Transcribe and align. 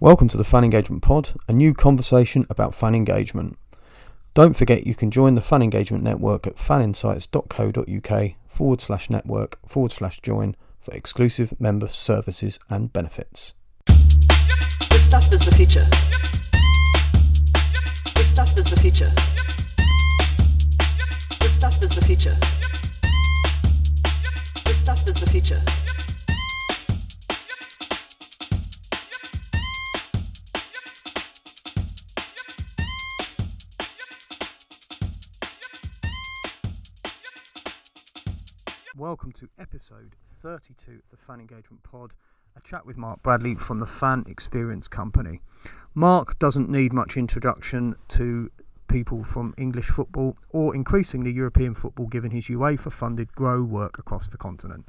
Welcome 0.00 0.28
to 0.28 0.36
the 0.36 0.44
Fan 0.44 0.62
Engagement 0.62 1.02
Pod, 1.02 1.30
a 1.48 1.52
new 1.52 1.74
conversation 1.74 2.46
about 2.48 2.72
fan 2.72 2.94
engagement. 2.94 3.58
Don't 4.32 4.56
forget 4.56 4.86
you 4.86 4.94
can 4.94 5.10
join 5.10 5.34
the 5.34 5.40
Fan 5.40 5.60
Engagement 5.60 6.04
Network 6.04 6.46
at 6.46 6.54
faninsights.co.uk 6.54 8.32
forward 8.46 8.80
slash 8.80 9.10
network 9.10 9.58
forward 9.68 9.90
slash 9.90 10.20
join 10.20 10.54
for 10.78 10.94
exclusive 10.94 11.60
member 11.60 11.88
services 11.88 12.60
and 12.70 12.92
benefits. 12.92 13.54
This 13.88 15.04
stuff 15.04 15.32
is 15.32 15.44
the 15.44 15.52
future. 15.56 15.82
This 18.14 18.30
stuff 18.30 18.56
is 18.56 18.70
the 18.70 18.78
future. 18.80 19.10
This 21.40 21.56
stuff 21.56 21.82
is 21.82 21.90
the 21.96 22.04
future. 22.06 22.38
This 24.64 24.80
stuff 24.80 25.08
is 25.08 25.18
the 25.18 25.28
future. 25.28 25.97
Welcome 38.98 39.30
to 39.34 39.48
episode 39.56 40.16
32 40.42 40.90
of 40.90 41.10
the 41.12 41.16
Fan 41.16 41.38
Engagement 41.38 41.84
Pod, 41.84 42.14
a 42.56 42.60
chat 42.60 42.84
with 42.84 42.96
Mark 42.96 43.22
Bradley 43.22 43.54
from 43.54 43.78
the 43.78 43.86
Fan 43.86 44.24
Experience 44.26 44.88
Company. 44.88 45.40
Mark 45.94 46.36
doesn't 46.40 46.68
need 46.68 46.92
much 46.92 47.16
introduction 47.16 47.94
to 48.08 48.50
people 48.88 49.22
from 49.22 49.54
English 49.56 49.86
football 49.86 50.36
or 50.48 50.74
increasingly 50.74 51.30
European 51.30 51.74
football 51.74 52.08
given 52.08 52.32
his 52.32 52.48
UEFA 52.48 52.90
funded 52.90 53.30
Grow 53.36 53.62
work 53.62 54.00
across 54.00 54.28
the 54.28 54.36
continent. 54.36 54.84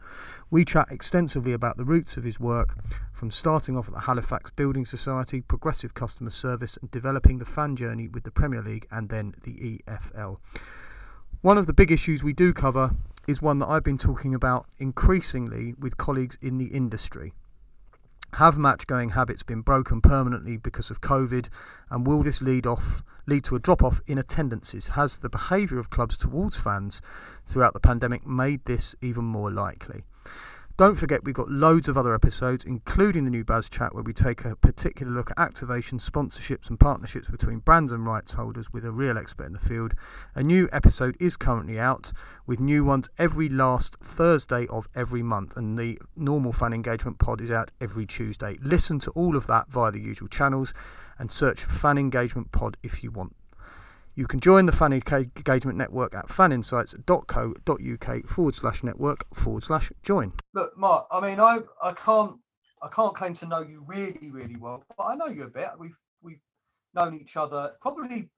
We 0.50 0.66
chat 0.66 0.88
extensively 0.90 1.54
about 1.54 1.78
the 1.78 1.86
roots 1.86 2.18
of 2.18 2.24
his 2.24 2.40
work 2.40 2.80
from 3.12 3.30
starting 3.30 3.78
off 3.78 3.90
at 3.90 3.94
the 3.94 4.00
Halifax 4.02 4.50
Building 4.56 4.88
Society, 4.88 5.42
progressive 5.42 5.94
customer 5.94 6.32
service, 6.32 6.78
and 6.82 6.90
developing 6.90 7.38
the 7.38 7.46
fan 7.46 7.76
journey 7.76 8.08
with 8.08 8.24
the 8.24 8.32
Premier 8.32 8.64
League 8.64 8.88
and 8.90 9.10
then 9.10 9.36
the 9.44 9.84
EFL. 9.88 10.40
One 11.42 11.60
of 11.60 11.68
the 11.68 11.74
big 11.74 11.92
issues 11.92 12.24
we 12.24 12.34
do 12.34 12.54
cover 12.54 12.96
is 13.30 13.44
one 13.44 13.60
that 13.60 13.70
I've 13.70 13.84
been 13.84 14.00
talking 14.00 14.34
about 14.34 14.66
increasingly 14.80 15.76
with 15.78 15.98
colleagues 15.98 16.36
in 16.42 16.58
the 16.58 16.66
industry. 16.66 17.32
Have 18.34 18.58
match 18.58 18.88
going 18.88 19.10
habits 19.10 19.44
been 19.44 19.62
broken 19.62 20.02
permanently 20.02 20.58
because 20.58 20.90
of 20.90 21.02
COVID 21.02 21.48
and 21.92 22.08
will 22.08 22.24
this 22.24 22.42
lead 22.42 22.66
off 22.66 23.04
lead 23.28 23.44
to 23.44 23.56
a 23.56 23.60
drop 23.60 23.84
off 23.84 24.02
in 24.08 24.18
attendances? 24.18 24.90
Has 24.90 25.20
the 25.20 25.30
behaviour 25.30 25.78
of 25.78 25.92
clubs 25.92 26.18
towards 26.18 26.58
fans 26.58 27.02
throughout 27.46 27.74
the 27.74 27.80
pandemic 27.80 28.26
made 28.26 28.66
this 28.66 28.96
even 29.00 29.26
more 29.26 29.52
likely? 29.52 30.06
Don't 30.80 30.96
forget, 30.96 31.26
we've 31.26 31.36
got 31.36 31.52
loads 31.52 31.90
of 31.90 31.98
other 31.98 32.16
episodes, 32.16 32.64
including 32.64 33.26
the 33.26 33.30
new 33.30 33.44
Baz 33.44 33.70
chat, 33.70 33.94
where 33.94 34.02
we 34.02 34.14
take 34.14 34.46
a 34.46 34.56
particular 34.56 35.12
look 35.12 35.30
at 35.32 35.38
activation, 35.38 35.98
sponsorships, 35.98 36.70
and 36.70 36.80
partnerships 36.80 37.28
between 37.28 37.60
brands 37.60 37.92
and 37.92 38.08
rights 38.08 38.32
holders 38.32 38.72
with 38.72 38.86
a 38.86 38.92
real 38.94 39.18
expert 39.18 39.48
in 39.48 39.52
the 39.52 39.60
field. 39.60 39.94
A 40.36 40.42
new 40.42 40.70
episode 40.72 41.18
is 41.20 41.36
currently 41.36 41.78
out, 41.78 42.14
with 42.48 42.62
new 42.62 42.86
ones 42.86 43.10
every 43.18 43.50
last 43.50 43.98
Thursday 44.02 44.68
of 44.68 44.88
every 44.96 45.22
month, 45.22 45.58
and 45.58 45.78
the 45.78 46.00
normal 46.16 46.54
fan 46.54 46.72
engagement 46.72 47.20
pod 47.20 47.42
is 47.42 47.52
out 47.52 47.74
every 47.82 48.06
Tuesday. 48.06 48.56
Listen 48.62 49.00
to 49.00 49.12
all 49.12 49.36
of 49.36 49.48
that 49.48 49.70
via 49.70 49.92
the 49.92 50.00
usual 50.00 50.30
channels 50.30 50.74
and 51.18 51.30
search 51.30 51.62
Fan 51.62 51.98
Engagement 51.98 52.54
Pod 52.54 52.78
if 52.84 53.04
you 53.04 53.12
want. 53.12 53.36
You 54.16 54.28
can 54.28 54.40
join 54.40 54.66
the 54.66 54.72
Fan 54.72 54.94
Engagement 54.94 55.78
Network 55.78 56.14
at 56.14 56.28
faninsights.co.uk 56.28 58.28
forward 58.28 58.56
slash 58.56 58.84
network 58.84 59.26
forward 59.34 59.64
slash 59.64 59.92
join. 60.04 60.34
Look, 60.54 60.78
Mark, 60.78 61.08
I 61.12 61.22
mean, 61.22 61.40
I, 61.40 61.60
I 61.82 61.94
can't 61.94 62.36
I 62.82 62.88
can't 62.88 63.16
claim 63.16 63.34
to 63.36 63.46
know 63.46 63.62
you 63.62 63.84
really, 63.86 64.32
really 64.32 64.56
well, 64.56 64.84
but 64.98 65.04
I 65.04 65.16
know 65.16 65.28
you 65.28 65.44
a 65.44 65.50
bit. 65.50 65.70
We've 65.78 65.98
we've 66.22 66.42
known 66.94 67.20
each 67.20 67.38
other 67.38 67.74
probably 67.82 68.30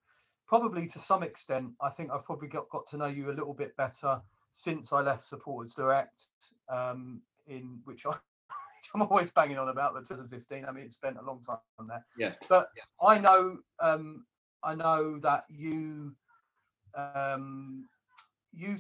probably 0.48 0.88
to 0.88 1.00
some 1.00 1.24
extent. 1.24 1.72
I 1.82 1.90
think 1.90 2.12
I've 2.12 2.26
probably 2.26 2.50
got, 2.50 2.70
got 2.70 2.88
to 2.88 2.98
know 2.98 3.06
you 3.06 3.30
a 3.30 3.34
little 3.34 3.54
bit 3.54 3.76
better 3.78 4.22
since 4.52 4.92
I 4.92 5.02
left 5.02 5.26
Supporters 5.26 5.74
Direct, 5.74 6.28
um, 6.70 7.22
in 7.48 7.80
which 7.86 8.06
I 8.06 8.14
I'm 8.94 9.04
always 9.04 9.32
banging 9.32 9.58
on 9.58 9.70
about 9.70 9.94
the 9.94 10.02
2015. 10.02 10.66
I 10.66 10.72
mean, 10.72 10.86
it's 10.86 10.96
spent 10.96 11.18
a 11.18 11.24
long 11.24 11.42
time 11.42 11.60
on 11.80 11.88
there. 11.88 12.06
Yeah. 12.18 12.34
But 12.50 12.70
I 13.02 13.18
know 13.18 13.60
um, 13.80 14.26
I 14.64 14.76
know 14.76 15.20
that 15.20 15.46
you 15.50 16.14
um, 16.96 17.88
you 18.54 18.78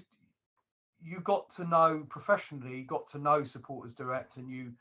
you 1.03 1.19
got 1.21 1.49
to 1.51 1.65
know 1.65 2.05
professionally, 2.09 2.83
got 2.83 3.07
to 3.09 3.17
know 3.17 3.43
Supporters 3.43 3.93
Direct, 3.93 4.37
and 4.37 4.49
you 4.49 4.73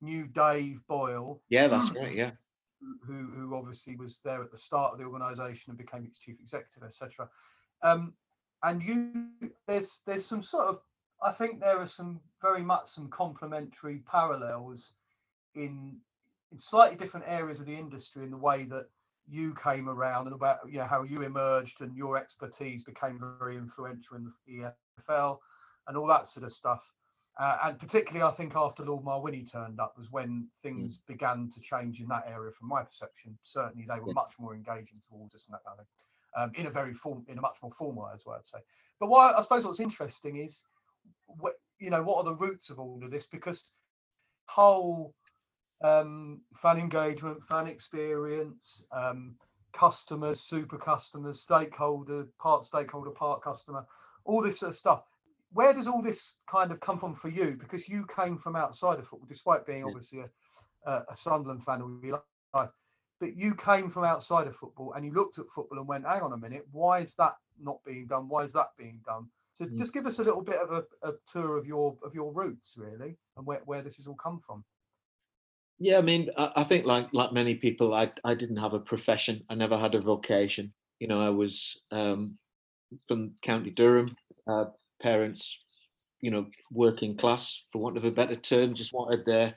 knew 0.00 0.26
Dave 0.26 0.80
Boyle. 0.88 1.42
Yeah, 1.48 1.68
that's 1.68 1.90
right. 1.90 2.14
Yeah. 2.14 2.30
Who, 3.06 3.30
who 3.34 3.56
obviously 3.56 3.96
was 3.96 4.20
there 4.24 4.42
at 4.42 4.52
the 4.52 4.58
start 4.58 4.92
of 4.92 4.98
the 4.98 5.04
organisation 5.04 5.70
and 5.70 5.78
became 5.78 6.04
its 6.04 6.18
chief 6.18 6.36
executive, 6.40 6.82
etc. 6.82 7.28
Um, 7.82 8.14
and 8.62 8.82
you, 8.82 9.28
there's 9.66 10.00
there's 10.06 10.24
some 10.24 10.42
sort 10.42 10.68
of, 10.68 10.80
I 11.22 11.32
think 11.32 11.60
there 11.60 11.78
are 11.78 11.86
some 11.86 12.20
very 12.40 12.62
much 12.62 12.88
some 12.88 13.08
complementary 13.08 14.02
parallels 14.10 14.92
in 15.54 15.96
in 16.52 16.58
slightly 16.58 16.96
different 16.96 17.26
areas 17.28 17.60
of 17.60 17.66
the 17.66 17.76
industry 17.76 18.24
in 18.24 18.30
the 18.30 18.36
way 18.36 18.64
that 18.64 18.86
you 19.28 19.54
came 19.62 19.88
around 19.88 20.26
and 20.26 20.34
about 20.34 20.58
you 20.68 20.78
know 20.78 20.86
how 20.86 21.02
you 21.02 21.22
emerged 21.22 21.80
and 21.80 21.96
your 21.96 22.16
expertise 22.16 22.84
became 22.84 23.20
very 23.38 23.56
influential 23.56 24.16
in 24.16 24.32
the 24.46 24.70
EFL 25.08 25.38
and 25.88 25.96
all 25.96 26.06
that 26.06 26.26
sort 26.26 26.46
of 26.46 26.52
stuff. 26.52 26.82
Uh, 27.38 27.58
and 27.64 27.78
particularly, 27.78 28.22
I 28.22 28.30
think 28.30 28.56
after 28.56 28.82
Lord 28.82 29.04
Mawhinney 29.04 29.50
turned 29.50 29.78
up 29.78 29.94
was 29.98 30.10
when 30.10 30.48
things 30.62 30.96
mm. 30.96 31.06
began 31.06 31.50
to 31.54 31.60
change 31.60 32.00
in 32.00 32.08
that 32.08 32.24
area, 32.26 32.50
from 32.50 32.68
my 32.68 32.82
perception. 32.82 33.36
Certainly, 33.42 33.86
they 33.86 34.00
were 34.00 34.08
yeah. 34.08 34.14
much 34.14 34.32
more 34.38 34.54
engaging 34.54 35.02
towards 35.06 35.34
us 35.34 35.46
and 35.46 35.54
that 35.54 35.64
kind 35.66 35.78
of 35.78 35.86
thing, 35.86 35.94
um, 36.34 36.52
in 36.54 36.66
a 36.66 36.70
very 36.70 36.94
form, 36.94 37.26
in 37.28 37.36
a 37.36 37.42
much 37.42 37.56
more 37.62 37.72
formal 37.72 38.04
way, 38.04 38.10
as 38.14 38.24
well. 38.24 38.36
I'd 38.36 38.46
say. 38.46 38.58
But 38.98 39.10
what 39.10 39.38
I 39.38 39.42
suppose 39.42 39.66
what's 39.66 39.80
interesting 39.80 40.36
is, 40.36 40.62
what 41.26 41.54
you 41.78 41.90
know, 41.90 42.02
what 42.02 42.16
are 42.18 42.24
the 42.24 42.34
roots 42.34 42.70
of 42.70 42.78
all 42.78 43.00
of 43.04 43.10
this? 43.10 43.26
Because 43.26 43.70
whole 44.46 45.14
um, 45.82 46.40
fan 46.54 46.78
engagement, 46.78 47.42
fan 47.44 47.66
experience, 47.66 48.84
um, 48.92 49.36
customers, 49.72 50.40
super 50.40 50.78
customers, 50.78 51.40
stakeholder, 51.40 52.26
part 52.38 52.64
stakeholder, 52.64 53.10
part 53.10 53.42
customer, 53.42 53.84
all 54.24 54.42
this 54.42 54.60
sort 54.60 54.70
of 54.70 54.76
stuff. 54.76 55.02
Where 55.52 55.72
does 55.72 55.86
all 55.86 56.02
this 56.02 56.36
kind 56.50 56.72
of 56.72 56.80
come 56.80 56.98
from 56.98 57.14
for 57.14 57.28
you? 57.28 57.56
Because 57.58 57.88
you 57.88 58.06
came 58.14 58.36
from 58.36 58.56
outside 58.56 58.98
of 58.98 59.06
football, 59.06 59.28
despite 59.28 59.66
being 59.66 59.84
obviously 59.84 60.20
a, 60.20 60.90
a, 60.90 61.04
a 61.10 61.16
Sunderland 61.16 61.64
fan 61.64 61.82
all 61.82 61.98
your 62.02 62.22
life. 62.54 62.70
But 63.20 63.36
you 63.36 63.54
came 63.54 63.88
from 63.88 64.04
outside 64.04 64.46
of 64.46 64.56
football 64.56 64.92
and 64.92 65.04
you 65.04 65.12
looked 65.12 65.38
at 65.38 65.46
football 65.54 65.78
and 65.78 65.86
went, 65.86 66.06
hang 66.06 66.20
on 66.20 66.32
a 66.32 66.36
minute, 66.36 66.66
why 66.72 67.00
is 67.00 67.14
that 67.14 67.36
not 67.62 67.78
being 67.84 68.06
done? 68.06 68.28
Why 68.28 68.42
is 68.42 68.52
that 68.52 68.68
being 68.76 69.00
done? 69.06 69.28
So 69.54 69.64
mm. 69.64 69.78
just 69.78 69.94
give 69.94 70.06
us 70.06 70.18
a 70.18 70.24
little 70.24 70.42
bit 70.42 70.60
of 70.60 70.70
a, 70.70 71.08
a, 71.08 71.12
tour 71.32 71.56
of 71.56 71.66
your 71.66 71.96
of 72.04 72.14
your 72.14 72.30
roots, 72.34 72.74
really, 72.76 73.16
and 73.38 73.46
where, 73.46 73.62
where 73.64 73.80
this 73.80 73.96
has 73.96 74.06
all 74.06 74.16
come 74.16 74.38
from. 74.46 74.62
Yeah, 75.78 75.98
I 75.98 76.02
mean, 76.02 76.30
I, 76.36 76.52
I 76.56 76.64
think 76.64 76.86
like 76.86 77.08
like 77.12 77.32
many 77.32 77.54
people, 77.54 77.94
I 77.94 78.10
I 78.24 78.34
didn't 78.34 78.56
have 78.56 78.74
a 78.74 78.80
profession. 78.80 79.42
I 79.50 79.54
never 79.54 79.76
had 79.76 79.94
a 79.94 80.00
vocation. 80.00 80.72
You 81.00 81.08
know, 81.08 81.20
I 81.20 81.30
was 81.30 81.82
um, 81.90 82.38
from 83.06 83.32
County 83.42 83.70
Durham. 83.70 84.16
Uh, 84.46 84.66
parents, 85.02 85.60
you 86.22 86.30
know, 86.30 86.46
working 86.70 87.16
class, 87.16 87.64
for 87.70 87.78
want 87.82 87.96
of 87.96 88.04
a 88.04 88.10
better 88.10 88.36
term, 88.36 88.74
just 88.74 88.92
wanted 88.94 89.26
their 89.26 89.54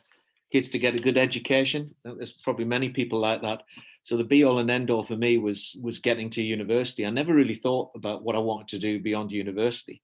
kids 0.52 0.70
to 0.72 0.80
get 0.80 0.96
a 0.96 1.04
good 1.04 1.18
education. 1.18 1.94
There's 2.04 2.34
probably 2.34 2.66
many 2.66 2.90
people 2.90 3.20
like 3.20 3.42
that. 3.44 3.62
So 4.04 4.18
the 4.18 4.24
be 4.24 4.44
all 4.44 4.60
and 4.60 4.72
end 4.72 4.90
all 4.90 5.04
for 5.04 5.16
me 5.16 5.38
was 5.38 5.78
was 5.82 6.00
getting 6.00 6.30
to 6.32 6.42
university. 6.42 7.06
I 7.06 7.12
never 7.12 7.34
really 7.34 7.56
thought 7.56 7.92
about 7.96 8.24
what 8.24 8.36
I 8.36 8.40
wanted 8.40 8.68
to 8.70 8.80
do 8.80 9.00
beyond 9.00 9.32
university. 9.32 10.02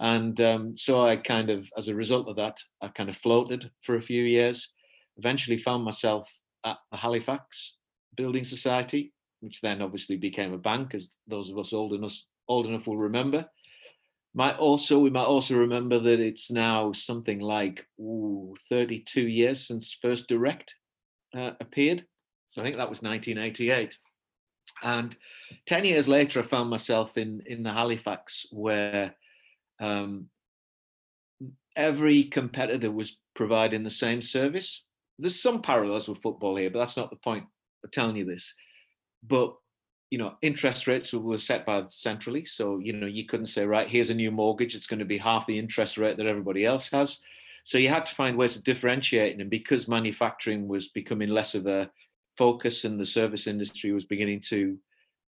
And 0.00 0.40
um, 0.40 0.76
so 0.76 1.00
I 1.04 1.16
kind 1.16 1.50
of, 1.50 1.68
as 1.76 1.88
a 1.88 1.94
result 1.94 2.28
of 2.28 2.36
that, 2.36 2.60
I 2.80 2.88
kind 2.88 3.08
of 3.10 3.16
floated 3.16 3.68
for 3.82 3.96
a 3.96 4.02
few 4.02 4.22
years 4.22 4.72
eventually 5.18 5.58
found 5.58 5.84
myself 5.84 6.32
at 6.64 6.78
the 6.90 6.96
Halifax 6.96 7.76
Building 8.16 8.44
Society, 8.44 9.12
which 9.40 9.60
then 9.60 9.82
obviously 9.82 10.16
became 10.16 10.52
a 10.52 10.58
bank, 10.58 10.94
as 10.94 11.12
those 11.26 11.50
of 11.50 11.58
us 11.58 11.72
old 11.72 11.92
enough 11.92 12.16
old 12.48 12.66
enough 12.66 12.86
will 12.86 12.96
remember. 12.96 13.46
Might 14.34 14.58
also 14.58 14.98
we 14.98 15.10
might 15.10 15.24
also 15.24 15.54
remember 15.56 15.98
that 15.98 16.20
it's 16.20 16.50
now 16.50 16.92
something 16.92 17.40
like 17.40 17.86
ooh, 18.00 18.54
32 18.68 19.22
years 19.22 19.66
since 19.66 19.98
First 20.00 20.28
Direct 20.28 20.74
uh, 21.34 21.52
appeared. 21.60 22.04
I 22.56 22.62
think 22.62 22.76
that 22.76 22.90
was 22.90 23.02
1988. 23.02 23.96
And 24.82 25.16
10 25.66 25.84
years 25.84 26.08
later, 26.08 26.40
I 26.40 26.42
found 26.42 26.70
myself 26.70 27.16
in, 27.16 27.42
in 27.46 27.62
the 27.62 27.72
Halifax 27.72 28.46
where 28.50 29.14
um, 29.80 30.28
every 31.76 32.24
competitor 32.24 32.90
was 32.90 33.18
providing 33.34 33.82
the 33.82 33.90
same 33.90 34.22
service 34.22 34.84
there's 35.18 35.40
some 35.40 35.62
parallels 35.62 36.08
with 36.08 36.22
football 36.22 36.56
here, 36.56 36.70
but 36.70 36.78
that's 36.78 36.96
not 36.96 37.10
the 37.10 37.16
point 37.16 37.44
of 37.84 37.90
telling 37.90 38.16
you 38.16 38.24
this. 38.24 38.54
But 39.22 39.54
you 40.10 40.18
know, 40.18 40.36
interest 40.40 40.86
rates 40.86 41.12
were 41.12 41.36
set 41.36 41.66
by 41.66 41.84
centrally, 41.88 42.46
so 42.46 42.78
you 42.78 42.94
know 42.94 43.06
you 43.06 43.26
couldn't 43.26 43.48
say, 43.48 43.66
right, 43.66 43.88
here's 43.88 44.10
a 44.10 44.14
new 44.14 44.30
mortgage, 44.30 44.74
it's 44.74 44.86
going 44.86 45.00
to 45.00 45.04
be 45.04 45.18
half 45.18 45.46
the 45.46 45.58
interest 45.58 45.98
rate 45.98 46.16
that 46.16 46.26
everybody 46.26 46.64
else 46.64 46.88
has. 46.90 47.18
So 47.64 47.76
you 47.76 47.90
had 47.90 48.06
to 48.06 48.14
find 48.14 48.36
ways 48.36 48.56
of 48.56 48.64
differentiating, 48.64 49.40
and 49.42 49.50
because 49.50 49.88
manufacturing 49.88 50.66
was 50.66 50.88
becoming 50.88 51.28
less 51.28 51.54
of 51.54 51.66
a 51.66 51.90
focus 52.38 52.84
and 52.84 52.98
the 52.98 53.04
service 53.04 53.46
industry 53.46 53.92
was 53.92 54.06
beginning 54.06 54.40
to 54.48 54.78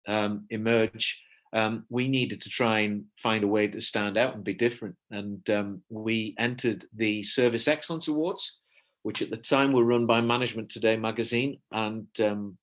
um, 0.08 0.46
emerge, 0.48 1.22
um, 1.52 1.84
we 1.90 2.08
needed 2.08 2.40
to 2.40 2.48
try 2.48 2.80
and 2.80 3.04
find 3.18 3.44
a 3.44 3.48
way 3.48 3.68
to 3.68 3.80
stand 3.80 4.16
out 4.16 4.34
and 4.34 4.44
be 4.44 4.54
different. 4.54 4.94
And 5.10 5.48
um, 5.50 5.82
we 5.90 6.34
entered 6.38 6.86
the 6.96 7.22
Service 7.22 7.68
Excellence 7.68 8.08
Awards, 8.08 8.60
which 9.02 9.22
at 9.22 9.30
the 9.30 9.36
time 9.36 9.72
were 9.72 9.84
run 9.84 10.06
by 10.06 10.20
Management 10.20 10.70
Today 10.70 10.96
magazine 10.96 11.58
and 11.70 12.06
um, 12.20 12.58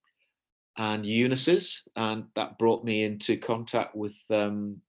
and 0.78 1.04
Unisys, 1.04 1.82
and 1.96 2.26
that 2.36 2.58
brought 2.58 2.86
me 2.86 3.04
into 3.04 3.38
contact 3.38 3.96
with 3.96 4.16
um, 4.30 4.82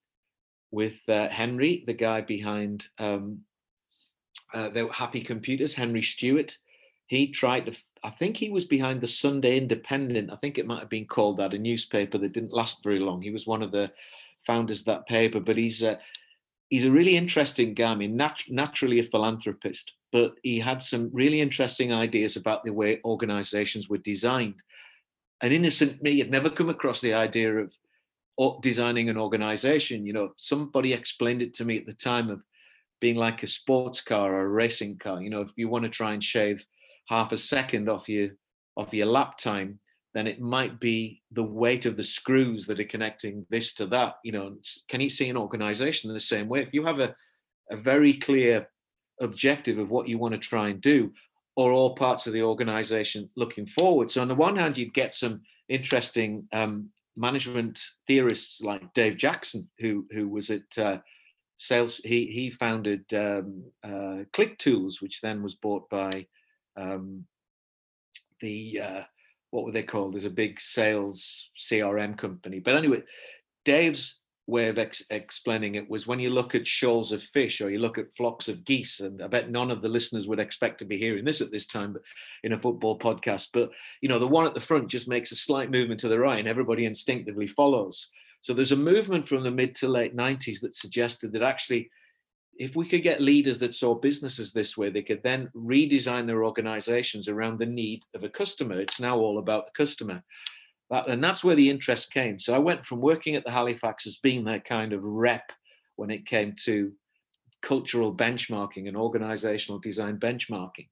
with 0.71 0.97
uh, 1.09 1.29
Henry, 1.29 1.83
the 1.87 1.95
guy 1.95 2.21
behind 2.21 2.87
um, 2.99 3.41
uh, 4.55 4.69
the 4.69 4.89
Happy 4.89 5.21
Computers, 5.21 5.75
Henry 5.75 6.03
Stewart. 6.03 6.57
He 7.07 7.29
tried 7.29 7.67
to, 7.67 7.73
I 8.05 8.11
think 8.11 8.37
he 8.37 8.51
was 8.51 8.65
behind 8.65 9.01
the 9.01 9.09
Sunday 9.09 9.57
Independent. 9.59 10.31
I 10.31 10.37
think 10.37 10.59
it 10.59 10.67
might 10.67 10.79
have 10.79 10.89
been 10.89 11.07
called 11.07 11.39
that, 11.39 11.55
a 11.55 11.59
newspaper 11.59 12.19
that 12.19 12.33
didn't 12.33 12.53
last 12.53 12.85
very 12.85 13.01
long. 13.01 13.21
He 13.21 13.33
was 13.33 13.49
one 13.49 13.63
of 13.63 13.73
the 13.73 13.91
founders 14.47 14.81
of 14.81 14.87
that 14.87 15.07
paper, 15.07 15.41
but 15.41 15.57
he's 15.57 15.83
a, 15.83 15.99
he's 16.69 16.87
a 16.87 16.93
really 16.93 17.17
interesting 17.17 17.75
guy. 17.75 17.91
I 17.91 17.97
mean, 17.97 18.17
nat- 18.17 18.45
naturally 18.49 19.01
a 19.01 19.05
philanthropist, 19.05 19.95
but 20.13 20.35
he 20.43 20.59
had 20.59 20.83
some 20.83 21.11
really 21.13 21.41
interesting 21.41 21.93
ideas 21.93 22.37
about 22.37 22.65
the 22.65 22.73
way 22.73 23.01
organizations 23.05 23.89
were 23.89 23.99
designed. 23.99 24.63
An 25.43 25.53
innocent 25.53 26.03
me 26.03 26.19
had 26.19 26.31
never 26.31 26.51
come 26.51 26.69
across 26.69 27.01
the 27.01 27.15
idea 27.15 27.55
of 27.57 27.73
designing 28.63 29.09
an 29.09 29.17
organization. 29.17 30.07
You 30.07 30.13
know, 30.13 30.33
somebody 30.37 30.93
explained 30.93 31.43
it 31.43 31.55
to 31.55 31.65
me 31.65 31.79
at 31.79 31.87
the 31.87 31.93
time 31.93 32.31
of 32.31 32.43
being 33.01 33.17
like 33.17 33.43
a 33.43 33.47
sports 33.47 34.01
car 34.01 34.35
or 34.35 34.43
a 34.43 34.49
racing 34.49 34.99
car. 34.99 35.23
You 35.23 35.31
know, 35.31 35.41
if 35.41 35.51
you 35.57 35.69
want 35.69 35.85
to 35.85 35.91
try 35.91 36.13
and 36.13 36.23
shave 36.23 36.67
half 37.09 37.33
a 37.33 37.37
second 37.37 37.89
off 37.89 38.09
your 38.09 38.31
off 38.77 38.95
your 38.95 39.07
lap 39.07 39.37
time, 39.39 39.79
then 40.15 40.27
it 40.27 40.41
might 40.41 40.81
be 40.81 41.23
the 41.33 41.43
weight 41.43 41.87
of 41.87 41.97
the 41.97 42.03
screws 42.03 42.67
that 42.67 42.81
are 42.81 42.85
connecting 42.85 43.47
this 43.51 43.75
to 43.75 43.87
that. 43.87 44.15
You 44.25 44.33
know, 44.33 44.57
can 44.89 45.01
you 45.01 45.11
see 45.11 45.29
an 45.29 45.37
organization 45.37 46.11
in 46.11 46.15
the 46.15 46.21
same 46.21 46.49
way? 46.49 46.63
If 46.63 46.75
you 46.75 46.85
have 46.85 46.99
a, 46.99 47.15
a 47.71 47.77
very 47.77 48.15
clear 48.15 48.69
objective 49.21 49.79
of 49.79 49.91
what 49.91 50.09
you 50.09 50.19
want 50.19 50.33
to 50.33 50.39
try 50.39 50.69
and 50.69 50.81
do, 50.81 51.13
or 51.57 51.73
all 51.73 51.95
parts 51.95 52.27
of 52.27 52.33
the 52.33 52.43
organization 52.43 53.29
looking 53.37 53.67
forward. 53.67 54.11
So 54.11 54.23
on 54.23 54.29
the 54.29 54.35
one 54.35 54.57
hand, 54.57 54.79
you'd 54.79 54.95
get 54.95 55.15
some 55.15 55.43
interesting 55.69 56.49
um, 56.53 56.91
management 57.17 57.81
theorists 58.07 58.63
like 58.63 58.93
Dave 58.95 59.17
Jackson, 59.17 59.69
who 59.79 60.07
who 60.11 60.29
was 60.29 60.51
at 60.51 60.79
uh, 60.79 60.99
sales. 61.57 62.01
He 62.05 62.27
he 62.27 62.51
founded 62.51 63.05
um, 63.15 63.65
uh, 63.85 64.25
ClickTools, 64.33 65.03
which 65.03 65.21
then 65.21 65.43
was 65.43 65.55
bought 65.55 65.89
by 65.91 66.27
um, 66.77 67.27
the 68.41 68.81
uh, 68.83 69.03
what 69.51 69.65
were 69.65 69.73
they 69.73 69.83
called? 69.83 70.15
There's 70.15 70.25
a 70.25 70.31
big 70.31 70.61
sales 70.61 71.51
CRM 71.57 72.17
company. 72.17 72.61
But 72.61 72.77
anyway, 72.77 73.03
Dave's 73.65 74.20
way 74.51 74.69
of 74.69 74.79
ex- 74.79 75.05
explaining 75.11 75.77
it 75.77 75.89
was 75.89 76.07
when 76.07 76.19
you 76.19 76.31
look 76.31 76.55
at 76.55 76.67
shoals 76.67 77.13
of 77.13 77.23
fish 77.23 77.61
or 77.61 77.71
you 77.71 77.79
look 77.79 77.99
at 77.99 78.13
flocks 78.17 78.49
of 78.49 78.65
geese 78.65 79.01
and 79.01 79.23
i 79.23 79.27
bet 79.27 79.51
none 79.51 79.71
of 79.71 79.81
the 79.81 79.89
listeners 79.89 80.27
would 80.27 80.41
expect 80.41 80.79
to 80.79 80.85
be 80.85 80.99
hearing 80.99 81.25
this 81.25 81.41
at 81.41 81.51
this 81.51 81.67
time 81.67 81.93
but 81.93 82.03
in 82.43 82.53
a 82.53 82.59
football 82.59 82.99
podcast 82.99 83.49
but 83.53 83.71
you 84.01 84.09
know 84.09 84.19
the 84.19 84.27
one 84.27 84.47
at 84.47 84.55
the 84.55 84.61
front 84.61 84.89
just 84.89 85.09
makes 85.09 85.33
a 85.33 85.37
slight 85.37 85.71
movement 85.71 86.01
to 86.01 86.09
the 86.09 86.19
right 86.19 86.39
and 86.39 86.49
everybody 86.49 86.85
instinctively 86.85 87.47
follows. 87.47 88.09
So 88.43 88.55
there's 88.55 88.73
a 88.73 88.77
movement 88.77 89.29
from 89.29 89.43
the 89.43 89.51
mid 89.51 89.75
to 89.77 89.89
late 89.89 90.17
90s 90.17 90.61
that 90.61 90.75
suggested 90.75 91.33
that 91.33 91.43
actually 91.43 91.91
if 92.59 92.77
we 92.77 92.87
could 92.87 93.03
get 93.03 93.23
leaders 93.23 93.59
that 93.61 93.75
saw 93.75 93.95
businesses 93.95 94.53
this 94.53 94.77
way 94.77 94.91
they 94.91 95.03
could 95.03 95.23
then 95.23 95.49
redesign 95.55 96.27
their 96.27 96.45
organizations 96.45 97.29
around 97.29 97.59
the 97.59 97.67
need 97.67 98.05
of 98.15 98.25
a 98.25 98.29
customer. 98.29 98.81
It's 98.81 99.01
now 99.01 99.19
all 99.19 99.39
about 99.39 99.67
the 99.67 99.73
customer 99.73 100.23
that, 100.91 101.09
and 101.09 101.23
that's 101.23 101.45
where 101.45 101.57
the 101.57 101.71
interest 101.71 102.13
came. 102.13 102.39
So 102.39 102.55
I 102.55 102.59
went 102.59 102.85
from 102.85 103.01
working 103.01 103.37
at 103.37 103.45
the 103.45 103.51
Halifax 103.51 104.07
as 104.07 104.17
being 104.17 104.45
their 104.45 104.61
kind 104.61 104.93
of 104.93 105.03
rep 105.03 105.53
when 105.97 106.11
it 106.11 106.27
came 106.27 106.55
to 106.65 106.93
cultural 107.63 108.15
benchmarking 108.15 108.89
and 108.89 108.97
organizational 108.97 109.79
design 109.79 110.19
benchmarking. 110.19 110.89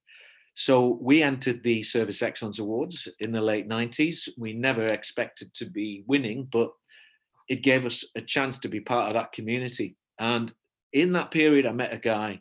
So 0.55 0.99
we 1.01 1.23
entered 1.23 1.63
the 1.63 1.83
Service 1.83 2.21
Excellence 2.21 2.59
Awards 2.59 3.09
in 3.21 3.33
the 3.33 3.41
late 3.41 3.69
90s. 3.69 4.29
We 4.37 4.53
never 4.53 4.89
expected 4.89 5.55
to 5.55 5.67
be 5.67 6.05
winning, 6.07 6.49
but 6.51 6.73
it 7.49 7.63
gave 7.63 7.87
us 7.87 8.05
a 8.17 8.21
chance 8.21 8.59
to 8.61 8.69
be 8.69 8.81
part 8.81 9.09
of 9.09 9.15
that 9.15 9.33
community. 9.33 9.97
And 10.19 10.53
in 10.93 11.13
that 11.13 11.31
period, 11.31 11.65
I 11.65 11.73
met 11.73 11.93
a 11.93 11.99
guy 11.99 12.41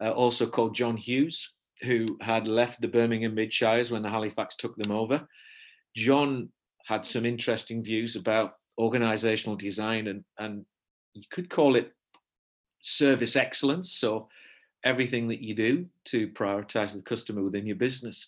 uh, 0.00 0.10
also 0.10 0.46
called 0.46 0.74
John 0.74 0.96
Hughes, 0.96 1.52
who 1.82 2.16
had 2.20 2.46
left 2.46 2.80
the 2.80 2.88
Birmingham 2.88 3.34
Midshires 3.34 3.90
when 3.90 4.02
the 4.02 4.10
Halifax 4.10 4.56
took 4.56 4.76
them 4.76 4.92
over. 4.92 5.26
John 5.96 6.48
had 6.86 7.06
some 7.06 7.26
interesting 7.26 7.82
views 7.82 8.16
about 8.16 8.54
organizational 8.78 9.56
design 9.56 10.08
and 10.08 10.24
and 10.38 10.64
you 11.14 11.22
could 11.30 11.50
call 11.50 11.76
it 11.76 11.92
service 12.80 13.36
excellence 13.36 13.92
so 13.92 14.28
everything 14.84 15.28
that 15.28 15.40
you 15.40 15.54
do 15.54 15.86
to 16.04 16.28
prioritize 16.28 16.92
the 16.92 17.02
customer 17.02 17.42
within 17.42 17.66
your 17.66 17.76
business. 17.76 18.26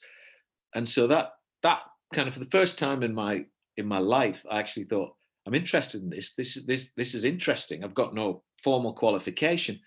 And 0.75 0.89
so 0.89 1.07
that 1.09 1.33
that 1.63 1.81
kind 2.13 2.29
of 2.29 2.35
for 2.35 2.41
the 2.41 2.51
first 2.51 2.79
time 2.79 3.03
in 3.03 3.15
my 3.15 3.45
in 3.77 3.87
my 3.87 3.99
life 3.99 4.45
i 4.49 4.61
actually 4.61 4.85
thought 4.85 5.17
i'm 5.47 5.55
interested 5.55 6.03
in 6.03 6.11
this. 6.11 6.33
This 6.37 6.57
is 6.57 6.67
this 6.67 6.93
this 6.97 7.15
is 7.15 7.25
interesting. 7.25 7.83
I've 7.83 7.95
got 7.95 8.15
no 8.15 8.43
formal 8.63 8.93
qualification. 8.93 9.81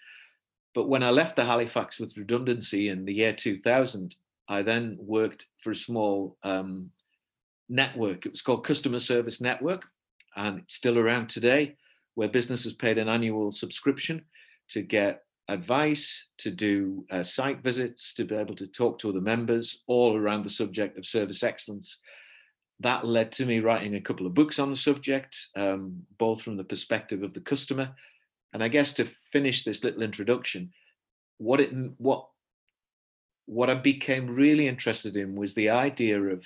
But 0.75 0.89
when 0.89 1.03
i 1.03 1.09
left 1.09 1.35
the 1.35 1.45
halifax 1.45 1.99
with 1.99 2.17
redundancy 2.17 2.89
in 2.89 3.05
the 3.05 3.13
year 3.13 3.33
2000 3.33 4.15
i 4.49 4.61
then 4.61 4.97
worked 4.99 5.47
for 5.61 5.71
a 5.71 5.75
small 5.75 6.37
um, 6.43 6.91
network. 7.69 8.25
It 8.25 8.31
was 8.31 8.41
called 8.41 8.65
Customer 8.65 8.99
Service 8.99 9.41
Network, 9.41 9.85
and 10.35 10.59
it's 10.59 10.75
still 10.75 10.97
around 10.97 11.29
today, 11.29 11.75
where 12.15 12.29
businesses 12.29 12.73
paid 12.73 12.97
an 12.97 13.09
annual 13.09 13.51
subscription 13.51 14.23
to 14.69 14.81
get 14.81 15.23
advice, 15.49 16.27
to 16.39 16.51
do 16.51 17.05
uh, 17.11 17.23
site 17.23 17.61
visits, 17.61 18.13
to 18.13 18.25
be 18.25 18.35
able 18.35 18.55
to 18.55 18.67
talk 18.67 18.99
to 18.99 19.09
other 19.09 19.21
members, 19.21 19.83
all 19.87 20.17
around 20.17 20.43
the 20.43 20.49
subject 20.49 20.97
of 20.97 21.05
service 21.05 21.43
excellence. 21.43 21.99
That 22.79 23.05
led 23.05 23.31
to 23.33 23.45
me 23.45 23.59
writing 23.59 23.95
a 23.95 24.01
couple 24.01 24.27
of 24.27 24.33
books 24.33 24.59
on 24.59 24.69
the 24.69 24.75
subject, 24.75 25.35
um, 25.55 26.03
both 26.17 26.41
from 26.41 26.57
the 26.57 26.63
perspective 26.63 27.23
of 27.23 27.33
the 27.33 27.41
customer. 27.41 27.89
And 28.53 28.63
I 28.63 28.67
guess 28.67 28.93
to 28.93 29.05
finish 29.31 29.63
this 29.63 29.83
little 29.83 30.03
introduction, 30.03 30.71
what 31.37 31.59
it 31.59 31.71
what 31.97 32.27
what 33.45 33.69
I 33.69 33.75
became 33.75 34.35
really 34.35 34.67
interested 34.67 35.15
in 35.15 35.35
was 35.35 35.53
the 35.53 35.69
idea 35.69 36.21
of 36.21 36.45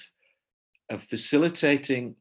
of 0.91 1.01
facilitating 1.03 2.15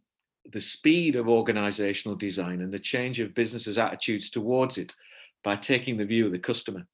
the 0.53 0.61
speed 0.61 1.17
of 1.17 1.29
organizational 1.29 2.17
design 2.17 2.63
and 2.63 2.73
the 2.73 2.79
change 2.79 3.21
of 3.21 3.35
businesses' 3.35 3.77
attitudes 3.77 4.31
towards 4.31 4.79
it 4.79 4.95
by 5.45 5.57
taking 5.57 5.97
the 5.97 6.05
view 6.05 6.25
of 6.25 6.33
the 6.33 6.39
customer. 6.39 6.87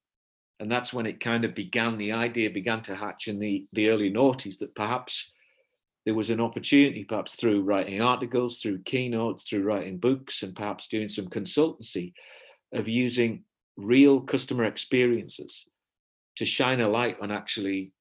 And 0.58 0.72
that's 0.72 0.92
when 0.92 1.06
it 1.06 1.20
kind 1.20 1.44
of 1.44 1.54
began, 1.54 1.98
the 1.98 2.12
idea 2.12 2.50
began 2.50 2.82
to 2.82 2.94
hatch 2.94 3.28
in 3.28 3.38
the, 3.38 3.66
the 3.74 3.90
early 3.90 4.10
noughties 4.10 4.58
that 4.58 4.74
perhaps 4.74 5.32
there 6.06 6.14
was 6.14 6.30
an 6.30 6.40
opportunity, 6.40 7.04
perhaps 7.04 7.34
through 7.34 7.62
writing 7.62 8.00
articles, 8.00 8.60
through 8.60 8.82
keynotes, 8.84 9.44
through 9.44 9.64
writing 9.64 9.98
books, 9.98 10.42
and 10.42 10.56
perhaps 10.56 10.88
doing 10.88 11.08
some 11.10 11.26
consultancy 11.26 12.14
of 12.72 12.88
using 12.88 13.44
real 13.76 14.20
customer 14.20 14.64
experiences 14.64 15.68
to 16.36 16.46
shine 16.46 16.80
a 16.80 16.88
light 16.88 17.18
on 17.20 17.30
actually 17.30 17.92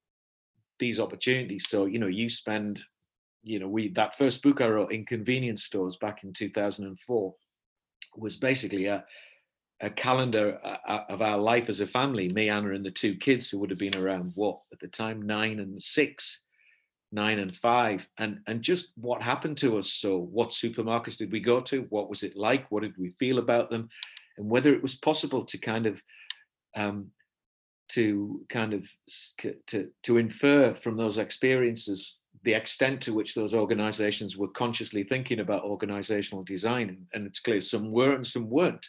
these 0.79 0.99
opportunities. 0.99 1.65
So, 1.67 1.85
you 1.85 1.99
know, 1.99 2.07
you 2.07 2.29
spend 2.29 2.81
you 3.45 3.59
know, 3.59 3.67
we 3.67 3.89
that 3.89 4.17
first 4.17 4.41
book 4.41 4.59
I 4.59 4.67
wrote, 4.67 4.91
Inconvenience 4.91 5.63
Stores, 5.63 5.95
back 5.95 6.23
in 6.23 6.33
2004, 6.33 7.35
was 8.17 8.35
basically 8.35 8.87
a 8.87 9.05
a 9.81 9.89
calendar 9.89 10.53
of 11.09 11.21
our 11.21 11.37
life 11.37 11.67
as 11.67 11.81
a 11.81 11.87
family. 11.87 12.29
Me, 12.29 12.49
Anna, 12.49 12.73
and 12.73 12.85
the 12.85 12.91
two 12.91 13.15
kids 13.15 13.49
who 13.49 13.59
would 13.59 13.69
have 13.69 13.79
been 13.79 13.95
around 13.95 14.31
what 14.35 14.59
at 14.71 14.79
the 14.79 14.87
time 14.87 15.21
nine 15.21 15.59
and 15.59 15.81
six, 15.81 16.41
nine 17.11 17.39
and 17.39 17.55
five, 17.55 18.07
and 18.17 18.39
and 18.47 18.61
just 18.61 18.91
what 18.95 19.21
happened 19.21 19.57
to 19.59 19.77
us. 19.77 19.91
So, 19.91 20.17
what 20.17 20.49
supermarkets 20.49 21.17
did 21.17 21.31
we 21.31 21.39
go 21.39 21.61
to? 21.61 21.85
What 21.89 22.09
was 22.09 22.23
it 22.23 22.35
like? 22.35 22.71
What 22.71 22.83
did 22.83 22.97
we 22.97 23.13
feel 23.19 23.37
about 23.37 23.69
them? 23.69 23.89
And 24.37 24.49
whether 24.49 24.73
it 24.73 24.81
was 24.81 24.95
possible 24.95 25.45
to 25.45 25.57
kind 25.57 25.85
of 25.85 26.01
um, 26.75 27.11
to 27.89 28.43
kind 28.49 28.73
of 28.73 28.87
to 29.67 29.89
to 30.03 30.17
infer 30.17 30.73
from 30.73 30.97
those 30.97 31.17
experiences 31.19 32.15
the 32.45 32.53
extent 32.53 33.01
to 33.01 33.13
which 33.13 33.35
those 33.35 33.53
organizations 33.53 34.37
were 34.37 34.47
consciously 34.47 35.03
thinking 35.03 35.41
about 35.41 35.63
organizational 35.63 36.43
design. 36.43 37.05
And 37.13 37.27
it's 37.27 37.39
clear 37.39 37.59
some 37.59 37.91
were 37.91 38.13
and 38.13 38.25
some 38.25 38.49
weren't. 38.49 38.87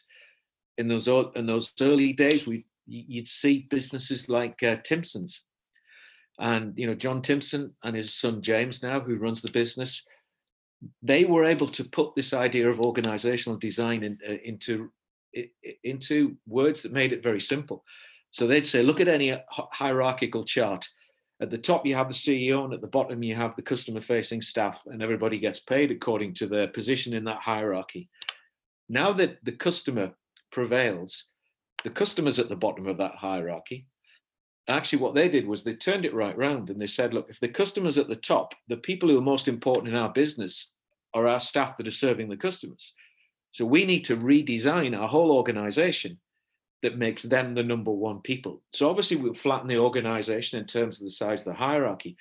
In 0.79 0.89
those 0.89 1.09
in 1.09 1.47
those 1.47 1.73
early 1.81 2.13
days 2.13 2.47
we 2.47 2.67
you'd 2.87 3.27
see 3.27 3.67
businesses 3.69 4.29
like 4.29 4.63
uh, 4.63 4.77
timpson's 4.85 5.43
and 6.39 6.79
you 6.79 6.87
know 6.87 6.95
john 6.95 7.21
timpson 7.21 7.75
and 7.83 7.97
his 7.97 8.15
son 8.15 8.41
james 8.43 8.81
now 8.81 9.01
who 9.01 9.17
runs 9.17 9.43
the 9.43 9.51
business 9.51 10.05
they 11.03 11.25
were 11.25 11.45
able 11.45 11.69
to 11.69 11.85
put 11.85 12.15
this 12.15 12.33
idea 12.33 12.69
of 12.69 12.81
organizational 12.81 13.59
design 13.59 14.03
in, 14.03 14.19
uh, 14.29 14.37
into 14.45 14.91
into 15.85 16.37
words 16.47 16.83
that 16.83 16.93
made 16.93 17.13
it 17.13 17.23
very 17.23 17.41
simple. 17.41 17.85
So 18.31 18.47
they'd 18.47 18.67
say 18.67 18.83
look 18.83 19.01
at 19.01 19.09
any 19.09 19.39
hierarchical 19.51 20.45
chart 20.45 20.87
At 21.41 21.51
the 21.51 21.59
top, 21.59 21.85
you 21.85 21.95
have 21.95 22.09
the 22.09 22.15
CEO, 22.15 22.65
and 22.65 22.73
at 22.73 22.81
the 22.81 22.89
bottom, 22.89 23.23
you 23.23 23.35
have 23.35 23.55
the 23.57 23.63
customer 23.63 24.01
facing 24.01 24.41
staff, 24.41 24.83
and 24.87 25.03
everybody 25.03 25.39
gets 25.39 25.59
paid 25.59 25.91
according 25.91 26.35
to 26.35 26.47
their 26.47 26.69
position 26.69 27.13
in 27.13 27.25
that 27.25 27.39
hierarchy. 27.39 28.09
Now 28.89 29.13
that 29.13 29.45
the 29.45 29.53
customer 29.53 30.13
prevails, 30.51 31.27
the 31.85 31.91
customer's 31.91 32.39
at 32.39 32.49
the 32.49 32.57
bottom 32.57 32.87
of 32.87 32.97
that 32.99 33.17
hierarchy. 33.17 33.87
Actually, 34.69 35.01
what 35.01 35.15
they 35.15 35.29
did 35.29 35.47
was 35.47 35.63
they 35.63 35.75
turned 35.75 36.05
it 36.05 36.15
right 36.15 36.37
round 36.37 36.71
and 36.71 36.81
they 36.81 36.87
said, 36.87 37.15
look, 37.15 37.29
if 37.29 37.39
the 37.39 37.49
customer's 37.49 37.99
at 37.99 38.09
the 38.09 38.17
top, 38.17 38.55
the 38.69 38.77
people 38.77 39.09
who 39.09 39.19
are 39.19 39.23
most 39.23 39.47
important 39.47 39.93
in 39.93 39.99
our 39.99 40.13
business 40.13 40.73
are 41.15 41.29
our 41.29 41.39
staff 41.39 41.77
that 41.77 41.87
are 41.87 41.93
serving 41.93 42.29
the 42.29 42.37
customers. 42.37 42.95
So 43.53 43.65
we 43.65 43.85
need 43.85 44.05
to 44.07 44.17
redesign 44.17 44.99
our 44.99 45.07
whole 45.07 45.31
organization 45.31 46.19
that 46.83 46.99
makes 46.99 47.23
them 47.23 47.55
the 47.55 47.63
number 47.63 47.91
one 47.91 48.21
people. 48.21 48.63
So 48.73 48.89
obviously 48.89 49.17
we'll 49.17 49.35
flatten 49.35 49.69
the 49.69 49.79
organization 49.79 50.59
in 50.59 50.67
terms 50.67 51.01
of 51.01 51.05
the 51.05 51.11
size 51.11 51.41
of 51.41 51.47
the 51.47 51.55
hierarchy, 51.55 52.17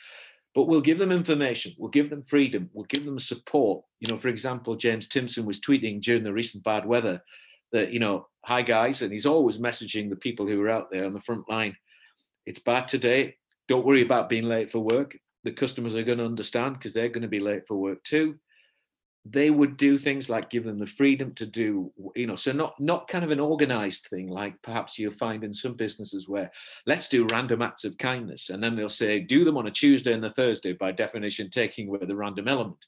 but 0.53 0.67
we'll 0.67 0.81
give 0.81 0.99
them 0.99 1.11
information, 1.11 1.73
we'll 1.77 1.89
give 1.89 2.09
them 2.09 2.23
freedom, 2.23 2.69
we'll 2.73 2.85
give 2.85 3.05
them 3.05 3.19
support. 3.19 3.83
You 3.99 4.07
know, 4.07 4.17
for 4.17 4.29
example, 4.29 4.75
James 4.75 5.07
Timpson 5.07 5.45
was 5.45 5.59
tweeting 5.59 6.01
during 6.01 6.23
the 6.23 6.33
recent 6.33 6.63
bad 6.63 6.85
weather 6.85 7.21
that, 7.73 7.91
you 7.91 7.99
know, 7.99 8.27
hi 8.45 8.61
guys, 8.61 9.01
and 9.01 9.11
he's 9.11 9.25
always 9.25 9.57
messaging 9.57 10.09
the 10.09 10.15
people 10.15 10.47
who 10.47 10.61
are 10.61 10.69
out 10.69 10.89
there 10.91 11.05
on 11.05 11.13
the 11.13 11.21
front 11.21 11.49
line. 11.49 11.75
It's 12.45 12.59
bad 12.59 12.87
today. 12.87 13.35
Don't 13.67 13.85
worry 13.85 14.03
about 14.03 14.29
being 14.29 14.45
late 14.45 14.71
for 14.71 14.79
work. 14.79 15.17
The 15.43 15.51
customers 15.51 15.95
are 15.95 16.03
going 16.03 16.19
to 16.19 16.25
understand 16.25 16.75
because 16.75 16.93
they're 16.93 17.09
going 17.09 17.23
to 17.23 17.27
be 17.27 17.39
late 17.39 17.67
for 17.67 17.75
work 17.75 18.03
too 18.03 18.39
they 19.27 19.49
would 19.49 19.75
do 19.75 19.97
things 19.97 20.29
like 20.29 20.51
give 20.51 20.63
them 20.63 20.77
the 20.77 20.85
freedom 20.85 21.33
to 21.33 21.47
do 21.47 21.91
you 22.15 22.27
know 22.27 22.35
so 22.35 22.51
not 22.51 22.79
not 22.79 23.07
kind 23.07 23.25
of 23.25 23.31
an 23.31 23.39
organized 23.39 24.05
thing 24.07 24.27
like 24.27 24.53
perhaps 24.61 24.99
you'll 24.99 25.11
find 25.11 25.43
in 25.43 25.51
some 25.51 25.73
businesses 25.73 26.29
where 26.29 26.51
let's 26.85 27.09
do 27.09 27.27
random 27.31 27.61
acts 27.63 27.83
of 27.85 27.97
kindness 27.97 28.51
and 28.51 28.63
then 28.63 28.75
they'll 28.75 28.87
say 28.87 29.19
do 29.19 29.43
them 29.43 29.57
on 29.57 29.65
a 29.65 29.71
tuesday 29.71 30.13
and 30.13 30.23
a 30.23 30.29
thursday 30.29 30.73
by 30.73 30.91
definition 30.91 31.49
taking 31.49 31.87
away 31.87 31.99
the 32.05 32.15
random 32.15 32.47
element. 32.47 32.85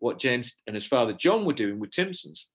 What 0.00 0.18
james 0.18 0.60
and 0.66 0.74
his 0.74 0.86
father 0.86 1.12
john 1.12 1.44
were 1.44 1.52
doing 1.52 1.78
with 1.78 1.92
timpson's 1.92 2.48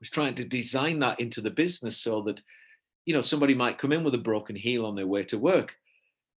was 0.00 0.10
trying 0.10 0.34
to 0.34 0.44
design 0.44 0.98
that 0.98 1.20
into 1.20 1.40
the 1.40 1.50
business 1.50 1.96
so 1.96 2.22
that 2.22 2.42
you 3.06 3.14
know 3.14 3.22
somebody 3.22 3.54
might 3.54 3.78
come 3.78 3.92
in 3.92 4.02
with 4.02 4.14
a 4.14 4.18
broken 4.18 4.56
heel 4.56 4.84
on 4.84 4.96
their 4.96 5.06
way 5.06 5.22
to 5.24 5.38
work 5.38 5.76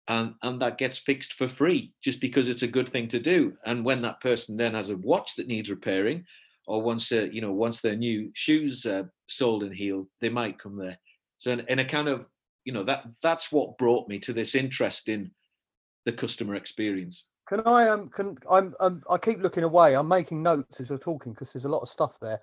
and 0.09 0.35
and 0.43 0.61
that 0.61 0.79
gets 0.79 0.99
fixed 0.99 1.35
for 1.35 1.49
free 1.49 1.93
just 2.03 2.21
because 2.21 2.49
it's 2.49 2.63
a 2.63 2.69
good 2.69 2.89
thing 2.89 3.09
to 3.09 3.19
do. 3.19 3.55
And 3.65 3.85
when 3.85 4.03
that 4.03 4.21
person 4.21 4.57
then 4.57 4.75
has 4.75 4.91
a 4.91 4.97
watch 4.97 5.35
that 5.37 5.47
needs 5.47 5.71
repairing 5.71 6.25
or 6.67 6.83
once 6.83 7.11
uh, 7.13 7.29
you 7.33 7.41
know 7.41 7.53
once 7.53 7.81
their 7.81 7.97
new 7.97 8.31
shoes 8.35 8.85
uh, 8.87 9.05
sold 9.29 9.63
and 9.63 9.75
healed 9.75 10.07
they 10.21 10.29
might 10.29 10.59
come 10.59 10.77
there. 10.77 10.99
So 11.39 11.53
in, 11.53 11.61
in, 11.61 11.79
a 11.79 11.85
kind 11.85 12.09
of 12.09 12.27
you 12.65 12.73
know 12.73 12.83
that 12.85 13.05
that's 13.23 13.51
what 13.51 13.79
brought 13.79 14.09
me 14.09 14.19
to 14.21 14.33
this 14.33 14.55
interest 14.55 15.09
in 15.09 15.31
the 16.05 16.13
customer 16.13 16.55
experience. 16.55 17.25
Can 17.49 17.61
i 17.67 17.89
um 17.89 18.09
can 18.09 18.37
i'm 18.51 18.75
um, 18.81 19.03
i 19.11 19.17
keep 19.17 19.41
looking 19.41 19.65
away. 19.65 19.97
I'm 19.97 20.09
making 20.09 20.43
notes 20.43 20.81
as 20.81 20.91
you're 20.91 20.99
talking 20.99 21.33
because 21.33 21.53
there's 21.53 21.67
a 21.67 21.71
lot 21.71 21.83
of 21.83 21.89
stuff 21.89 22.19
there. 22.21 22.41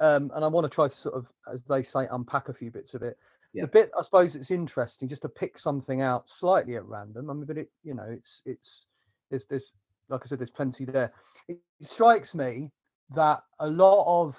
Um 0.00 0.32
and 0.34 0.44
i 0.44 0.48
want 0.48 0.64
to 0.64 0.74
try 0.74 0.88
to 0.88 0.96
sort 0.96 1.14
of 1.14 1.26
as 1.52 1.62
they 1.64 1.82
say 1.82 2.08
unpack 2.10 2.48
a 2.48 2.54
few 2.54 2.70
bits 2.70 2.94
of 2.94 3.02
it 3.02 3.16
yeah. 3.52 3.62
the 3.62 3.68
bit 3.68 3.90
I 3.98 4.02
suppose 4.02 4.34
it's 4.34 4.50
interesting 4.50 5.08
just 5.08 5.22
to 5.22 5.28
pick 5.28 5.58
something 5.58 6.00
out 6.00 6.28
slightly 6.28 6.76
at 6.76 6.84
random. 6.84 7.30
I 7.30 7.34
mean, 7.34 7.44
but 7.44 7.58
it 7.58 7.70
you 7.82 7.94
know 7.94 8.06
it's 8.08 8.42
it's 8.44 8.86
there's 9.30 9.46
there's 9.46 9.72
like 10.08 10.22
I 10.24 10.26
said, 10.26 10.40
there's 10.40 10.50
plenty 10.50 10.84
there. 10.84 11.12
It 11.48 11.58
strikes 11.80 12.34
me 12.34 12.70
that 13.14 13.42
a 13.60 13.66
lot 13.66 14.04
of 14.06 14.38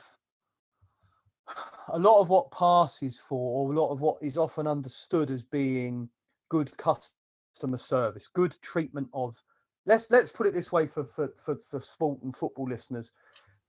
a 1.90 2.00
lot 2.00 2.20
of 2.22 2.30
what 2.30 2.52
passes 2.52 3.18
for, 3.18 3.68
or 3.68 3.74
a 3.74 3.80
lot 3.80 3.92
of 3.92 4.02
what 4.02 4.18
is 4.22 4.38
often 4.38 4.68
understood 4.68 5.32
as 5.32 5.42
being 5.42 6.10
good 6.50 6.72
customer 6.78 7.78
service, 7.78 8.28
good 8.28 8.56
treatment 8.62 9.10
of 9.14 9.42
let's 9.86 10.10
let's 10.10 10.32
put 10.32 10.48
it 10.48 10.54
this 10.54 10.72
way 10.72 10.88
for 10.88 11.04
for 11.04 11.34
for, 11.44 11.58
for 11.70 11.80
sport 11.80 12.22
and 12.24 12.36
football 12.36 12.68
listeners, 12.68 13.12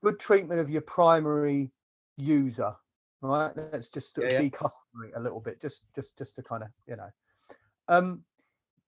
good 0.03 0.19
treatment 0.19 0.59
of 0.59 0.69
your 0.69 0.81
primary 0.81 1.71
user 2.17 2.73
right 3.21 3.51
let's 3.55 3.89
just 3.89 4.17
yeah, 4.21 4.39
be 4.39 4.49
customary 4.49 5.11
a 5.15 5.19
little 5.19 5.39
bit 5.39 5.61
just 5.61 5.83
just 5.95 6.17
just 6.17 6.35
to 6.35 6.43
kind 6.43 6.63
of 6.63 6.69
you 6.87 6.95
know. 6.95 7.09
Um 7.87 8.23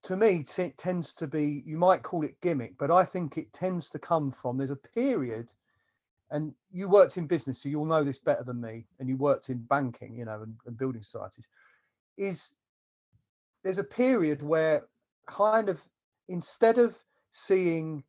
to 0.04 0.18
me 0.18 0.46
it 0.58 0.78
tends 0.78 1.14
to 1.14 1.28
be 1.28 1.64
you 1.66 1.78
might 1.78 2.04
call 2.04 2.24
it 2.24 2.40
gimmick 2.42 2.78
but 2.78 2.92
i 2.92 3.04
think 3.06 3.38
it 3.38 3.52
tends 3.54 3.90
to 3.90 3.98
come 3.98 4.32
from 4.32 4.58
there's 4.58 4.70
a 4.70 4.76
period 4.76 5.52
and 6.32 6.54
you 6.72 6.90
worked 6.90 7.18
in 7.18 7.26
business 7.26 7.62
so 7.62 7.70
you'll 7.70 7.86
know 7.86 8.04
this 8.04 8.20
better 8.20 8.44
than 8.44 8.60
me 8.60 8.86
and 9.00 9.08
you 9.08 9.16
worked 9.16 9.50
in 9.50 9.58
banking 9.58 10.16
you 10.18 10.26
know 10.26 10.42
and, 10.44 10.56
and 10.66 10.78
building 10.78 11.02
societies 11.02 11.48
is 12.18 12.52
there's 13.64 13.78
a 13.78 13.84
period 13.84 14.42
where 14.44 14.84
kind 15.26 15.70
of 15.70 15.82
instead 16.28 16.78
of 16.78 16.98
seeing 17.32 18.04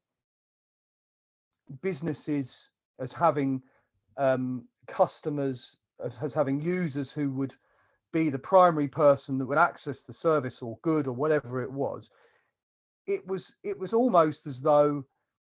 businesses 1.80 2.70
as 2.98 3.12
having 3.12 3.62
um, 4.16 4.64
customers 4.86 5.76
as, 6.02 6.18
as 6.22 6.34
having 6.34 6.60
users 6.60 7.10
who 7.12 7.30
would 7.30 7.54
be 8.12 8.30
the 8.30 8.38
primary 8.38 8.88
person 8.88 9.38
that 9.38 9.46
would 9.46 9.58
access 9.58 10.02
the 10.02 10.12
service 10.12 10.62
or 10.62 10.78
good 10.82 11.06
or 11.06 11.12
whatever 11.12 11.62
it 11.62 11.70
was 11.70 12.10
it 13.06 13.26
was 13.26 13.54
it 13.62 13.78
was 13.78 13.92
almost 13.92 14.46
as 14.46 14.60
though 14.60 15.04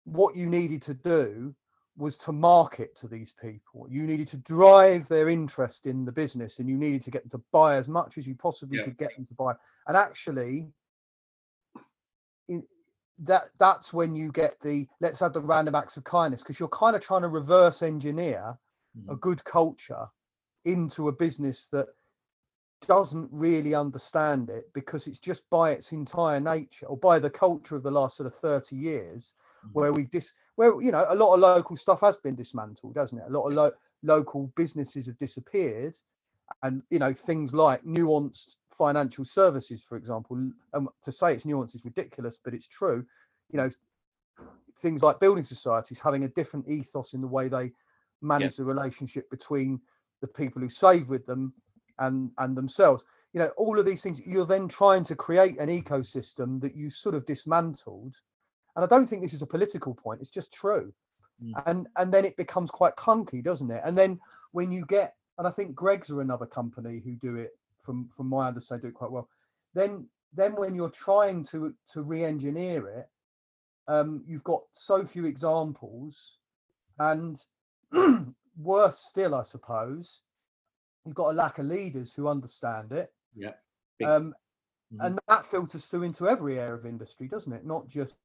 what 0.05 0.37
you 0.37 0.47
needed 0.47 0.81
to 0.83 0.95
do 0.95 1.55
was 1.97 2.17
to 2.17 2.33
market 2.33 2.95
to 2.95 3.09
these 3.09 3.35
people 3.41 3.87
you 3.91 4.05
needed 4.05 4.29
to 4.29 4.37
drive 4.39 5.07
their 5.09 5.29
interest 5.29 5.87
in 5.87 6.05
the 6.05 6.13
business 6.13 6.59
and 6.59 6.69
you 6.69 6.77
needed 6.77 7.03
to 7.03 7.11
get 7.11 7.23
them 7.23 7.31
to 7.31 7.45
buy 7.53 7.77
as 7.77 7.89
much 7.89 8.17
as 8.17 8.27
you 8.27 8.35
possibly 8.35 8.79
yeah. 8.79 8.85
could 8.85 8.97
get 8.97 9.15
them 9.17 9.27
to 9.27 9.35
buy 9.35 9.53
and 9.89 9.97
actually 9.97 10.67
in, 12.49 12.63
that 13.19 13.51
that's 13.59 13.93
when 13.93 14.15
you 14.15 14.33
get 14.33 14.57
the 14.63 14.87
let's 15.01 15.21
have 15.21 15.33
the 15.33 15.41
random 15.41 15.75
acts 15.75 15.97
of 15.97 16.05
kindness 16.05 16.43
because 16.43 16.59
you're 16.59 16.69
kind 16.69 16.97
of 16.97 17.03
trying 17.03 17.23
to 17.23 17.29
reverse 17.29 17.83
engineer 17.83 18.57
mm. 18.97 19.13
a 19.13 19.17
good 19.17 19.45
culture 19.45 20.07
into 20.64 21.09
a 21.09 21.12
business 21.12 21.66
that 21.69 21.88
doesn't 22.87 23.28
really 23.33 23.75
understand 23.75 24.50
it 24.50 24.69
because 24.75 25.07
it's 25.07 25.19
just 25.19 25.49
by 25.50 25.71
its 25.71 25.92
entire 25.92 26.40
nature 26.40 26.87
or 26.87 26.97
by 26.97 27.19
the 27.19 27.31
culture 27.31 27.76
of 27.76 27.83
the 27.83 27.90
last 27.90 28.16
sort 28.16 28.26
of 28.26 28.35
30 28.35 28.75
years 28.75 29.35
mm-hmm. 29.64 29.78
where 29.78 29.92
we've 29.92 30.11
dis 30.11 30.33
where 30.57 30.81
you 30.83 30.90
know 30.90 31.07
a 31.09 31.14
lot 31.14 31.33
of 31.35 31.40
local 31.40 31.76
stuff 31.76 32.00
has 32.00 32.16
been 32.16 32.35
dismantled 32.35 32.95
doesn't 32.95 33.19
it 33.19 33.25
a 33.28 33.33
lot 33.33 33.47
of 33.47 33.52
lo- 33.52 33.73
local 34.02 34.52
businesses 34.57 35.07
have 35.07 35.19
disappeared 35.19 35.97
and 36.64 36.83
you 36.90 36.99
know 36.99 37.12
things 37.12 37.54
like 37.54 37.83
nuanced 37.85 38.57
financial 38.76 39.25
services 39.25 39.81
for 39.81 39.97
example 39.97 40.50
um, 40.75 40.88
to 41.02 41.12
say 41.12 41.33
it's 41.33 41.45
nuanced 41.45 41.76
is 41.76 41.85
ridiculous 41.85 42.37
but 42.42 42.52
it's 42.52 42.66
true 42.66 43.04
you 43.52 43.57
know 43.57 43.71
things 44.81 45.02
like 45.02 45.21
building 45.21 45.45
societies 45.45 46.00
having 46.00 46.25
a 46.25 46.28
different 46.28 46.69
ethos 46.69 47.14
in 47.14 47.21
the 47.21 47.26
way 47.26 47.49
they 47.49 47.71
manage 48.23 48.52
yeah. 48.52 48.57
the 48.59 48.64
relationship 48.64 49.31
between 49.31 49.81
the 50.23 50.26
people 50.29 50.62
who 50.62 50.71
save 50.71 51.09
with 51.09 51.26
them 51.26 51.52
and 51.99 52.31
and 52.38 52.57
themselves. 52.57 53.05
You 53.35 53.41
know 53.41 53.50
all 53.59 53.79
of 53.79 53.85
these 53.85 54.02
things 54.02 54.21
you're 54.25 54.47
then 54.47 54.69
trying 54.69 55.05
to 55.05 55.14
create 55.14 55.59
an 55.59 55.69
ecosystem 55.69 56.61
that 56.62 56.75
you 56.75 56.88
sort 56.88 57.14
of 57.14 57.26
dismantled. 57.26 58.17
And 58.75 58.85
i 58.85 58.88
don't 58.88 59.07
think 59.07 59.21
this 59.21 59.35
is 59.35 59.43
a 59.43 59.47
political 59.47 59.95
point 59.95 60.23
it's 60.23 60.31
just 60.31 60.52
true. 60.52 60.93
Mm. 61.43 61.62
and 61.67 61.88
and 61.97 62.14
then 62.14 62.25
it 62.25 62.37
becomes 62.37 62.71
quite 62.71 62.97
clunky 62.97 63.43
doesn't 63.43 63.71
it? 63.71 63.83
And 63.85 63.99
then 63.99 64.19
when 64.52 64.71
you 64.71 64.87
get 64.87 65.14
and 65.38 65.47
i 65.47 65.50
think 65.50 65.75
greggs 65.75 66.11
are 66.11 66.21
another 66.21 66.47
company 66.47 67.02
who 67.05 67.14
do 67.17 67.37
it 67.37 67.50
from 67.83 68.09
from 68.17 68.29
my 68.29 68.49
understanding 68.49 68.83
do 68.83 68.88
it 68.88 68.95
quite 68.95 69.11
well. 69.11 69.29
Then 69.75 70.07
then 70.35 70.55
when 70.55 70.75
you're 70.75 70.91
trying 70.91 71.45
to 71.45 71.75
to 71.93 72.02
re-engineer 72.02 72.88
it 72.88 73.09
um 73.88 74.23
you've 74.26 74.45
got 74.45 74.62
so 74.73 75.05
few 75.05 75.25
examples 75.26 76.38
and 76.99 77.43
worse 78.56 78.99
still, 78.99 79.35
I 79.35 79.42
suppose, 79.42 80.21
you've 81.04 81.14
got 81.14 81.30
a 81.30 81.35
lack 81.35 81.59
of 81.59 81.66
leaders 81.66 82.12
who 82.12 82.28
understand 82.28 82.92
it. 82.92 83.12
Yeah. 83.35 83.52
Um, 84.04 84.35
mm-hmm. 84.92 85.00
And 85.00 85.18
that 85.28 85.47
filters 85.47 85.87
through 85.87 86.02
into 86.02 86.28
every 86.28 86.59
area 86.59 86.75
of 86.75 86.87
industry, 86.87 87.28
doesn't 87.28 87.52
it? 87.52 87.66
Not 87.66 87.88
just 87.88 88.16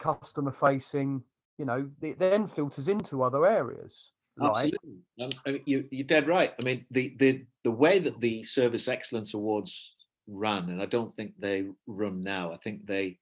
customer 0.00 0.52
facing, 0.52 1.22
you 1.58 1.64
know, 1.64 1.88
it 2.00 2.18
then 2.18 2.46
filters 2.46 2.88
into 2.88 3.22
other 3.22 3.46
areas. 3.46 4.12
Absolutely. 4.40 4.78
I 5.20 5.50
mean, 5.50 5.60
you, 5.66 5.84
you're 5.90 6.06
dead 6.06 6.26
right. 6.26 6.54
I 6.58 6.62
mean, 6.62 6.86
the, 6.90 7.14
the, 7.18 7.44
the 7.64 7.70
way 7.70 7.98
that 7.98 8.18
the 8.18 8.42
Service 8.44 8.88
Excellence 8.88 9.34
Awards 9.34 9.94
run, 10.26 10.70
and 10.70 10.80
I 10.80 10.86
don't 10.86 11.14
think 11.16 11.34
they 11.38 11.66
run 11.86 12.22
now, 12.22 12.52
I 12.52 12.56
think 12.56 12.86
they 12.86 13.18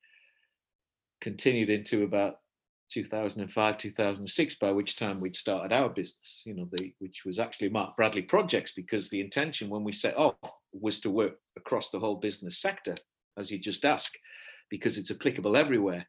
continued 1.20 1.68
into 1.68 2.04
about 2.04 2.36
2005 2.90 3.78
2006 3.78 4.54
by 4.56 4.70
which 4.70 4.96
time 4.96 5.20
we'd 5.20 5.36
started 5.36 5.72
our 5.72 5.88
business 5.88 6.42
you 6.44 6.54
know 6.54 6.68
the 6.72 6.92
which 6.98 7.22
was 7.24 7.38
actually 7.38 7.68
mark 7.68 7.96
bradley 7.96 8.22
projects 8.22 8.72
because 8.72 9.08
the 9.08 9.20
intention 9.20 9.68
when 9.68 9.84
we 9.84 9.92
set 9.92 10.16
off 10.16 10.34
was 10.72 11.00
to 11.00 11.10
work 11.10 11.38
across 11.56 11.90
the 11.90 11.98
whole 11.98 12.16
business 12.16 12.60
sector 12.60 12.96
as 13.38 13.50
you 13.50 13.58
just 13.58 13.84
asked 13.84 14.18
because 14.70 14.98
it's 14.98 15.10
applicable 15.10 15.56
everywhere 15.56 16.06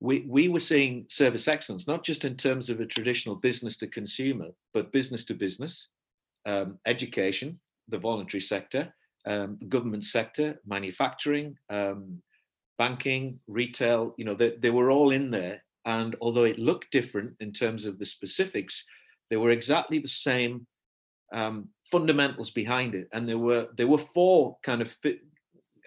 we, 0.00 0.24
we 0.28 0.48
were 0.48 0.58
seeing 0.58 1.06
service 1.08 1.48
excellence 1.48 1.86
not 1.86 2.04
just 2.04 2.24
in 2.24 2.36
terms 2.36 2.70
of 2.70 2.80
a 2.80 2.86
traditional 2.86 3.36
business 3.36 3.76
to 3.76 3.86
consumer 3.86 4.48
but 4.72 4.92
business 4.92 5.24
to 5.24 5.34
business 5.34 5.88
um, 6.46 6.78
education 6.86 7.58
the 7.88 7.98
voluntary 7.98 8.40
sector 8.40 8.92
um, 9.26 9.58
government 9.68 10.04
sector 10.04 10.60
manufacturing 10.66 11.56
um, 11.70 12.20
banking, 12.78 13.40
retail, 13.46 14.14
you 14.16 14.24
know, 14.24 14.34
they, 14.34 14.56
they 14.56 14.70
were 14.70 14.90
all 14.90 15.10
in 15.10 15.30
there. 15.30 15.62
And 15.86 16.16
although 16.20 16.44
it 16.44 16.58
looked 16.58 16.90
different 16.90 17.34
in 17.40 17.52
terms 17.52 17.84
of 17.84 17.98
the 17.98 18.04
specifics, 18.04 18.84
they 19.30 19.36
were 19.36 19.50
exactly 19.50 19.98
the 19.98 20.08
same 20.08 20.66
um, 21.32 21.68
fundamentals 21.90 22.50
behind 22.50 22.94
it. 22.94 23.08
And 23.12 23.28
there 23.28 23.38
were 23.38 23.68
there 23.76 23.86
were 23.88 23.98
four 23.98 24.56
kind 24.62 24.82
of 24.82 24.96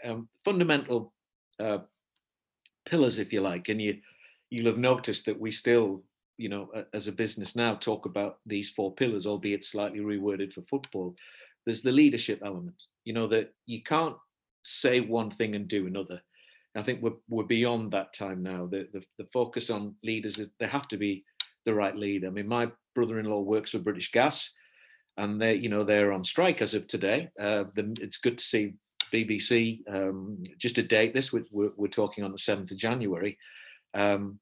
um, 0.03 0.27
fundamental 0.43 1.13
uh, 1.59 1.79
pillars, 2.85 3.19
if 3.19 3.33
you 3.33 3.41
like. 3.41 3.69
And 3.69 3.81
you 3.81 3.97
you'll 4.49 4.67
have 4.67 4.77
noticed 4.77 5.25
that 5.25 5.39
we 5.39 5.51
still, 5.51 6.03
you 6.37 6.49
know, 6.49 6.69
as 6.93 7.07
a 7.07 7.11
business 7.11 7.55
now, 7.55 7.75
talk 7.75 8.05
about 8.05 8.37
these 8.45 8.69
four 8.71 8.93
pillars, 8.93 9.25
albeit 9.25 9.65
slightly 9.65 9.99
reworded 9.99 10.53
for 10.53 10.61
football. 10.61 11.15
There's 11.65 11.81
the 11.81 11.91
leadership 11.91 12.41
element. 12.45 12.81
You 13.03 13.13
know 13.13 13.27
that 13.27 13.53
you 13.65 13.83
can't 13.83 14.15
say 14.63 14.99
one 14.99 15.31
thing 15.31 15.55
and 15.55 15.67
do 15.67 15.87
another. 15.87 16.21
I 16.77 16.83
think 16.83 17.01
we're 17.01 17.17
we're 17.27 17.43
beyond 17.43 17.91
that 17.91 18.13
time 18.13 18.43
now. 18.43 18.67
The, 18.67 18.87
the 18.93 19.03
the 19.17 19.27
focus 19.33 19.69
on 19.69 19.95
leaders 20.03 20.39
is 20.39 20.49
they 20.59 20.67
have 20.67 20.87
to 20.89 20.97
be 20.97 21.25
the 21.65 21.73
right 21.73 21.95
leader. 21.95 22.27
I 22.27 22.29
mean, 22.29 22.47
my 22.47 22.71
brother-in-law 22.95 23.41
works 23.41 23.71
for 23.71 23.79
British 23.79 24.11
Gas, 24.11 24.51
and 25.17 25.41
they 25.41 25.55
you 25.55 25.69
know 25.69 25.83
they're 25.83 26.13
on 26.13 26.23
strike 26.23 26.61
as 26.61 26.73
of 26.73 26.87
today. 26.87 27.29
Uh, 27.39 27.65
the, 27.75 27.95
it's 27.99 28.17
good 28.17 28.37
to 28.37 28.43
see 28.43 28.75
BBC 29.11 29.79
um, 29.89 30.43
just 30.59 30.75
to 30.75 30.83
date 30.83 31.13
this. 31.13 31.33
We're, 31.33 31.45
we're, 31.51 31.87
talking 31.87 32.23
on 32.23 32.31
the 32.31 32.37
seventh 32.37 32.71
of 32.71 32.77
January. 32.77 33.37
Um, 33.93 34.39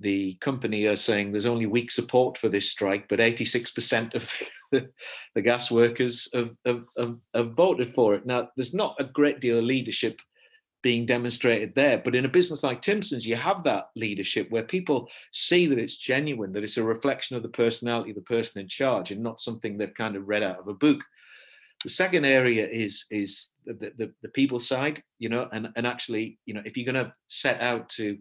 the 0.00 0.34
company 0.40 0.86
are 0.86 0.96
saying 0.96 1.30
there's 1.30 1.46
only 1.46 1.66
weak 1.66 1.90
support 1.90 2.36
for 2.36 2.48
this 2.48 2.68
strike, 2.70 3.06
but 3.08 3.20
86% 3.20 4.14
of 4.14 4.32
the, 4.72 4.90
the 5.34 5.42
gas 5.42 5.70
workers 5.70 6.28
have, 6.34 6.52
have, 6.66 6.84
have, 6.98 7.16
have, 7.34 7.54
voted 7.54 7.94
for 7.94 8.14
it. 8.14 8.26
Now, 8.26 8.48
there's 8.56 8.74
not 8.74 8.96
a 8.98 9.04
great 9.04 9.40
deal 9.40 9.58
of 9.58 9.64
leadership 9.64 10.20
being 10.82 11.06
demonstrated 11.06 11.74
there, 11.74 11.98
but 11.98 12.14
in 12.14 12.24
a 12.24 12.28
business 12.28 12.62
like 12.62 12.82
Timpson's, 12.82 13.26
you 13.26 13.36
have 13.36 13.62
that 13.62 13.90
leadership 13.96 14.50
where 14.50 14.64
people 14.64 15.08
see 15.32 15.66
that 15.66 15.78
it's 15.78 15.96
genuine, 15.96 16.52
that 16.52 16.64
it's 16.64 16.76
a 16.76 16.82
reflection 16.82 17.36
of 17.36 17.42
the 17.42 17.48
personality 17.48 18.10
of 18.10 18.16
the 18.16 18.22
person 18.22 18.60
in 18.60 18.68
charge 18.68 19.10
and 19.10 19.22
not 19.22 19.40
something 19.40 19.78
they've 19.78 19.94
kind 19.94 20.16
of 20.16 20.28
read 20.28 20.42
out 20.42 20.58
of 20.58 20.68
a 20.68 20.74
book. 20.74 21.02
The 21.84 21.90
second 21.90 22.24
area 22.24 22.68
is 22.68 23.06
is 23.10 23.54
the, 23.66 23.92
the, 23.96 24.12
the 24.22 24.28
people 24.28 24.60
side, 24.60 25.02
you 25.18 25.28
know, 25.28 25.48
and, 25.52 25.68
and 25.76 25.86
actually, 25.86 26.38
you 26.46 26.54
know, 26.54 26.62
if 26.64 26.76
you're 26.76 26.92
going 26.92 27.04
to 27.04 27.12
set 27.28 27.60
out 27.60 27.88
to 27.90 28.18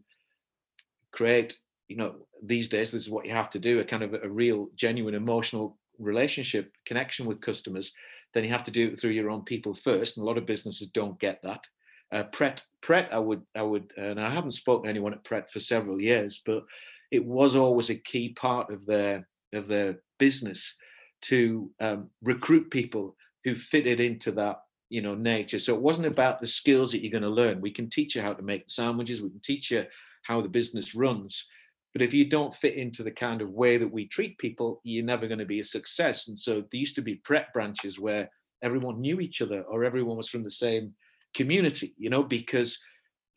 create 1.12 1.58
you 1.88 1.98
know 1.98 2.16
these 2.42 2.70
days 2.70 2.94
this 2.94 3.04
is 3.04 3.10
what 3.10 3.26
you 3.26 3.34
have 3.34 3.50
to 3.50 3.60
do 3.60 3.82
a 3.82 3.84
kind 3.84 4.02
of 4.02 4.14
a 4.14 4.30
real 4.30 4.70
genuine 4.78 5.14
emotional 5.14 5.78
relationship 6.00 6.72
connection 6.86 7.26
with 7.26 7.42
customers 7.42 7.92
then 8.34 8.44
you 8.44 8.50
have 8.50 8.64
to 8.64 8.72
do 8.72 8.90
it 8.90 9.00
through 9.00 9.12
your 9.12 9.30
own 9.30 9.44
people 9.44 9.74
first. 9.74 10.18
And 10.18 10.24
a 10.24 10.28
lot 10.28 10.38
of 10.38 10.46
businesses 10.46 10.88
don't 10.88 11.20
get 11.20 11.42
that 11.44 11.68
uh, 12.12 12.24
pret 12.24 12.62
pret 12.82 13.10
i 13.12 13.20
would 13.20 13.42
i 13.56 13.62
would 13.62 13.92
and 13.98 14.20
i 14.20 14.30
haven't 14.30 14.52
spoken 14.52 14.84
to 14.84 14.90
anyone 14.90 15.14
at 15.14 15.24
pret 15.24 15.52
for 15.52 15.60
several 15.60 16.02
years 16.02 16.42
but 16.46 16.64
it 17.12 17.24
was 17.24 17.56
always 17.56 17.90
a 17.90 17.96
key 17.96 18.30
part 18.30 18.72
of 18.72 18.86
their 18.86 19.28
of 19.54 19.68
their 19.68 20.02
business 20.18 20.76
to 21.22 21.70
um, 21.80 22.10
recruit 22.24 22.72
people 22.72 23.16
who 23.44 23.56
fitted 23.56 24.00
into 24.00 24.32
that 24.32 24.58
you 24.90 25.02
know 25.02 25.16
nature 25.16 25.60
so 25.60 25.76
it 25.76 25.82
wasn't 25.82 26.06
about 26.06 26.42
the 26.42 26.48
skills 26.48 26.92
that 26.92 27.02
you're 27.02 27.12
going 27.12 27.22
to 27.22 27.30
learn 27.30 27.62
we 27.62 27.72
can 27.72 27.90
teach 27.90 28.16
you 28.16 28.22
how 28.22 28.34
to 28.34 28.44
make 28.44 28.64
sandwiches 28.68 29.22
we 29.22 29.30
can 29.30 29.42
teach 29.42 29.72
you 29.72 29.86
how 30.24 30.42
the 30.42 30.48
business 30.48 30.96
runs. 30.96 31.48
But 31.94 32.02
if 32.02 32.14
you 32.14 32.30
don't 32.30 32.56
fit 32.56 32.76
into 32.76 33.04
the 33.04 33.12
kind 33.12 33.42
of 33.42 33.50
way 33.50 33.78
that 33.78 33.92
we 33.92 34.08
treat 34.08 34.38
people, 34.38 34.80
you're 34.84 35.04
never 35.04 35.28
going 35.28 35.40
to 35.40 35.46
be 35.46 35.60
a 35.60 35.64
success. 35.64 36.28
And 36.28 36.40
so 36.40 36.62
there 36.62 36.80
used 36.80 36.96
to 36.96 37.02
be 37.02 37.16
Pret 37.16 37.52
branches 37.54 38.00
where 38.00 38.30
everyone 38.62 39.02
knew 39.02 39.20
each 39.20 39.42
other 39.42 39.64
or 39.64 39.84
everyone 39.84 40.18
was 40.18 40.30
from 40.30 40.44
the 40.44 40.52
same 40.52 40.94
community, 41.34 41.94
you 41.98 42.10
know, 42.10 42.24
because 42.24 42.80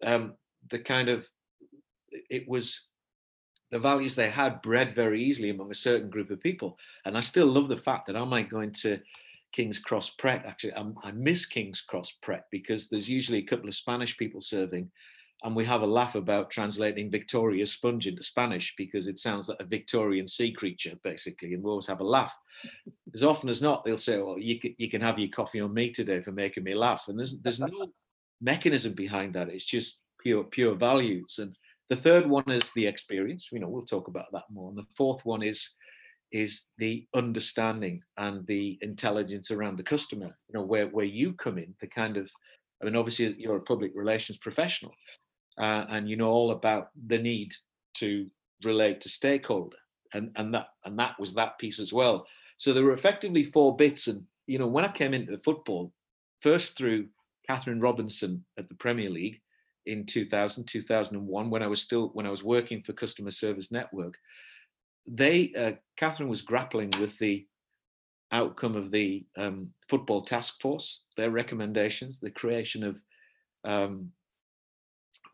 um, 0.02 0.34
the 0.70 0.78
kind 0.78 1.08
of 1.08 1.28
it 2.30 2.48
was 2.48 2.86
the 3.70 3.78
values 3.78 4.14
they 4.14 4.30
had 4.30 4.62
bred 4.62 4.94
very 4.94 5.22
easily 5.22 5.50
among 5.50 5.70
a 5.70 5.74
certain 5.74 6.08
group 6.08 6.30
of 6.30 6.40
people. 6.40 6.78
And 7.04 7.16
I 7.16 7.20
still 7.20 7.46
love 7.46 7.68
the 7.68 7.76
fact 7.76 8.06
that 8.06 8.16
I 8.16 8.24
might 8.24 8.48
go 8.48 8.60
into 8.60 9.00
King's 9.52 9.78
Cross 9.78 10.10
Pret. 10.10 10.44
Actually, 10.46 10.74
I'm, 10.74 10.94
i 11.02 11.10
miss 11.10 11.46
King's 11.46 11.80
Cross 11.80 12.18
Pret 12.22 12.44
because 12.50 12.88
there's 12.88 13.08
usually 13.08 13.38
a 13.38 13.46
couple 13.46 13.68
of 13.68 13.74
Spanish 13.74 14.16
people 14.16 14.40
serving, 14.40 14.90
and 15.44 15.54
we 15.54 15.64
have 15.66 15.82
a 15.82 15.86
laugh 15.86 16.14
about 16.14 16.50
translating 16.50 17.10
Victoria 17.10 17.66
sponge 17.66 18.06
into 18.06 18.22
Spanish 18.22 18.74
because 18.78 19.06
it 19.06 19.18
sounds 19.18 19.48
like 19.48 19.60
a 19.60 19.64
Victorian 19.64 20.26
sea 20.26 20.50
creature, 20.50 20.94
basically, 21.04 21.52
and 21.52 21.62
we 21.62 21.70
always 21.70 21.86
have 21.86 22.00
a 22.00 22.04
laugh. 22.04 22.34
as 23.14 23.22
often 23.22 23.50
as 23.50 23.60
not, 23.60 23.84
they'll 23.84 23.98
say, 23.98 24.18
"Well, 24.18 24.38
you 24.38 24.58
can, 24.58 24.74
you 24.78 24.88
can 24.90 25.02
have 25.02 25.18
your 25.18 25.28
coffee 25.28 25.60
on 25.60 25.74
me 25.74 25.90
today 25.90 26.22
for 26.22 26.32
making 26.32 26.64
me 26.64 26.74
laugh," 26.74 27.04
and 27.08 27.18
there's 27.18 27.40
there's 27.42 27.60
no 27.60 27.92
mechanism 28.40 28.94
behind 28.94 29.34
that. 29.34 29.50
It's 29.50 29.66
just 29.66 29.98
pure 30.18 30.44
pure 30.44 30.74
values. 30.74 31.38
And 31.38 31.54
the 31.90 31.96
third 31.96 32.26
one 32.26 32.50
is 32.50 32.70
the 32.74 32.86
experience. 32.86 33.50
You 33.52 33.60
know, 33.60 33.68
we'll 33.68 33.84
talk 33.84 34.08
about 34.08 34.32
that 34.32 34.44
more. 34.50 34.70
And 34.70 34.78
the 34.78 34.86
fourth 34.96 35.24
one 35.26 35.42
is 35.42 35.68
is 36.32 36.68
the 36.78 37.06
understanding 37.14 38.02
and 38.16 38.46
the 38.46 38.78
intelligence 38.80 39.50
around 39.50 39.76
the 39.76 39.82
customer. 39.82 40.36
You 40.48 40.54
know, 40.54 40.62
where 40.62 40.88
where 40.88 41.04
you 41.04 41.34
come 41.34 41.58
in, 41.58 41.74
the 41.82 41.86
kind 41.86 42.16
of 42.16 42.30
I 42.80 42.86
mean, 42.86 42.96
obviously, 42.96 43.34
you're 43.38 43.56
a 43.56 43.62
public 43.62 43.92
relations 43.94 44.38
professional, 44.38 44.94
uh, 45.58 45.84
and 45.88 46.08
you 46.08 46.16
know 46.16 46.30
all 46.30 46.50
about 46.50 46.90
the 47.06 47.18
need 47.18 47.54
to 47.94 48.28
relate 48.64 49.00
to 49.00 49.08
stakeholder 49.08 49.76
and 50.12 50.30
and 50.36 50.54
that 50.54 50.68
and 50.84 50.98
that 50.98 51.18
was 51.18 51.34
that 51.34 51.58
piece 51.58 51.78
as 51.78 51.92
well. 51.92 52.26
So 52.58 52.72
there 52.72 52.84
were 52.84 52.94
effectively 52.94 53.44
four 53.44 53.76
bits 53.76 54.06
and 54.06 54.24
you 54.46 54.58
know 54.58 54.66
when 54.66 54.84
i 54.84 54.88
came 54.88 55.14
into 55.14 55.38
football 55.38 55.92
first 56.40 56.76
through 56.76 57.06
catherine 57.46 57.80
robinson 57.80 58.44
at 58.58 58.68
the 58.68 58.74
premier 58.74 59.10
league 59.10 59.40
in 59.86 60.06
2000 60.06 60.64
2001 60.64 61.50
when 61.50 61.62
i 61.62 61.66
was 61.66 61.82
still 61.82 62.08
when 62.14 62.26
i 62.26 62.30
was 62.30 62.44
working 62.44 62.82
for 62.82 62.92
customer 62.92 63.30
service 63.30 63.70
network 63.70 64.18
they 65.06 65.52
uh, 65.58 65.72
catherine 65.96 66.28
was 66.28 66.42
grappling 66.42 66.90
with 67.00 67.16
the 67.18 67.46
outcome 68.32 68.74
of 68.74 68.90
the 68.90 69.24
um, 69.36 69.70
football 69.88 70.22
task 70.22 70.60
force 70.60 71.04
their 71.16 71.30
recommendations 71.30 72.18
the 72.18 72.30
creation 72.30 72.82
of 72.82 73.00
um, 73.64 74.10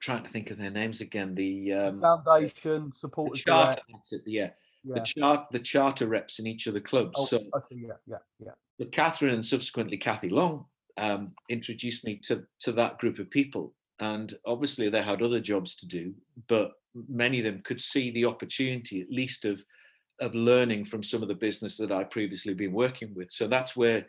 trying 0.01 0.23
to 0.25 0.31
think 0.31 0.51
of 0.51 0.59
their 0.59 0.71
names 0.71 1.01
again. 1.01 1.35
The, 1.35 1.73
um, 1.73 1.97
the 1.97 2.03
foundation 2.03 2.93
support. 2.95 3.35
Charter, 3.37 3.83
yeah. 4.27 4.51
yeah. 4.83 4.95
The 4.95 5.01
chart, 5.01 5.47
the 5.53 5.59
charter 5.59 6.07
reps 6.07 6.39
in 6.39 6.47
each 6.47 6.67
of 6.67 6.75
the 6.75 6.81
clubs. 6.81 7.13
Oh, 7.17 7.27
so, 7.27 7.39
see, 7.39 7.87
yeah, 7.87 7.93
yeah, 8.07 8.17
yeah. 8.39 8.53
But 8.79 8.93
Catherine 8.93 9.35
and 9.35 9.45
subsequently 9.45 9.99
Kathy 9.99 10.31
Long 10.31 10.65
um, 10.97 11.33
introduced 11.49 12.05
me 12.05 12.21
to 12.25 12.45
to 12.61 12.73
that 12.73 12.99
group 12.99 13.19
of 13.19 13.31
people, 13.31 13.75
and 14.01 14.33
obviously 14.47 14.89
they 14.89 15.03
had 15.03 15.23
other 15.23 15.41
jobs 15.41 15.77
to 15.77 15.87
do, 15.87 16.15
but 16.49 16.73
many 17.09 17.39
of 17.39 17.45
them 17.45 17.63
could 17.63 17.81
see 17.81 18.11
the 18.11 18.25
opportunity, 18.25 19.03
at 19.03 19.11
least 19.11 19.45
of 19.45 19.63
of 20.21 20.35
learning 20.35 20.85
from 20.85 21.03
some 21.03 21.23
of 21.23 21.29
the 21.29 21.35
business 21.35 21.77
that 21.77 21.93
I 21.93 22.05
previously 22.05 22.55
been 22.55 22.73
working 22.73 23.15
with. 23.15 23.31
So 23.31 23.47
that's 23.47 23.77
where 23.77 24.07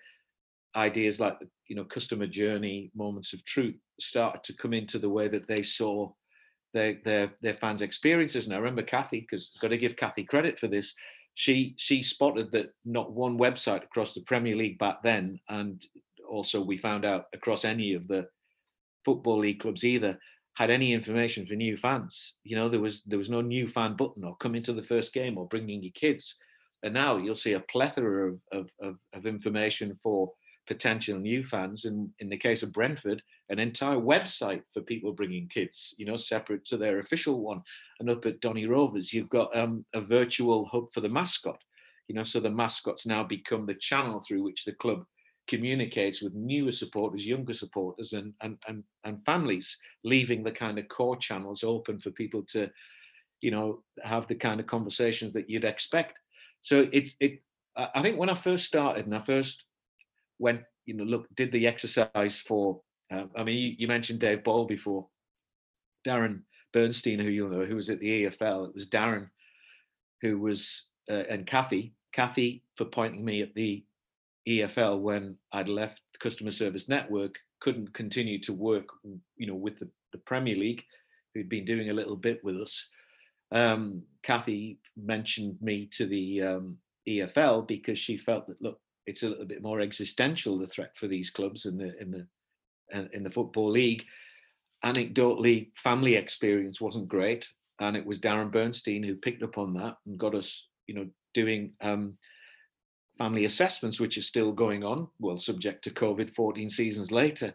ideas 0.76 1.20
like 1.20 1.38
the 1.40 1.48
you 1.68 1.76
know 1.76 1.84
customer 1.84 2.28
journey 2.28 2.92
moments 2.96 3.34
of 3.34 3.44
truth 3.44 3.76
started 4.02 4.44
to 4.44 4.54
come 4.54 4.74
into 4.74 5.00
the 5.00 5.10
way 5.10 5.28
that 5.28 5.48
they 5.48 5.64
saw 5.64 6.12
their 6.74 6.98
their, 7.04 7.32
their 7.42 7.56
fans 7.56 7.82
experiences. 7.82 8.46
And 8.46 8.56
i 8.56 8.58
remember 8.58 8.84
kathy 8.84 9.22
because 9.22 9.52
got 9.62 9.70
to 9.70 9.78
give 9.78 9.96
kathy 9.96 10.24
credit 10.24 10.60
for 10.60 10.68
this. 10.68 10.94
She 11.36 11.76
she 11.78 12.04
spotted 12.04 12.52
that 12.52 12.74
not 12.86 13.14
one 13.14 13.38
website 13.38 13.84
across 13.84 14.14
the 14.14 14.22
premier 14.22 14.56
league 14.56 14.78
back 14.78 15.02
then 15.04 15.40
and 15.50 15.84
also 16.30 16.62
we 16.62 16.78
found 16.78 17.06
out 17.06 17.26
across 17.34 17.66
any 17.66 17.94
of 17.94 18.08
the 18.08 18.28
football 19.04 19.40
league 19.40 19.60
clubs 19.60 19.84
either 19.84 20.18
had 20.56 20.70
any 20.70 20.94
information 20.94 21.46
for 21.46 21.54
new 21.54 21.78
fans. 21.78 22.36
You 22.44 22.56
know 22.56 22.70
there 22.70 22.82
was 22.82 23.04
there 23.04 23.20
was 23.20 23.30
no 23.30 23.42
new 23.42 23.68
fan 23.68 23.96
button 23.96 24.24
or 24.24 24.36
coming 24.38 24.64
to 24.64 24.74
the 24.74 24.84
first 24.84 25.14
game 25.14 25.38
or 25.38 25.48
bringing 25.48 25.84
your 25.84 25.94
kids. 25.94 26.36
And 26.84 26.94
now 26.94 27.18
you'll 27.18 27.36
see 27.36 27.54
a 27.54 27.60
plethora 27.60 28.30
of, 28.30 28.40
of, 28.52 28.70
of, 28.82 28.96
of 29.14 29.26
information 29.28 30.00
for 30.02 30.32
potential 30.68 31.20
new 31.20 31.46
fans. 31.46 31.86
And 31.86 32.10
in 32.20 32.30
the 32.30 32.38
case 32.38 32.64
of 32.64 32.74
Brentford, 32.74 33.22
an 33.52 33.60
entire 33.60 33.98
website 33.98 34.64
for 34.74 34.82
people 34.82 35.12
bringing 35.12 35.48
kids, 35.50 35.94
you 35.98 36.06
know, 36.06 36.18
separate 36.18 36.64
to 36.66 36.78
their 36.78 37.00
official 37.00 37.42
one. 37.42 37.62
And 38.00 38.10
up 38.10 38.26
at 38.26 38.40
Donny 38.40 38.66
Rovers, 38.66 39.14
you've 39.14 39.30
got 39.30 39.56
um, 39.56 39.86
a 39.94 40.02
virtual 40.02 40.66
hub 40.66 40.92
for 40.94 41.02
the 41.02 41.10
mascot, 41.10 41.62
you 42.08 42.16
know, 42.16 42.24
so 42.24 42.40
the 42.40 42.50
mascots 42.50 43.06
now 43.06 43.24
become 43.24 43.66
the 43.66 43.76
channel 43.76 44.22
through 44.22 44.44
which 44.44 44.64
the 44.64 44.72
club 44.74 45.06
communicates 45.48 46.22
with 46.22 46.34
newer 46.34 46.72
supporters, 46.72 47.28
younger 47.28 47.54
supporters, 47.54 48.14
and 48.14 48.34
and 48.42 48.58
and, 48.68 48.84
and 49.04 49.26
families, 49.26 49.78
leaving 50.04 50.44
the 50.44 50.52
kind 50.52 50.80
of 50.80 50.88
core 50.88 51.18
channels 51.18 51.64
open 51.64 52.00
for 52.00 52.12
people 52.12 52.44
to, 52.54 52.70
you 53.42 53.52
know, 53.52 53.84
have 54.02 54.28
the 54.28 54.36
kind 54.36 54.60
of 54.62 54.68
conversations 54.68 55.34
that 55.34 55.50
you'd 55.50 55.66
expect. 55.66 56.20
So 56.62 56.88
it's 56.94 57.16
it. 57.20 57.42
I 57.76 58.02
think 58.02 58.18
when 58.18 58.30
I 58.30 58.36
first 58.36 58.66
started 58.66 59.06
and 59.06 59.16
I 59.16 59.20
first 59.20 59.66
went, 60.40 60.62
you 60.86 60.94
know, 60.94 61.04
look, 61.04 61.28
did 61.36 61.52
the 61.52 61.68
exercise 61.68 62.40
for. 62.40 62.82
Uh, 63.12 63.26
I 63.36 63.44
mean, 63.44 63.58
you, 63.58 63.76
you, 63.78 63.88
mentioned 63.88 64.20
Dave 64.20 64.44
Boyle 64.44 64.66
before. 64.66 65.08
Darren 66.08 66.42
Bernstein, 66.74 67.20
who 67.20 67.30
you 67.30 67.50
know, 67.50 67.66
who 67.66 67.76
was 67.76 67.90
at 67.90 68.00
the 68.00 68.26
EFL. 68.26 68.70
It 68.70 68.74
was 68.74 68.88
Darren 68.88 69.30
who 70.22 70.40
was, 70.40 70.86
uh, 71.10 71.24
and 71.30 71.46
Kathy, 71.46 71.94
Kathy 72.14 72.64
for 72.76 72.86
pointing 72.86 73.26
me 73.26 73.42
at 73.42 73.54
the 73.54 73.84
EFL 74.48 75.00
when 75.00 75.38
I'd 75.52 75.70
left 75.70 76.02
the 76.14 76.20
customer 76.20 76.52
service 76.52 76.88
network, 76.88 77.36
couldn't 77.60 77.94
continue 77.94 78.40
to 78.42 78.54
work, 78.54 78.88
you 79.38 79.48
know, 79.48 79.56
with 79.56 79.80
the 79.80 79.90
the 80.12 80.18
Premier 80.20 80.56
League, 80.56 80.84
who'd 81.34 81.50
been 81.50 81.66
doing 81.66 81.90
a 81.90 81.94
little 81.94 82.16
bit 82.16 82.44
with 82.44 82.60
us. 82.60 82.88
Um, 83.52 84.04
Kathy 84.24 84.80
mentioned 84.96 85.58
me 85.62 85.90
to 85.94 86.06
the 86.06 86.42
um, 86.42 86.78
EFL 87.08 87.68
because 87.68 88.00
she 88.00 88.18
felt 88.18 88.48
that 88.48 88.62
look, 88.62 88.80
it's 89.08 89.24
a 89.24 89.30
little 89.30 89.46
bit 89.46 89.62
more 89.62 89.82
existential 89.82 90.58
the 90.58 90.68
threat 90.68 90.92
for 90.96 91.08
these 91.08 91.32
clubs 91.32 91.66
in 91.66 91.78
the 91.78 92.00
in 92.00 92.12
the 92.12 92.28
in 92.92 93.24
the 93.24 93.32
football 93.32 93.70
league. 93.70 94.06
Anecdotally, 94.84 95.70
family 95.76 96.16
experience 96.16 96.82
wasn't 96.82 97.08
great, 97.08 97.50
and 97.80 97.96
it 97.96 98.06
was 98.06 98.20
Darren 98.20 98.52
Bernstein 98.52 99.04
who 99.04 99.16
picked 99.16 99.44
up 99.44 99.58
on 99.58 99.74
that 99.76 99.98
and 100.06 100.18
got 100.18 100.36
us, 100.36 100.68
you 100.88 100.96
know, 100.96 101.08
doing 101.34 101.74
um, 101.82 102.18
family 103.18 103.46
assessments, 103.46 104.00
which 104.00 104.18
are 104.18 104.24
still 104.24 104.52
going 104.52 104.84
on, 104.84 105.08
well, 105.20 105.38
subject 105.38 105.84
to 105.84 105.92
COVID 105.92 106.30
14 106.32 106.70
seasons 106.70 107.12
later. 107.12 107.54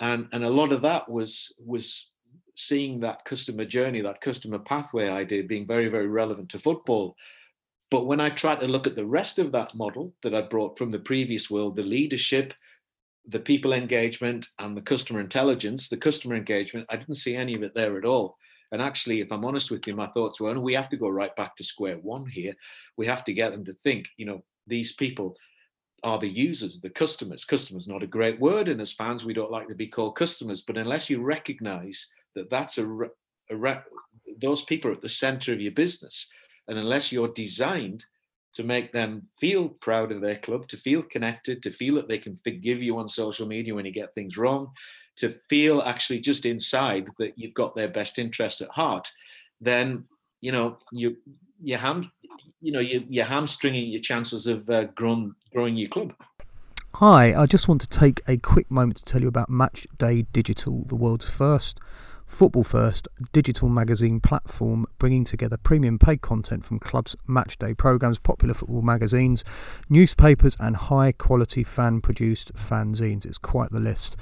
And, 0.00 0.28
and 0.32 0.44
a 0.44 0.50
lot 0.50 0.72
of 0.72 0.82
that 0.82 1.08
was, 1.08 1.52
was 1.64 2.10
seeing 2.56 3.00
that 3.00 3.24
customer 3.24 3.64
journey, 3.64 4.00
that 4.00 4.20
customer 4.20 4.58
pathway 4.58 5.08
idea 5.08 5.44
being 5.44 5.66
very, 5.66 5.88
very 5.88 6.08
relevant 6.08 6.48
to 6.50 6.58
football. 6.58 7.16
But 7.90 8.06
when 8.06 8.20
I 8.20 8.30
tried 8.30 8.60
to 8.60 8.66
look 8.66 8.86
at 8.86 8.96
the 8.96 9.06
rest 9.06 9.38
of 9.38 9.52
that 9.52 9.74
model 9.74 10.12
that 10.22 10.34
I 10.34 10.42
brought 10.42 10.76
from 10.76 10.90
the 10.90 10.98
previous 10.98 11.50
world, 11.50 11.76
the 11.76 11.82
leadership, 11.82 12.52
the 13.28 13.40
people 13.40 13.72
engagement, 13.72 14.46
and 14.58 14.76
the 14.76 14.82
customer 14.82 15.20
intelligence, 15.20 15.88
the 15.88 15.96
customer 15.96 16.36
engagement, 16.36 16.86
I 16.88 16.96
didn't 16.96 17.16
see 17.16 17.36
any 17.36 17.54
of 17.54 17.62
it 17.62 17.74
there 17.74 17.98
at 17.98 18.04
all. 18.04 18.36
And 18.72 18.82
actually, 18.82 19.20
if 19.20 19.30
I'm 19.30 19.44
honest 19.44 19.70
with 19.70 19.86
you, 19.86 19.94
my 19.94 20.08
thoughts 20.08 20.40
were, 20.40 20.58
we 20.58 20.74
have 20.74 20.88
to 20.90 20.96
go 20.96 21.08
right 21.08 21.34
back 21.36 21.56
to 21.56 21.64
square 21.64 21.98
one 21.98 22.26
here. 22.26 22.54
We 22.96 23.06
have 23.06 23.24
to 23.24 23.32
get 23.32 23.52
them 23.52 23.64
to 23.64 23.74
think, 23.74 24.08
you 24.16 24.26
know, 24.26 24.42
these 24.66 24.92
people 24.92 25.36
are 26.02 26.18
the 26.18 26.28
users, 26.28 26.80
the 26.80 26.90
customers. 26.90 27.44
Customers 27.44 27.88
not 27.88 28.02
a 28.02 28.08
great 28.08 28.40
word, 28.40 28.68
and 28.68 28.80
as 28.80 28.92
fans, 28.92 29.24
we 29.24 29.34
don't 29.34 29.50
like 29.50 29.68
to 29.68 29.74
be 29.74 29.86
called 29.86 30.16
customers. 30.16 30.62
But 30.62 30.76
unless 30.76 31.08
you 31.08 31.22
recognise 31.22 32.06
that 32.34 32.50
that's 32.50 32.78
a, 32.78 32.86
a 33.50 33.82
those 34.40 34.62
people 34.62 34.90
are 34.90 34.94
at 34.94 35.02
the 35.02 35.08
centre 35.08 35.52
of 35.52 35.60
your 35.60 35.72
business, 35.72 36.28
and 36.68 36.78
unless 36.78 37.10
you're 37.10 37.32
designed 37.32 38.04
to 38.56 38.64
make 38.64 38.90
them 38.90 39.22
feel 39.38 39.68
proud 39.68 40.10
of 40.10 40.22
their 40.22 40.36
club, 40.36 40.66
to 40.66 40.78
feel 40.78 41.02
connected, 41.02 41.62
to 41.62 41.70
feel 41.70 41.94
that 41.94 42.08
they 42.08 42.16
can 42.16 42.38
forgive 42.42 42.82
you 42.82 42.96
on 42.96 43.06
social 43.06 43.46
media 43.46 43.74
when 43.74 43.84
you 43.84 43.92
get 43.92 44.14
things 44.14 44.38
wrong, 44.38 44.70
to 45.16 45.34
feel 45.50 45.82
actually 45.82 46.18
just 46.20 46.46
inside 46.46 47.06
that 47.18 47.34
you've 47.36 47.52
got 47.52 47.76
their 47.76 47.88
best 47.88 48.18
interests 48.18 48.62
at 48.62 48.70
heart, 48.70 49.10
then 49.60 50.06
you 50.40 50.52
know 50.52 50.78
you 50.90 51.16
you 51.60 51.76
ham 51.76 52.10
you 52.60 52.72
know 52.72 52.80
you, 52.80 53.04
you're 53.10 53.26
hamstringing 53.26 53.90
your 53.90 54.00
chances 54.00 54.46
of 54.46 54.68
uh, 54.70 54.84
growing 54.94 55.34
growing 55.52 55.76
your 55.76 55.88
club. 55.90 56.14
Hi, 56.94 57.38
I 57.38 57.44
just 57.44 57.68
want 57.68 57.82
to 57.82 57.88
take 57.88 58.22
a 58.26 58.38
quick 58.38 58.70
moment 58.70 58.96
to 58.96 59.04
tell 59.04 59.20
you 59.20 59.28
about 59.28 59.50
Matchday 59.50 60.26
Digital, 60.32 60.84
the 60.86 60.96
world's 60.96 61.28
first 61.28 61.78
Football 62.26 62.64
First 62.64 63.08
digital 63.32 63.68
magazine 63.68 64.20
platform 64.20 64.84
bringing 64.98 65.24
together 65.24 65.56
premium 65.56 65.98
paid 65.98 66.20
content 66.20 66.66
from 66.66 66.80
clubs' 66.80 67.16
matchday 67.26 67.74
programs, 67.76 68.18
popular 68.18 68.52
football 68.52 68.82
magazines, 68.82 69.44
newspapers, 69.88 70.56
and 70.58 70.76
high 70.76 71.12
quality 71.12 71.62
fan 71.62 72.00
produced 72.00 72.52
fanzines. 72.54 73.24
It's 73.24 73.38
quite 73.38 73.70
the 73.70 73.80
list. 73.80 74.16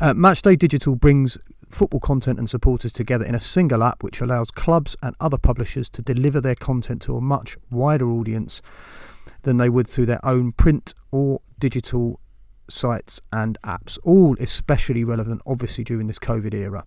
Uh, 0.00 0.12
matchday 0.12 0.58
Digital 0.58 0.96
brings 0.96 1.38
football 1.70 2.00
content 2.00 2.38
and 2.38 2.50
supporters 2.50 2.92
together 2.92 3.24
in 3.24 3.34
a 3.34 3.40
single 3.40 3.82
app 3.82 4.02
which 4.02 4.20
allows 4.20 4.50
clubs 4.50 4.96
and 5.02 5.14
other 5.20 5.38
publishers 5.38 5.88
to 5.90 6.02
deliver 6.02 6.40
their 6.40 6.54
content 6.56 7.00
to 7.02 7.16
a 7.16 7.20
much 7.20 7.56
wider 7.70 8.10
audience 8.10 8.62
than 9.42 9.58
they 9.58 9.70
would 9.70 9.88
through 9.88 10.06
their 10.06 10.24
own 10.26 10.52
print 10.52 10.92
or 11.12 11.40
digital 11.58 12.20
sites 12.68 13.20
and 13.32 13.58
apps, 13.64 13.96
all 14.02 14.36
especially 14.40 15.04
relevant 15.04 15.40
obviously 15.46 15.84
during 15.84 16.08
this 16.08 16.18
COVID 16.18 16.52
era. 16.52 16.84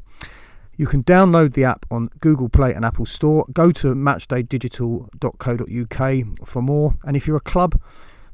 You 0.80 0.86
can 0.86 1.04
download 1.04 1.54
the 1.54 1.63
app 1.63 1.88
on 1.90 2.10
Google 2.20 2.50
Play 2.50 2.72
and 2.72 2.86
Apple 2.86 3.08
Store. 3.08 3.48
Go 3.52 3.72
to 3.72 3.96
matchdaydigital.co.uk 3.96 6.48
for 6.48 6.62
more. 6.62 6.94
And 7.04 7.18
if 7.18 7.26
you're 7.26 7.38
a 7.38 7.42
club, 7.42 7.82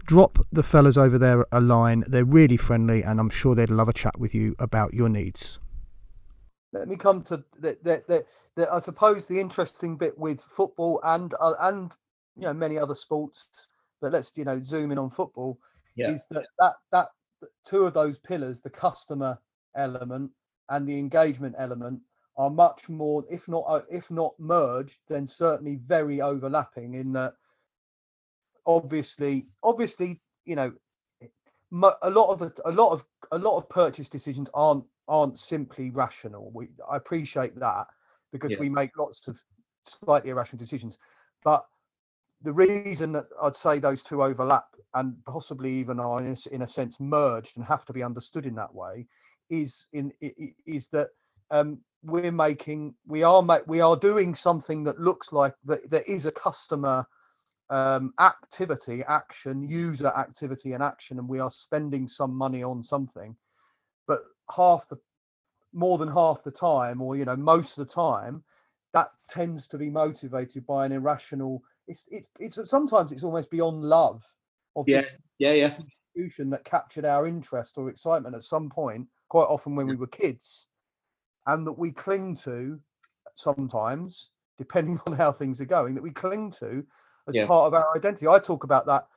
drop 0.06 0.46
the 0.52 0.62
fellas 0.62 0.98
over 0.98 1.18
there 1.18 1.46
a 1.54 1.62
line. 1.62 2.04
They're 2.06 2.26
really 2.26 2.58
friendly, 2.58 3.02
and 3.02 3.22
I'm 3.22 3.30
sure 3.30 3.56
they'd 3.56 3.70
love 3.70 3.88
a 3.88 3.94
chat 3.94 4.20
with 4.20 4.36
you 4.36 4.58
about 4.60 4.94
your 4.94 5.08
needs. 5.08 5.58
Let 6.74 6.90
me 6.90 6.98
come 6.98 7.22
to 7.24 7.46
that. 7.62 7.82
That 7.86 8.28
I 8.72 8.80
suppose 8.80 9.26
the 9.26 9.40
interesting 9.40 9.96
bit 9.96 10.20
with 10.20 10.42
football 10.42 11.00
and 11.04 11.34
uh, 11.40 11.54
and 11.60 11.94
you 12.36 12.44
know 12.44 12.54
many 12.54 12.78
other 12.78 12.96
sports, 12.96 13.48
but 14.02 14.12
let's 14.12 14.34
you 14.36 14.44
know 14.44 14.60
zoom 14.62 14.92
in 14.92 14.98
on 14.98 15.10
football. 15.10 15.58
Yeah. 15.96 16.12
Is 16.12 16.26
that 16.32 16.48
that 16.60 16.74
that 16.92 17.08
two 17.66 17.86
of 17.86 17.94
those 17.94 18.18
pillars, 18.18 18.60
the 18.60 18.70
customer 18.70 19.40
element 19.78 20.32
and 20.70 20.88
the 20.88 21.00
engagement 21.00 21.56
element, 21.58 22.02
are 22.36 22.50
much 22.50 22.90
more, 22.90 23.24
if 23.30 23.48
not 23.48 23.64
uh, 23.68 23.82
if 23.90 24.10
not 24.10 24.34
merged, 24.40 24.98
then 25.08 25.28
certainly 25.28 25.80
very 25.86 26.22
overlapping. 26.22 26.96
In 26.96 27.14
that, 27.14 27.34
obviously, 28.66 29.48
obviously, 29.62 30.22
you 30.46 30.56
know, 30.56 30.74
a 32.02 32.10
lot 32.10 32.30
of 32.30 32.54
a 32.66 32.72
lot 32.72 32.92
of 32.92 33.06
a 33.32 33.38
lot 33.38 33.58
of 33.58 33.70
purchase 33.70 34.10
decisions 34.10 34.50
aren't 34.54 34.84
aren't 35.08 35.38
simply 35.38 35.90
rational. 35.90 36.52
We 36.54 36.70
I 36.90 36.98
appreciate 36.98 37.58
that 37.60 37.88
because 38.32 38.52
yeah. 38.52 38.60
we 38.60 38.70
make 38.70 38.98
lots 38.98 39.28
of 39.28 39.40
slightly 39.86 40.32
irrational 40.32 40.60
decisions, 40.60 40.98
but 41.44 41.66
the 42.42 42.54
reason 42.54 43.12
that 43.14 43.26
I'd 43.42 43.56
say 43.56 43.80
those 43.80 44.04
two 44.04 44.22
overlap 44.24 44.66
and 44.96 45.16
possibly 45.26 45.72
even 45.74 46.00
are 46.00 46.20
in 46.20 46.36
a, 46.36 46.54
in 46.54 46.62
a 46.64 46.68
sense 46.68 47.00
merged 47.00 47.58
and 47.58 47.66
have 47.66 47.86
to 47.86 47.94
be 47.94 48.04
understood 48.04 48.46
in 48.46 48.56
that 48.56 48.74
way 48.74 49.08
is 49.50 49.88
in 49.94 50.12
is 50.66 50.88
that 50.90 51.10
um, 51.54 51.78
we're 52.04 52.32
making 52.32 52.96
we 53.08 53.24
are 53.24 53.42
ma- 53.42 53.60
we 53.68 53.80
are 53.80 53.96
doing 53.96 54.36
something 54.36 54.84
that 54.84 55.00
looks 55.00 55.32
like 55.32 55.54
that 55.64 55.90
there 55.90 56.04
is 56.08 56.26
a 56.26 56.32
customer 56.32 57.06
um, 57.70 58.14
activity 58.20 59.04
action 59.08 59.62
user 59.62 60.08
activity 60.08 60.74
and 60.74 60.84
action 60.84 61.20
and 61.20 61.30
we 61.30 61.40
are 61.40 61.52
spending 61.52 62.08
some 62.08 62.36
money 62.36 62.64
on 62.64 62.84
something. 62.84 63.36
But 64.08 64.24
half 64.54 64.90
the 64.90 64.98
more 65.72 65.98
than 65.98 66.10
half 66.10 66.44
the 66.44 66.52
time 66.52 67.02
or 67.02 67.16
you 67.16 67.26
know 67.26 67.36
most 67.36 67.78
of 67.78 67.88
the 67.88 67.94
time 67.94 68.44
that 68.94 69.10
tends 69.30 69.68
to 69.68 69.78
be 69.78 69.90
motivated 69.90 70.66
by 70.66 70.86
an 70.86 70.92
irrational 70.92 71.64
it's 71.88 72.08
it's, 72.12 72.28
it's 72.40 72.70
sometimes 72.70 73.12
it's 73.12 73.24
almost 73.24 73.50
beyond 73.50 73.84
love 73.84 74.24
of 74.76 74.86
yeah 74.88 75.02
this, 75.02 75.18
yeah 75.40 75.54
yeah. 75.54 75.76
institution 76.16 76.50
that 76.50 76.64
captured 76.64 77.06
our 77.06 77.28
interest 77.28 77.78
or 77.78 77.90
excitement 77.90 78.36
at 78.36 78.44
some 78.44 78.70
point 78.70 79.08
quite 79.30 79.46
often 79.46 79.76
when 79.76 79.88
we 79.88 79.96
were 79.96 80.06
kids 80.06 80.68
and 81.48 81.66
that 81.68 81.78
we 81.78 81.92
cling 81.92 82.36
to 82.38 82.80
sometimes, 83.36 84.30
depending 84.58 85.00
on 85.08 85.14
how 85.14 85.32
things 85.32 85.62
are 85.62 85.66
going, 85.66 85.96
that 85.96 86.04
we 86.04 86.12
cling 86.12 86.52
to 86.52 86.84
as 87.28 87.36
yeah. 87.36 87.46
part 87.46 87.68
of 87.68 87.74
our 87.74 87.96
identity. 87.96 88.28
I 88.28 88.40
talk 88.40 88.64
about 88.64 88.86
that 88.88 89.08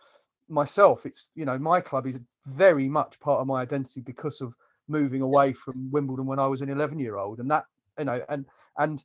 myself. 0.48 1.06
It's 1.06 1.28
you 1.34 1.44
know 1.44 1.58
my 1.58 1.80
club 1.80 2.06
is 2.06 2.18
very 2.46 2.88
much 2.88 3.18
part 3.20 3.40
of 3.40 3.46
my 3.46 3.62
identity 3.62 4.00
because 4.00 4.40
of 4.40 4.54
moving 4.88 5.20
away 5.20 5.52
from 5.52 5.90
Wimbledon 5.90 6.26
when 6.26 6.38
I 6.38 6.46
was 6.46 6.62
an 6.62 6.68
11 6.68 6.98
year 6.98 7.16
old, 7.16 7.40
and 7.40 7.50
that 7.50 7.64
you 7.98 8.04
know 8.04 8.22
and 8.28 8.44
and 8.78 9.04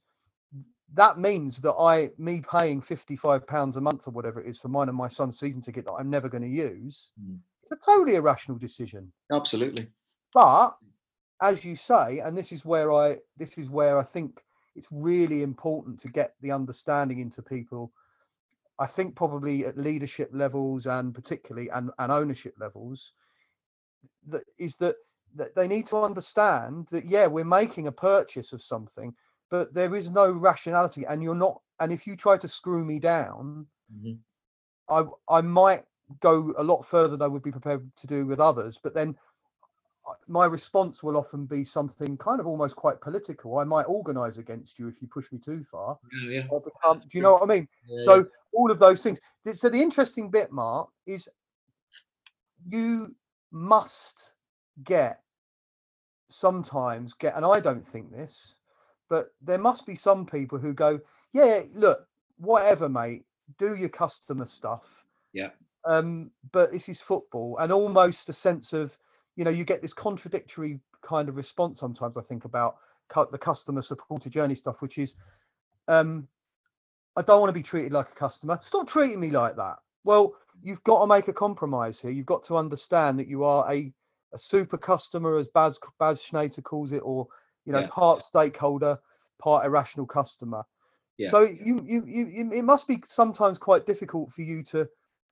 that 0.93 1.17
means 1.17 1.61
that 1.61 1.73
I 1.73 2.11
me 2.17 2.41
paying 2.41 2.81
55 2.81 3.47
pounds 3.47 3.77
a 3.77 3.81
month 3.81 4.07
or 4.07 4.11
whatever 4.11 4.41
it 4.41 4.49
is 4.49 4.59
for 4.59 4.67
mine 4.67 4.89
and 4.89 4.97
my 4.97 5.07
son's 5.07 5.39
season 5.39 5.61
ticket 5.61 5.85
that 5.85 5.93
I'm 5.93 6.09
never 6.09 6.27
going 6.27 6.43
to 6.43 6.49
use. 6.49 7.11
Mm. 7.21 7.39
It's 7.63 7.71
a 7.71 7.77
totally 7.77 8.15
irrational 8.15 8.57
decision. 8.57 9.11
Absolutely. 9.31 9.87
But 10.33 10.75
as 11.41 11.65
you 11.65 11.75
say, 11.75 12.19
and 12.19 12.37
this 12.37 12.51
is 12.51 12.65
where 12.65 12.93
I 12.93 13.17
this 13.37 13.57
is 13.57 13.69
where 13.69 13.97
I 13.97 14.03
think 14.03 14.41
it's 14.75 14.87
really 14.91 15.43
important 15.43 15.99
to 16.01 16.07
get 16.07 16.35
the 16.41 16.51
understanding 16.51 17.19
into 17.19 17.41
people. 17.41 17.91
I 18.79 18.85
think 18.85 19.15
probably 19.15 19.65
at 19.65 19.77
leadership 19.77 20.29
levels 20.31 20.87
and 20.87 21.13
particularly 21.13 21.69
and, 21.69 21.91
and 21.99 22.11
ownership 22.11 22.55
levels, 22.59 23.13
that 24.27 24.43
is 24.57 24.75
that 24.77 24.95
that 25.35 25.55
they 25.55 25.67
need 25.67 25.85
to 25.87 25.97
understand 25.97 26.87
that 26.91 27.05
yeah, 27.05 27.27
we're 27.27 27.43
making 27.43 27.87
a 27.87 27.91
purchase 27.91 28.53
of 28.53 28.61
something, 28.61 29.13
but 29.49 29.73
there 29.73 29.95
is 29.95 30.09
no 30.09 30.31
rationality, 30.31 31.05
and 31.05 31.23
you're 31.23 31.35
not. 31.35 31.59
And 31.79 31.91
if 31.91 32.05
you 32.05 32.15
try 32.15 32.37
to 32.37 32.47
screw 32.47 32.85
me 32.85 32.99
down, 32.99 33.65
mm-hmm. 33.93 34.13
I 34.89 35.37
I 35.37 35.41
might 35.41 35.83
go 36.19 36.53
a 36.57 36.63
lot 36.63 36.85
further 36.85 37.15
than 37.15 37.21
I 37.21 37.27
would 37.27 37.43
be 37.43 37.51
prepared 37.51 37.89
to 37.95 38.07
do 38.07 38.25
with 38.25 38.39
others. 38.39 38.79
But 38.81 38.93
then 38.93 39.15
my 40.27 40.45
response 40.45 41.03
will 41.03 41.17
often 41.17 41.45
be 41.45 41.63
something 41.63 42.17
kind 42.17 42.39
of 42.39 42.47
almost 42.47 42.75
quite 42.75 42.99
political. 43.01 43.59
I 43.59 43.63
might 43.63 43.83
organise 43.83 44.37
against 44.37 44.79
you 44.79 44.87
if 44.87 45.01
you 45.01 45.07
push 45.07 45.31
me 45.31 45.39
too 45.39 45.65
far. 45.71 45.97
Yeah, 46.27 46.41
become, 46.41 46.99
do 46.99 47.17
you 47.17 47.21
know 47.21 47.33
what 47.33 47.43
I 47.43 47.45
mean? 47.45 47.67
Yeah, 47.87 48.05
so 48.05 48.25
all 48.53 48.71
of 48.71 48.79
those 48.79 49.03
things. 49.03 49.19
So 49.53 49.69
the 49.69 49.81
interesting 49.81 50.29
bit, 50.29 50.51
Mark, 50.51 50.89
is 51.05 51.29
you 52.69 53.15
must 53.51 54.33
get 54.83 55.21
sometimes 56.29 57.13
get, 57.13 57.35
and 57.35 57.45
I 57.45 57.59
don't 57.59 57.85
think 57.85 58.11
this, 58.11 58.55
but 59.09 59.27
there 59.41 59.57
must 59.57 59.85
be 59.85 59.95
some 59.95 60.25
people 60.25 60.57
who 60.57 60.73
go, 60.73 60.99
yeah, 61.33 61.61
look, 61.73 62.07
whatever, 62.37 62.89
mate, 62.89 63.25
do 63.57 63.75
your 63.75 63.89
customer 63.89 64.45
stuff. 64.45 65.05
Yeah. 65.33 65.49
Um, 65.85 66.31
but 66.51 66.71
this 66.71 66.89
is 66.89 66.99
football, 66.99 67.57
and 67.59 67.71
almost 67.71 68.29
a 68.29 68.33
sense 68.33 68.73
of 68.73 68.97
you 69.41 69.45
know 69.45 69.49
you 69.49 69.63
get 69.63 69.81
this 69.81 69.91
contradictory 69.91 70.79
kind 71.01 71.27
of 71.27 71.35
response 71.35 71.79
sometimes 71.79 72.15
i 72.15 72.21
think 72.21 72.45
about 72.45 72.75
the 73.31 73.37
customer 73.37 73.81
supported 73.81 74.31
journey 74.31 74.55
stuff, 74.55 74.81
which 74.81 74.97
is, 74.97 75.15
um, 75.89 76.29
I 77.17 77.21
don't 77.21 77.41
want 77.41 77.49
to 77.49 77.53
be 77.53 77.61
treated 77.61 77.91
like 77.91 78.09
a 78.09 78.13
customer. 78.15 78.57
Stop 78.61 78.87
treating 78.87 79.19
me 79.19 79.29
like 79.31 79.57
that. 79.57 79.79
Well, 80.05 80.33
you've 80.63 80.81
got 80.85 81.01
to 81.01 81.07
make 81.07 81.27
a 81.27 81.33
compromise 81.33 81.99
here. 81.99 82.11
You've 82.11 82.25
got 82.25 82.41
to 82.43 82.55
understand 82.55 83.19
that 83.19 83.27
you 83.27 83.43
are 83.43 83.69
a, 83.69 83.91
a 84.33 84.39
super 84.39 84.77
customer, 84.77 85.35
as 85.37 85.47
Baz 85.47 85.77
Baz 85.99 86.21
Schnater 86.21 86.63
calls 86.63 86.93
it, 86.93 87.01
or 87.03 87.27
you 87.65 87.73
know, 87.73 87.81
Yeah. 87.81 87.87
part 87.87 88.21
stakeholder, 88.21 88.97
part 89.41 89.65
irrational 89.65 90.05
customer. 90.05 90.63
Yeah. 91.17 91.31
So 91.31 91.41
you, 91.41 91.83
you, 91.85 92.05
you- 92.07 92.51
it 92.53 92.63
must 92.63 92.87
be 92.87 93.03
sometimes 93.05 93.57
quite 93.57 93.85
difficult 93.85 94.31
for 94.31 94.43
you 94.43 94.63
to 94.71 94.87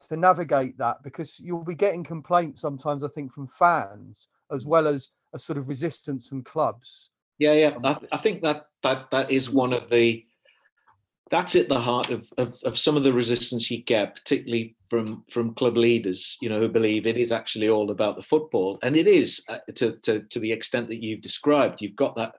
to 0.08 0.18
navigate 0.18 0.78
that 0.78 1.04
because 1.04 1.40
you'll 1.40 1.64
be 1.64 1.76
getting 1.76 2.04
complaints 2.04 2.62
sometimes. 2.62 3.04
I 3.04 3.10
think 3.10 3.34
from 3.34 3.48
fans 3.48 4.30
as 4.52 4.66
well 4.66 4.88
as 4.88 5.10
a 5.34 5.40
sort 5.40 5.58
of 5.58 5.68
resistance 5.68 6.28
from 6.28 6.44
clubs. 6.44 7.12
Yeah, 7.38 7.54
yeah. 7.54 7.96
I 8.12 8.18
think 8.18 8.42
that 8.44 8.68
that 8.84 9.12
that 9.12 9.32
is 9.32 9.50
one 9.50 9.74
of 9.74 9.90
the 9.90 10.26
that's 11.32 11.56
at 11.56 11.70
the 11.70 11.80
heart 11.80 12.10
of, 12.10 12.28
of 12.38 12.56
of 12.64 12.78
some 12.78 12.98
of 12.98 13.04
the 13.04 13.14
resistance 13.14 13.70
you 13.70 13.84
get, 13.84 14.16
particularly 14.16 14.76
from 14.90 15.24
from 15.30 15.54
club 15.54 15.78
leaders, 15.78 16.38
you 16.42 16.50
know, 16.50 16.60
who 16.60 16.68
believe 16.68 17.06
it 17.06 17.18
is 17.18 17.32
actually 17.32 17.70
all 17.70 17.92
about 17.92 18.18
the 18.18 18.24
football, 18.24 18.80
and 18.84 18.98
it 18.98 19.08
is 19.08 19.44
uh, 19.48 19.60
to 19.76 19.98
to 20.04 20.22
to 20.24 20.40
the 20.40 20.52
extent 20.52 20.90
that 20.90 21.04
you've 21.04 21.22
described. 21.22 21.82
You've 21.82 21.96
got 21.96 22.16
that 22.16 22.36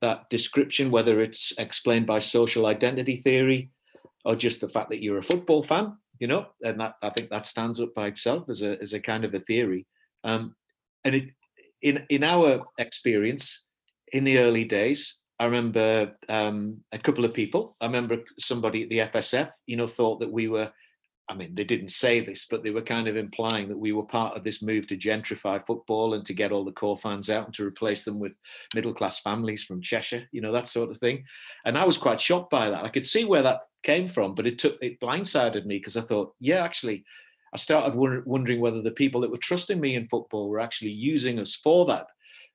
that 0.00 0.28
description, 0.30 0.90
whether 0.90 1.20
it's 1.20 1.52
explained 1.58 2.06
by 2.06 2.18
social 2.18 2.66
identity 2.66 3.16
theory 3.16 3.70
or 4.24 4.34
just 4.34 4.60
the 4.60 4.68
fact 4.68 4.90
that 4.90 5.02
you're 5.02 5.18
a 5.18 5.22
football 5.22 5.62
fan, 5.62 5.96
you 6.22 6.28
know, 6.28 6.46
and 6.62 6.78
that 6.78 6.94
I 7.02 7.10
think 7.10 7.30
that 7.30 7.46
stands 7.46 7.80
up 7.80 7.92
by 7.96 8.06
itself 8.06 8.48
as 8.48 8.62
a 8.62 8.80
as 8.80 8.92
a 8.92 9.00
kind 9.00 9.24
of 9.24 9.34
a 9.34 9.40
theory. 9.40 9.88
Um, 10.22 10.54
and 11.04 11.16
it 11.16 11.30
in 11.82 12.06
in 12.10 12.22
our 12.22 12.64
experience 12.78 13.66
in 14.12 14.22
the 14.22 14.38
early 14.38 14.64
days, 14.64 15.16
I 15.40 15.46
remember 15.46 16.16
um, 16.28 16.84
a 16.92 16.98
couple 16.98 17.24
of 17.24 17.34
people. 17.34 17.76
I 17.80 17.86
remember 17.86 18.18
somebody 18.38 18.84
at 18.84 18.88
the 18.88 18.98
FSF, 19.18 19.50
you 19.66 19.76
know, 19.76 19.88
thought 19.88 20.20
that 20.20 20.30
we 20.30 20.46
were. 20.46 20.70
I 21.28 21.34
mean, 21.34 21.54
they 21.54 21.64
didn't 21.64 21.88
say 21.88 22.20
this, 22.20 22.46
but 22.50 22.62
they 22.62 22.70
were 22.70 22.82
kind 22.82 23.06
of 23.06 23.16
implying 23.16 23.68
that 23.68 23.78
we 23.78 23.92
were 23.92 24.02
part 24.02 24.36
of 24.36 24.44
this 24.44 24.60
move 24.60 24.86
to 24.88 24.96
gentrify 24.96 25.64
football 25.64 26.14
and 26.14 26.26
to 26.26 26.34
get 26.34 26.52
all 26.52 26.64
the 26.64 26.72
core 26.72 26.98
fans 26.98 27.30
out 27.30 27.46
and 27.46 27.54
to 27.54 27.66
replace 27.66 28.04
them 28.04 28.18
with 28.18 28.32
middle 28.74 28.92
class 28.92 29.20
families 29.20 29.62
from 29.62 29.80
Cheshire, 29.80 30.28
you 30.32 30.40
know, 30.40 30.52
that 30.52 30.68
sort 30.68 30.90
of 30.90 30.98
thing. 30.98 31.24
And 31.64 31.78
I 31.78 31.84
was 31.84 31.96
quite 31.96 32.20
shocked 32.20 32.50
by 32.50 32.70
that. 32.70 32.84
I 32.84 32.88
could 32.88 33.06
see 33.06 33.24
where 33.24 33.42
that 33.42 33.60
came 33.82 34.08
from, 34.08 34.34
but 34.34 34.46
it 34.46 34.58
took 34.58 34.78
it 34.82 35.00
blindsided 35.00 35.64
me 35.64 35.78
because 35.78 35.96
I 35.96 36.02
thought, 36.02 36.34
yeah, 36.40 36.62
actually, 36.62 37.04
I 37.52 37.56
started 37.56 37.94
wonder- 37.94 38.22
wondering 38.26 38.60
whether 38.60 38.82
the 38.82 38.90
people 38.90 39.20
that 39.20 39.30
were 39.30 39.38
trusting 39.38 39.80
me 39.80 39.94
in 39.94 40.08
football 40.08 40.50
were 40.50 40.60
actually 40.60 40.92
using 40.92 41.38
us 41.38 41.54
for 41.54 41.86
that. 41.86 42.06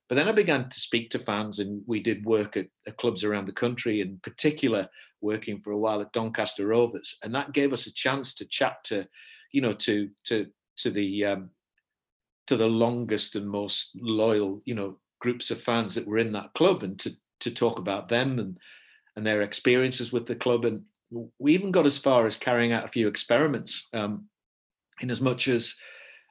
But 0.09 0.15
then 0.15 0.27
I 0.27 0.31
began 0.31 0.69
to 0.69 0.79
speak 0.79 1.09
to 1.11 1.19
fans, 1.19 1.59
and 1.59 1.83
we 1.85 2.01
did 2.01 2.25
work 2.25 2.55
at, 2.55 2.67
at 2.87 2.97
clubs 2.97 3.23
around 3.23 3.45
the 3.45 3.51
country, 3.51 4.01
in 4.01 4.19
particular, 4.23 4.87
working 5.21 5.59
for 5.61 5.71
a 5.71 5.77
while 5.77 6.01
at 6.01 6.13
Doncaster 6.13 6.67
Rovers, 6.67 7.17
and 7.23 7.33
that 7.35 7.53
gave 7.53 7.73
us 7.73 7.87
a 7.87 7.93
chance 7.93 8.33
to 8.35 8.45
chat 8.45 8.83
to, 8.85 9.07
you 9.51 9.61
know, 9.61 9.73
to 9.73 10.09
to 10.25 10.47
to 10.77 10.89
the 10.89 11.25
um, 11.25 11.49
to 12.47 12.57
the 12.57 12.67
longest 12.67 13.35
and 13.35 13.47
most 13.47 13.91
loyal, 13.95 14.61
you 14.65 14.75
know, 14.75 14.97
groups 15.19 15.51
of 15.51 15.61
fans 15.61 15.95
that 15.95 16.07
were 16.07 16.19
in 16.19 16.31
that 16.33 16.53
club, 16.53 16.83
and 16.83 16.99
to 16.99 17.15
to 17.41 17.51
talk 17.51 17.79
about 17.79 18.09
them 18.09 18.39
and 18.39 18.57
and 19.15 19.25
their 19.25 19.41
experiences 19.41 20.13
with 20.13 20.25
the 20.25 20.35
club, 20.35 20.65
and 20.65 20.83
we 21.39 21.53
even 21.53 21.71
got 21.71 21.85
as 21.85 21.97
far 21.97 22.25
as 22.25 22.37
carrying 22.37 22.71
out 22.71 22.85
a 22.85 22.89
few 22.89 23.07
experiments, 23.07 23.87
um, 23.93 24.25
in 25.01 25.09
as 25.09 25.21
much 25.21 25.47
as 25.47 25.75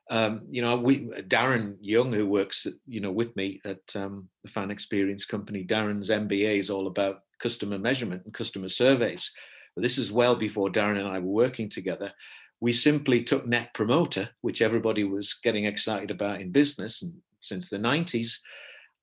um, 0.09 0.47
you 0.51 0.63
know, 0.63 0.77
we 0.77 1.07
Darren 1.07 1.77
Young, 1.81 2.13
who 2.13 2.27
works, 2.27 2.67
you 2.87 3.01
know, 3.01 3.11
with 3.11 3.35
me 3.35 3.61
at 3.65 3.81
um, 3.97 4.29
the 4.45 4.51
Fan 4.51 4.71
Experience 4.71 5.25
Company. 5.25 5.65
Darren's 5.65 6.11
MBA 6.11 6.59
is 6.59 6.71
all 6.71 6.87
about 6.87 7.23
customer 7.39 7.79
measurement 7.79 8.23
and 8.25 8.35
customer 8.35 8.69
surveys. 8.69 9.31
But 9.75 9.83
this 9.83 9.99
is 9.99 10.13
well 10.13 10.37
before 10.37 10.71
Darren 10.71 10.99
and 10.99 11.09
I 11.09 11.19
were 11.19 11.31
working 11.31 11.69
together. 11.69 12.13
We 12.61 12.73
simply 12.73 13.23
took 13.23 13.47
Net 13.47 13.75
Promoter, 13.75 14.31
which 14.41 14.63
everybody 14.63 15.05
was 15.05 15.35
getting 15.43 15.67
excited 15.67 16.11
about 16.11 16.41
in 16.41 16.51
business 16.53 17.03
and 17.03 17.15
since 17.41 17.69
the 17.69 17.77
90s, 17.77 18.39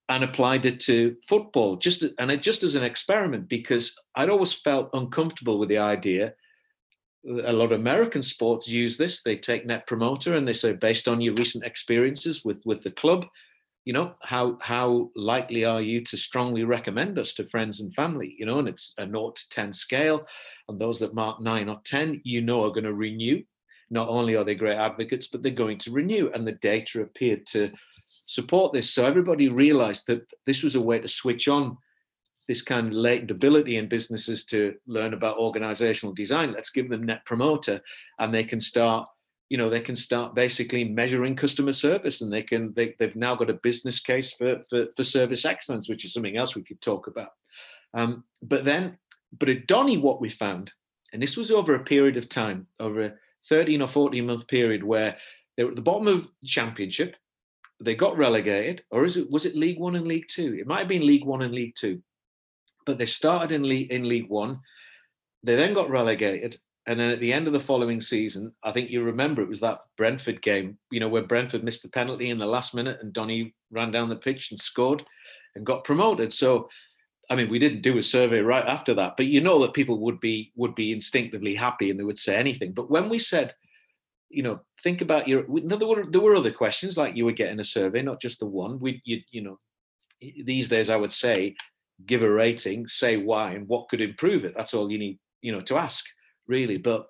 and 0.09 0.23
applied 0.23 0.65
it 0.65 0.79
to 0.81 1.15
football. 1.27 1.77
Just 1.77 2.03
and 2.17 2.31
it 2.31 2.41
just 2.41 2.63
as 2.63 2.75
an 2.75 2.83
experiment 2.83 3.47
because 3.47 3.95
I'd 4.15 4.29
always 4.29 4.53
felt 4.53 4.89
uncomfortable 4.93 5.59
with 5.59 5.69
the 5.69 5.77
idea 5.77 6.33
a 7.25 7.53
lot 7.53 7.71
of 7.71 7.79
American 7.79 8.21
sports 8.21 8.67
use 8.67 8.97
this. 8.97 9.21
They 9.21 9.37
take 9.37 9.65
Net 9.65 9.87
Promoter 9.87 10.35
and 10.35 10.47
they 10.47 10.53
say, 10.53 10.73
based 10.73 11.07
on 11.07 11.21
your 11.21 11.33
recent 11.35 11.63
experiences 11.63 12.43
with 12.43 12.61
with 12.65 12.83
the 12.83 12.91
club, 12.91 13.25
you 13.85 13.93
know, 13.93 14.15
how 14.21 14.57
how 14.61 15.09
likely 15.15 15.65
are 15.65 15.81
you 15.81 16.01
to 16.01 16.17
strongly 16.17 16.63
recommend 16.63 17.19
us 17.19 17.33
to 17.35 17.45
friends 17.45 17.81
and 17.81 17.93
family? 17.93 18.35
You 18.37 18.45
know, 18.45 18.59
and 18.59 18.67
it's 18.67 18.93
a 18.97 19.05
0 19.05 19.31
to 19.31 19.49
10 19.49 19.73
scale. 19.73 20.25
And 20.69 20.79
those 20.79 20.99
that 20.99 21.13
mark 21.13 21.41
nine 21.41 21.67
or 21.67 21.81
10, 21.83 22.21
you 22.23 22.41
know, 22.41 22.63
are 22.63 22.69
going 22.69 22.85
to 22.85 22.93
renew. 22.93 23.43
Not 23.89 24.07
only 24.07 24.35
are 24.35 24.45
they 24.45 24.55
great 24.55 24.77
advocates, 24.77 25.27
but 25.27 25.43
they're 25.43 25.51
going 25.51 25.77
to 25.79 25.91
renew. 25.91 26.31
And 26.33 26.47
the 26.47 26.53
data 26.53 27.01
appeared 27.01 27.45
to 27.47 27.71
support 28.25 28.71
this. 28.71 28.89
So 28.89 29.05
everybody 29.05 29.49
realized 29.49 30.07
that 30.07 30.25
this 30.45 30.63
was 30.63 30.75
a 30.75 30.81
way 30.81 30.99
to 30.99 31.07
switch 31.07 31.47
on 31.47 31.77
this 32.47 32.61
kind 32.61 32.87
of 32.87 32.93
latent 32.93 33.31
ability 33.31 33.77
in 33.77 33.87
businesses 33.87 34.45
to 34.45 34.75
learn 34.85 35.13
about 35.13 35.37
organizational 35.37 36.13
design 36.13 36.51
let's 36.51 36.71
give 36.71 36.89
them 36.89 37.05
net 37.05 37.23
promoter 37.25 37.79
and 38.19 38.33
they 38.33 38.43
can 38.43 38.59
start 38.59 39.07
you 39.53 39.57
know 39.59 39.69
they 39.69 39.81
can 39.81 39.95
start 39.95 40.33
basically 40.33 40.83
measuring 40.83 41.35
customer 41.35 41.73
service 41.73 42.21
and 42.21 42.33
they 42.33 42.41
can 42.41 42.73
they, 42.73 42.95
they've 42.97 43.15
now 43.15 43.35
got 43.35 43.51
a 43.51 43.65
business 43.67 43.99
case 43.99 44.33
for, 44.33 44.63
for 44.67 44.87
for 44.95 45.03
service 45.03 45.45
excellence 45.45 45.87
which 45.87 46.05
is 46.05 46.11
something 46.11 46.37
else 46.37 46.55
we 46.55 46.63
could 46.63 46.81
talk 46.81 47.05
about. 47.05 47.29
Um, 47.93 48.23
but 48.41 48.65
then 48.65 48.97
but 49.37 49.49
at 49.49 49.67
donny 49.67 49.99
what 49.99 50.19
we 50.19 50.29
found 50.29 50.71
and 51.13 51.21
this 51.21 51.37
was 51.37 51.51
over 51.51 51.75
a 51.75 51.83
period 51.83 52.17
of 52.17 52.29
time 52.29 52.65
over 52.79 53.01
a 53.01 53.13
13 53.47 53.83
or 53.83 53.87
14 53.87 54.25
month 54.25 54.47
period 54.47 54.83
where 54.83 55.17
they 55.55 55.63
were 55.63 55.69
at 55.69 55.75
the 55.75 55.83
bottom 55.83 56.07
of 56.07 56.27
the 56.41 56.47
championship 56.47 57.15
they 57.79 57.93
got 57.93 58.17
relegated 58.17 58.83
or 58.89 59.05
is 59.05 59.17
it 59.17 59.29
was 59.29 59.45
it 59.45 59.55
league 59.55 59.79
one 59.79 59.95
and 59.95 60.07
league 60.07 60.29
two? 60.29 60.57
It 60.59 60.65
might 60.65 60.79
have 60.79 60.87
been 60.87 61.05
league 61.05 61.25
one 61.25 61.43
and 61.43 61.53
league 61.53 61.75
two. 61.75 62.01
But 62.87 62.97
they 62.97 63.05
started 63.05 63.53
in 63.53 63.61
league 63.63 63.91
in 63.91 64.09
League 64.09 64.29
One. 64.29 64.59
They 65.43 65.55
then 65.55 65.73
got 65.73 65.89
relegated, 65.89 66.57
and 66.85 66.99
then 66.99 67.11
at 67.11 67.19
the 67.19 67.31
end 67.31 67.47
of 67.47 67.53
the 67.53 67.59
following 67.59 68.01
season, 68.01 68.51
I 68.63 68.71
think 68.71 68.89
you 68.89 69.03
remember 69.03 69.41
it 69.41 69.49
was 69.49 69.61
that 69.61 69.81
Brentford 69.97 70.41
game, 70.41 70.77
you 70.91 70.99
know, 70.99 71.07
where 71.07 71.23
Brentford 71.23 71.63
missed 71.63 71.83
the 71.83 71.89
penalty 71.89 72.29
in 72.29 72.37
the 72.37 72.45
last 72.45 72.75
minute, 72.75 72.99
and 73.01 73.13
Donny 73.13 73.55
ran 73.71 73.91
down 73.91 74.09
the 74.09 74.15
pitch 74.15 74.51
and 74.51 74.59
scored, 74.59 75.05
and 75.55 75.65
got 75.65 75.85
promoted. 75.85 76.33
So, 76.33 76.69
I 77.29 77.35
mean, 77.35 77.49
we 77.49 77.59
didn't 77.59 77.81
do 77.81 77.97
a 77.97 78.03
survey 78.03 78.39
right 78.39 78.65
after 78.65 78.93
that, 78.95 79.15
but 79.15 79.27
you 79.27 79.39
know 79.39 79.59
that 79.59 79.73
people 79.73 79.99
would 79.99 80.19
be 80.19 80.51
would 80.55 80.75
be 80.75 80.91
instinctively 80.91 81.55
happy 81.55 81.89
and 81.89 81.97
they 81.97 82.03
would 82.03 82.19
say 82.19 82.35
anything. 82.35 82.73
But 82.73 82.91
when 82.91 83.07
we 83.07 83.17
said, 83.17 83.55
you 84.29 84.43
know, 84.43 84.59
think 84.83 85.01
about 85.01 85.27
your, 85.27 85.45
no, 85.47 85.77
there 85.77 85.87
were 85.87 86.05
there 86.05 86.21
were 86.21 86.35
other 86.35 86.51
questions 86.51 86.97
like 86.97 87.15
you 87.15 87.23
were 87.23 87.31
getting 87.31 87.61
a 87.61 87.63
survey, 87.63 88.01
not 88.01 88.21
just 88.21 88.39
the 88.39 88.45
one. 88.45 88.77
We, 88.79 89.01
you, 89.05 89.21
you 89.31 89.41
know, 89.41 89.59
these 90.43 90.67
days 90.67 90.89
I 90.89 90.97
would 90.97 91.13
say 91.13 91.55
give 92.05 92.23
a 92.23 92.29
rating, 92.29 92.87
say 92.87 93.15
why 93.17 93.53
and 93.53 93.67
what 93.69 93.87
could 93.87 94.01
improve 94.01 94.43
it. 94.43 94.53
That's 94.57 94.73
all 94.73 94.91
you 94.91 94.97
need, 94.97 95.19
you 95.41 95.53
know, 95.53 95.61
to 95.61 95.77
ask 95.77 96.03
really. 96.47 96.77
But 96.77 97.07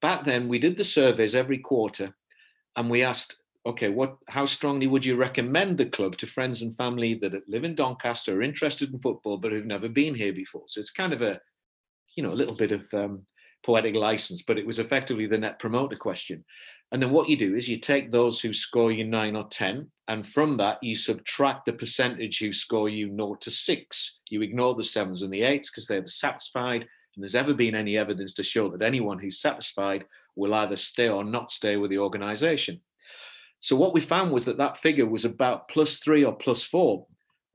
back 0.00 0.24
then 0.24 0.48
we 0.48 0.58
did 0.58 0.76
the 0.76 0.84
surveys 0.84 1.34
every 1.34 1.58
quarter 1.58 2.14
and 2.76 2.90
we 2.90 3.02
asked, 3.02 3.36
okay, 3.64 3.88
what 3.88 4.16
how 4.28 4.44
strongly 4.46 4.86
would 4.86 5.04
you 5.04 5.16
recommend 5.16 5.78
the 5.78 5.86
club 5.86 6.16
to 6.18 6.26
friends 6.26 6.62
and 6.62 6.76
family 6.76 7.14
that 7.14 7.48
live 7.48 7.64
in 7.64 7.74
Doncaster, 7.74 8.38
are 8.38 8.42
interested 8.42 8.92
in 8.92 9.00
football, 9.00 9.38
but 9.38 9.52
who've 9.52 9.64
never 9.64 9.88
been 9.88 10.14
here 10.14 10.32
before? 10.32 10.64
So 10.66 10.80
it's 10.80 10.90
kind 10.90 11.12
of 11.12 11.22
a, 11.22 11.40
you 12.16 12.22
know, 12.22 12.32
a 12.32 12.34
little 12.34 12.56
bit 12.56 12.72
of 12.72 12.92
um, 12.92 13.24
poetic 13.64 13.94
license, 13.94 14.42
but 14.42 14.58
it 14.58 14.66
was 14.66 14.78
effectively 14.78 15.26
the 15.26 15.38
net 15.38 15.58
promoter 15.58 15.96
question. 15.96 16.44
And 16.90 17.02
then 17.02 17.10
what 17.10 17.28
you 17.28 17.36
do 17.36 17.54
is 17.54 17.68
you 17.68 17.78
take 17.78 18.10
those 18.10 18.40
who 18.40 18.52
score 18.52 18.92
you 18.92 19.04
nine 19.04 19.34
or 19.34 19.48
10, 19.48 19.90
and 20.08 20.26
from 20.26 20.58
that, 20.58 20.82
you 20.82 20.94
subtract 20.94 21.64
the 21.64 21.72
percentage 21.72 22.38
who 22.38 22.52
score 22.52 22.88
you 22.88 23.08
naught 23.08 23.40
to 23.42 23.50
6. 23.50 24.20
You 24.28 24.42
ignore 24.42 24.74
the 24.74 24.84
sevens 24.84 25.22
and 25.22 25.32
the 25.32 25.42
eights 25.42 25.70
because 25.70 25.86
they're 25.86 26.02
the 26.02 26.08
satisfied. 26.08 26.86
And 27.14 27.22
there's 27.22 27.34
ever 27.34 27.54
been 27.54 27.74
any 27.74 27.98
evidence 27.98 28.34
to 28.34 28.42
show 28.42 28.68
that 28.68 28.82
anyone 28.82 29.18
who's 29.18 29.40
satisfied 29.40 30.04
will 30.34 30.54
either 30.54 30.76
stay 30.76 31.08
or 31.08 31.24
not 31.24 31.50
stay 31.50 31.76
with 31.76 31.90
the 31.90 31.98
organization. 31.98 32.80
So 33.60 33.76
what 33.76 33.94
we 33.94 34.00
found 34.00 34.32
was 34.32 34.44
that 34.46 34.58
that 34.58 34.76
figure 34.76 35.06
was 35.06 35.24
about 35.24 35.68
plus 35.68 35.98
three 35.98 36.24
or 36.24 36.34
plus 36.34 36.62
four. 36.62 37.06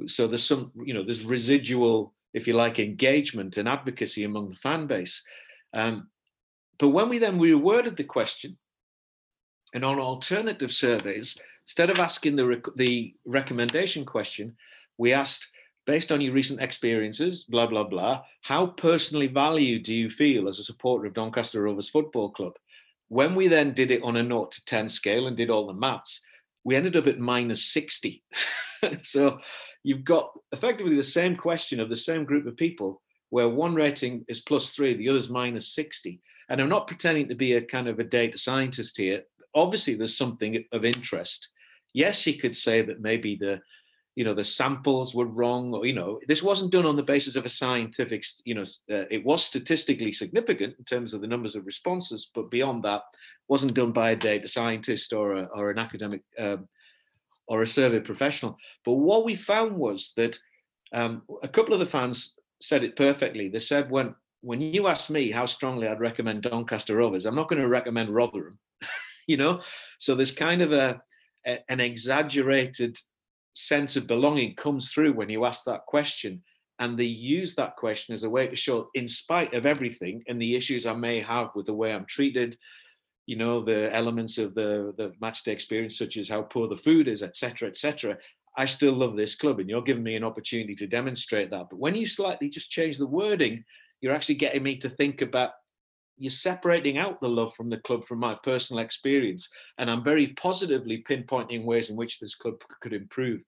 So 0.06 0.28
there's 0.28 0.44
some, 0.44 0.72
you 0.76 0.94
know, 0.94 1.04
there's 1.04 1.26
residual, 1.26 2.14
if 2.34 2.48
you 2.48 2.54
like, 2.54 2.80
engagement 2.80 3.58
and 3.58 3.68
advocacy 3.68 4.24
among 4.24 4.50
the 4.50 4.56
fan 4.56 4.88
base. 4.88 5.22
Um, 5.74 6.10
but 6.78 6.90
when 6.90 7.10
we 7.10 7.18
then 7.18 7.40
reworded 7.40 7.98
the 7.98 8.04
question, 8.04 8.58
and 9.74 9.84
on 9.84 10.00
alternative 10.00 10.72
surveys, 10.72 11.38
instead 11.66 11.90
of 11.90 12.00
asking 12.00 12.36
the, 12.36 12.46
rec- 12.46 12.76
the 12.76 13.16
recommendation 13.26 14.06
question, 14.06 14.56
we 14.98 15.12
asked, 15.14 15.48
based 15.88 16.12
on 16.12 16.20
your 16.20 16.34
recent 16.34 16.62
experiences, 16.62 17.46
blah, 17.46 17.66
blah, 17.66 17.86
blah, 17.86 18.22
how 18.42 18.68
personally 18.68 19.28
valued 19.28 19.84
do 19.84 19.96
you 19.96 20.10
feel 20.10 20.50
as 20.50 20.60
a 20.60 20.64
supporter 20.64 21.08
of 21.08 21.14
Doncaster 21.14 21.64
Rovers 21.64 21.90
Football 21.90 22.30
Club? 22.30 22.54
When 23.08 23.36
we 23.36 23.48
then 23.48 23.74
did 23.74 23.90
it 23.90 24.04
on 24.04 24.18
a 24.18 24.24
0 24.24 24.48
to 24.52 24.66
10 24.66 24.90
scale 24.90 25.28
and 25.28 25.38
did 25.38 25.50
all 25.50 25.66
the 25.66 25.74
maths, 25.74 26.22
we 26.66 26.76
ended 26.76 26.98
up 26.98 27.08
at 27.08 27.20
minus 27.20 27.64
60. 27.72 28.22
so 29.02 29.40
you've 29.84 30.04
got 30.04 30.38
effectively 30.52 30.96
the 30.98 31.04
same 31.04 31.38
question 31.38 31.80
of 31.80 31.90
the 31.90 31.96
same 31.96 32.26
group 32.26 32.46
of 32.46 32.58
people 32.58 33.02
where 33.30 33.48
one 33.48 33.74
rating 33.74 34.26
is 34.28 34.42
plus 34.42 34.72
three, 34.72 34.94
the 34.94 35.08
other's 35.08 35.30
minus 35.30 35.74
60. 35.74 36.20
And 36.50 36.62
I'm 36.62 36.70
not 36.70 36.88
pretending 36.88 37.30
to 37.30 37.36
be 37.36 37.54
a 37.54 37.62
kind 37.62 37.88
of 37.88 38.00
a 38.00 38.04
data 38.04 38.38
scientist 38.38 38.98
here. 38.98 39.24
Obviously, 39.56 39.96
there's 39.96 40.18
something 40.18 40.66
of 40.74 40.84
interest. 40.84 41.48
Yes, 41.94 42.28
you 42.28 42.34
could 42.34 42.56
say 42.56 42.82
that 42.82 43.02
maybe 43.02 43.38
the 43.38 43.62
you 44.18 44.24
know 44.24 44.34
the 44.34 44.44
samples 44.44 45.14
were 45.14 45.28
wrong 45.28 45.74
or 45.74 45.86
you 45.86 45.94
know 45.94 46.20
this 46.28 46.42
wasn't 46.42 46.72
done 46.72 46.88
on 46.88 46.96
the 46.96 47.12
basis 47.14 47.36
of 47.36 47.46
a 47.46 47.50
scientific 47.50 48.26
you 48.46 48.56
know 48.56 48.64
uh, 48.92 49.06
it 49.12 49.24
was 49.24 49.46
statistically 49.46 50.12
significant 50.12 50.74
in 50.80 50.86
terms 50.86 51.14
of 51.14 51.22
the 51.22 51.28
numbers 51.28 51.56
of 51.56 51.66
responses 51.68 52.32
but 52.34 52.50
beyond 52.50 52.84
that 52.84 53.04
wasn't 53.48 53.74
done 53.76 53.92
by 53.92 54.12
a 54.12 54.16
data 54.16 54.48
scientist 54.48 55.14
or 55.14 55.36
a, 55.36 55.44
or 55.54 55.70
an 55.70 55.78
academic 55.78 56.22
um, 56.40 56.68
or 57.48 57.62
a 57.62 57.68
survey 57.68 58.02
professional. 58.02 58.58
But 58.84 58.96
what 58.96 59.24
we 59.24 59.36
found 59.36 59.78
was 59.78 60.12
that 60.18 60.38
um, 60.92 61.22
a 61.42 61.48
couple 61.48 61.74
of 61.74 61.80
the 61.80 61.86
fans 61.86 62.34
said 62.62 62.84
it 62.84 62.98
perfectly. 62.98 63.48
They 63.48 63.60
said 63.60 63.90
when 63.90 64.16
when 64.42 64.60
you 64.60 64.88
asked 64.88 65.10
me 65.10 65.32
how 65.32 65.48
strongly 65.48 65.88
i'd 65.88 66.00
recommend 66.00 66.44
doncaster 66.44 66.96
rovers 66.98 67.26
i'm 67.26 67.34
not 67.34 67.50
going 67.50 67.62
to 67.62 67.68
recommend 67.68 68.10
rotherham 68.10 68.58
you 69.28 69.38
know? 69.38 69.62
So 70.00 70.16
there's 70.16 70.32
kind 70.32 70.62
of 70.62 70.72
a, 70.72 71.02
a 71.46 71.60
an 71.70 71.80
exaggerated 71.80 72.98
sense 73.58 73.96
of 73.96 74.08
belonging 74.08 74.56
comes 74.56 74.92
through 74.92 75.14
when 75.14 75.30
you 75.30 75.46
ask 75.46 75.64
that 75.66 75.86
question. 75.88 76.44
And 76.80 76.98
they 76.98 77.06
use 77.06 77.56
that 77.56 77.76
question 77.76 78.14
as 78.14 78.24
a 78.24 78.30
way 78.30 78.48
to 78.48 78.56
show, 78.56 78.90
in 78.94 79.08
spite 79.08 79.56
of 79.56 79.66
everything 79.66 80.24
and 80.28 80.40
the 80.40 80.56
issues 80.56 80.86
I 80.86 80.94
may 80.94 81.20
have 81.22 81.50
with 81.56 81.66
the 81.66 81.74
way 81.74 81.92
I'm 81.92 82.06
treated, 82.06 82.56
you 83.26 83.36
know, 83.36 83.64
the 83.64 83.94
elements 83.96 84.38
of 84.38 84.54
the, 84.54 84.94
the 84.96 85.12
match 85.20 85.44
day 85.44 85.54
experience, 85.54 85.98
such 85.98 86.18
as 86.18 86.30
how 86.30 86.44
poor 86.44 86.68
the 86.68 86.78
food 86.78 87.08
is, 87.08 87.24
etc., 87.24 87.68
etc. 87.68 88.18
I 88.56 88.68
still 88.68 88.94
love 88.94 89.16
this 89.16 89.36
club, 89.36 89.60
and 89.60 89.70
you're 89.70 89.82
giving 89.82 90.04
me 90.04 90.16
an 90.16 90.24
opportunity 90.24 90.76
to 90.76 90.88
demonstrate 90.88 91.50
that. 91.50 91.68
But 91.70 91.80
when 91.80 91.96
you 91.96 92.06
slightly 92.06 92.50
just 92.50 92.70
change 92.70 92.98
the 92.98 93.08
wording, 93.08 93.64
you're 94.02 94.14
actually 94.14 94.36
getting 94.36 94.62
me 94.62 94.78
to 94.78 94.90
think 94.90 95.22
about 95.22 95.52
you're 96.18 96.32
separating 96.32 96.98
out 96.98 97.22
the 97.22 97.30
love 97.30 97.54
from 97.56 97.70
the 97.70 97.78
club 97.78 98.06
from 98.06 98.20
my 98.20 98.36
personal 98.44 98.84
experience. 98.84 99.50
And 99.78 99.90
I'm 99.90 100.04
very 100.04 100.28
positively 100.30 101.04
pinpointing 101.08 101.64
ways 101.64 101.90
in 101.90 101.96
which 101.96 102.20
this 102.20 102.36
club 102.36 102.56
could 102.82 102.94
improve. 102.94 103.42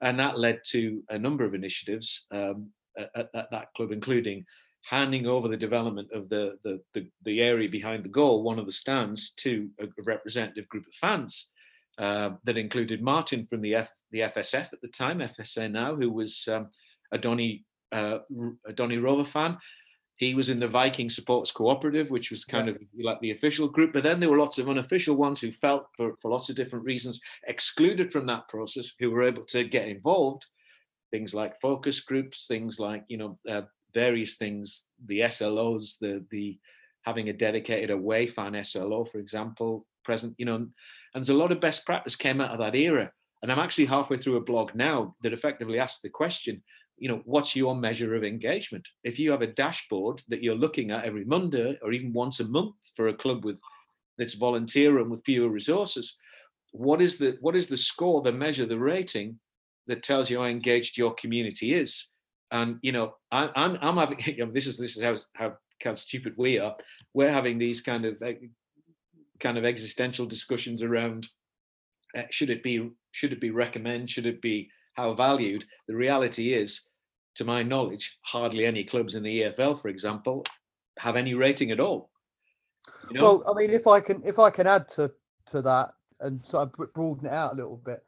And 0.00 0.18
that 0.18 0.38
led 0.38 0.60
to 0.70 1.02
a 1.08 1.18
number 1.18 1.44
of 1.44 1.54
initiatives 1.54 2.26
um, 2.30 2.70
at, 2.98 3.30
at, 3.34 3.50
that 3.50 3.72
club, 3.76 3.92
including 3.92 4.44
handing 4.82 5.26
over 5.26 5.48
the 5.48 5.56
development 5.56 6.08
of 6.12 6.28
the, 6.28 6.58
the, 6.64 6.80
the, 6.94 7.08
the, 7.24 7.40
area 7.40 7.68
behind 7.68 8.04
the 8.04 8.08
goal, 8.08 8.42
one 8.42 8.58
of 8.58 8.66
the 8.66 8.72
stands, 8.72 9.30
to 9.32 9.68
a 9.80 9.86
representative 10.04 10.68
group 10.68 10.86
of 10.86 10.94
fans. 10.94 11.50
Uh, 11.98 12.32
that 12.44 12.58
included 12.58 13.00
Martin 13.00 13.46
from 13.46 13.62
the 13.62 13.74
F, 13.74 13.90
the 14.10 14.20
FSF 14.20 14.70
at 14.70 14.80
the 14.82 14.88
time, 14.88 15.20
FSA 15.20 15.70
now, 15.70 15.96
who 15.96 16.10
was 16.10 16.46
um, 16.46 16.68
a 17.10 17.16
Donny 17.16 17.64
uh, 17.90 18.18
Donny 18.74 18.98
Rover 18.98 19.24
fan, 19.24 19.56
he 20.16 20.34
was 20.34 20.48
in 20.48 20.58
the 20.58 20.68
Viking 20.68 21.10
Supporters 21.10 21.52
Cooperative, 21.52 22.10
which 22.10 22.30
was 22.30 22.44
kind 22.44 22.68
yeah. 22.68 22.74
of 22.74 22.80
like 22.98 23.20
the 23.20 23.32
official 23.32 23.68
group. 23.68 23.92
But 23.92 24.02
then 24.02 24.18
there 24.18 24.30
were 24.30 24.38
lots 24.38 24.58
of 24.58 24.68
unofficial 24.68 25.14
ones 25.14 25.40
who 25.40 25.52
felt, 25.52 25.86
for, 25.94 26.16
for 26.22 26.30
lots 26.30 26.48
of 26.48 26.56
different 26.56 26.86
reasons, 26.86 27.20
excluded 27.46 28.10
from 28.10 28.26
that 28.26 28.48
process, 28.48 28.92
who 28.98 29.10
were 29.10 29.24
able 29.24 29.44
to 29.44 29.64
get 29.64 29.88
involved. 29.88 30.46
Things 31.10 31.34
like 31.34 31.60
focus 31.60 32.00
groups, 32.00 32.46
things 32.46 32.80
like 32.80 33.04
you 33.08 33.18
know 33.18 33.38
uh, 33.48 33.62
various 33.94 34.36
things, 34.36 34.86
the 35.06 35.20
SLOs, 35.20 35.98
the 36.00 36.24
the 36.30 36.58
having 37.02 37.28
a 37.28 37.32
dedicated 37.32 37.90
away 37.90 38.26
fan 38.26 38.60
SLO, 38.64 39.04
for 39.04 39.18
example, 39.18 39.86
present. 40.02 40.34
You 40.38 40.46
know, 40.46 40.54
and 40.54 40.72
there's 41.14 41.28
a 41.28 41.34
lot 41.34 41.52
of 41.52 41.60
best 41.60 41.84
practice 41.86 42.16
came 42.16 42.40
out 42.40 42.50
of 42.50 42.58
that 42.58 42.74
era. 42.74 43.12
And 43.42 43.52
I'm 43.52 43.58
actually 43.58 43.84
halfway 43.84 44.16
through 44.16 44.36
a 44.36 44.40
blog 44.40 44.74
now 44.74 45.14
that 45.22 45.34
effectively 45.34 45.78
asks 45.78 46.00
the 46.00 46.08
question 46.08 46.62
you 46.98 47.08
know 47.08 47.20
what's 47.24 47.54
your 47.54 47.74
measure 47.74 48.14
of 48.14 48.24
engagement? 48.24 48.88
If 49.04 49.18
you 49.18 49.30
have 49.30 49.42
a 49.42 49.46
dashboard 49.46 50.22
that 50.28 50.42
you're 50.42 50.54
looking 50.54 50.90
at 50.90 51.04
every 51.04 51.24
monday 51.24 51.78
or 51.82 51.92
even 51.92 52.12
once 52.12 52.40
a 52.40 52.44
month 52.44 52.74
for 52.94 53.08
a 53.08 53.14
club 53.14 53.44
with 53.44 53.58
that's 54.18 54.34
volunteer 54.34 54.98
and 54.98 55.10
with 55.10 55.24
fewer 55.24 55.48
resources 55.50 56.16
what 56.76 57.00
is 57.00 57.16
the 57.16 57.36
what 57.40 57.56
is 57.56 57.68
the 57.68 57.76
score 57.76 58.22
the 58.22 58.32
measure 58.32 58.66
the 58.66 58.78
rating 58.78 59.38
that 59.86 60.02
tells 60.02 60.28
you 60.28 60.38
how 60.38 60.44
engaged 60.44 60.98
your 60.98 61.14
community 61.14 61.74
is? 61.74 62.08
And 62.52 62.78
you 62.82 62.92
know 62.92 63.16
I, 63.32 63.50
i'm 63.56 63.76
i'm 63.80 63.96
having 63.96 64.18
you 64.24 64.46
know, 64.46 64.52
this 64.52 64.66
is 64.66 64.78
this 64.78 64.96
is 64.96 65.02
how 65.02 65.16
how 65.82 65.94
stupid 65.94 66.34
we 66.36 66.58
are. 66.58 66.76
We're 67.14 67.32
having 67.32 67.58
these 67.58 67.80
kind 67.80 68.04
of 68.04 68.20
eh, 68.22 68.34
kind 69.40 69.58
of 69.58 69.64
existential 69.64 70.26
discussions 70.26 70.82
around 70.82 71.28
uh, 72.16 72.22
should 72.30 72.50
it 72.50 72.62
be 72.62 72.90
should 73.10 73.32
it 73.32 73.40
be 73.40 73.50
recommend 73.50 74.10
should 74.10 74.26
it 74.26 74.40
be 74.40 74.70
how 74.96 75.12
valued. 75.14 75.64
The 75.88 75.94
reality 75.94 76.52
is, 76.52 76.82
to 77.36 77.44
my 77.44 77.62
knowledge, 77.62 78.18
hardly 78.22 78.64
any 78.64 78.82
clubs 78.82 79.14
in 79.14 79.22
the 79.22 79.42
EFL, 79.42 79.80
for 79.80 79.88
example, 79.88 80.44
have 80.98 81.16
any 81.16 81.34
rating 81.34 81.70
at 81.70 81.80
all. 81.80 82.10
You 83.10 83.20
know? 83.20 83.22
Well, 83.22 83.44
I 83.54 83.60
mean, 83.60 83.70
if 83.70 83.86
I 83.86 84.00
can, 84.00 84.22
if 84.24 84.38
I 84.38 84.50
can 84.50 84.66
add 84.66 84.88
to 84.90 85.12
to 85.48 85.62
that 85.62 85.90
and 86.20 86.44
sort 86.44 86.68
of 86.68 86.92
broaden 86.94 87.26
it 87.26 87.32
out 87.32 87.52
a 87.52 87.56
little 87.56 87.80
bit, 87.84 88.02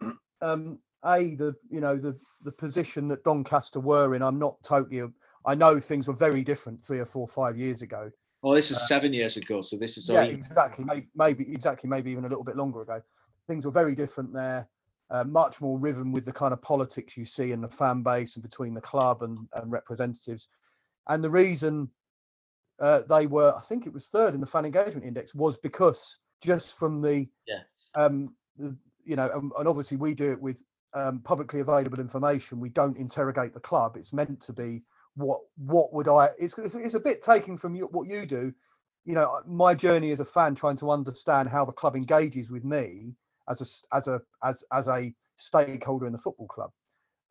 um, 0.40 0.78
a 1.04 1.34
the 1.34 1.54
you 1.70 1.80
know 1.80 1.96
the 1.96 2.16
the 2.44 2.52
position 2.52 3.08
that 3.08 3.24
Doncaster 3.24 3.80
were 3.80 4.14
in, 4.14 4.22
I'm 4.22 4.38
not 4.38 4.62
totally. 4.62 5.02
I 5.44 5.54
know 5.56 5.80
things 5.80 6.06
were 6.06 6.14
very 6.14 6.42
different 6.44 6.84
three 6.84 7.00
or 7.00 7.06
four, 7.06 7.26
five 7.26 7.58
years 7.58 7.82
ago. 7.82 8.10
Well, 8.42 8.54
this 8.54 8.70
is 8.70 8.76
uh, 8.78 8.86
seven 8.86 9.12
years 9.12 9.36
ago, 9.36 9.60
so 9.60 9.76
this 9.76 9.98
is 9.98 10.08
yeah, 10.08 10.22
exactly, 10.22 10.84
maybe, 10.84 11.08
maybe 11.16 11.52
exactly, 11.52 11.90
maybe 11.90 12.12
even 12.12 12.24
a 12.24 12.28
little 12.28 12.44
bit 12.44 12.56
longer 12.56 12.82
ago. 12.82 13.02
Things 13.48 13.64
were 13.64 13.72
very 13.72 13.96
different 13.96 14.32
there 14.32 14.68
uh, 15.12 15.24
much 15.24 15.60
more 15.60 15.78
riven 15.78 16.10
with 16.10 16.24
the 16.24 16.32
kind 16.32 16.54
of 16.54 16.62
politics 16.62 17.16
you 17.18 17.26
see 17.26 17.52
in 17.52 17.60
the 17.60 17.68
fan 17.68 18.02
base 18.02 18.34
and 18.34 18.42
between 18.42 18.72
the 18.72 18.80
club 18.80 19.22
and, 19.22 19.46
and 19.54 19.70
representatives. 19.70 20.48
And 21.06 21.22
the 21.22 21.30
reason 21.30 21.90
uh, 22.80 23.02
they 23.08 23.26
were, 23.26 23.54
I 23.54 23.60
think 23.60 23.86
it 23.86 23.92
was 23.92 24.06
third 24.08 24.34
in 24.34 24.40
the 24.40 24.46
fan 24.46 24.64
engagement 24.64 25.04
index, 25.04 25.34
was 25.34 25.58
because 25.58 26.18
just 26.42 26.78
from 26.78 27.02
the, 27.02 27.28
yeah. 27.46 27.60
um, 27.94 28.34
the 28.56 28.74
you 29.04 29.16
know, 29.16 29.30
and, 29.34 29.52
and, 29.58 29.68
obviously 29.68 29.98
we 29.98 30.14
do 30.14 30.32
it 30.32 30.40
with 30.40 30.62
um, 30.94 31.20
publicly 31.20 31.60
available 31.60 32.00
information. 32.00 32.58
We 32.58 32.70
don't 32.70 32.96
interrogate 32.96 33.52
the 33.52 33.60
club. 33.60 33.96
It's 33.96 34.12
meant 34.12 34.40
to 34.42 34.52
be 34.52 34.82
what 35.14 35.40
what 35.56 35.92
would 35.92 36.08
I? 36.08 36.30
It's 36.38 36.56
it's 36.56 36.94
a 36.94 37.00
bit 37.00 37.20
taking 37.20 37.58
from 37.58 37.74
you, 37.74 37.86
what 37.86 38.06
you 38.06 38.24
do. 38.24 38.54
You 39.04 39.14
know, 39.14 39.40
my 39.46 39.74
journey 39.74 40.12
as 40.12 40.20
a 40.20 40.24
fan, 40.24 40.54
trying 40.54 40.76
to 40.76 40.90
understand 40.90 41.48
how 41.48 41.64
the 41.64 41.72
club 41.72 41.96
engages 41.96 42.50
with 42.50 42.64
me 42.64 43.14
as 43.48 43.60
a 43.60 43.96
as 43.96 44.08
a 44.08 44.20
as 44.44 44.64
as 44.72 44.88
a 44.88 45.14
stakeholder 45.36 46.06
in 46.06 46.12
the 46.12 46.18
football 46.18 46.46
club, 46.46 46.70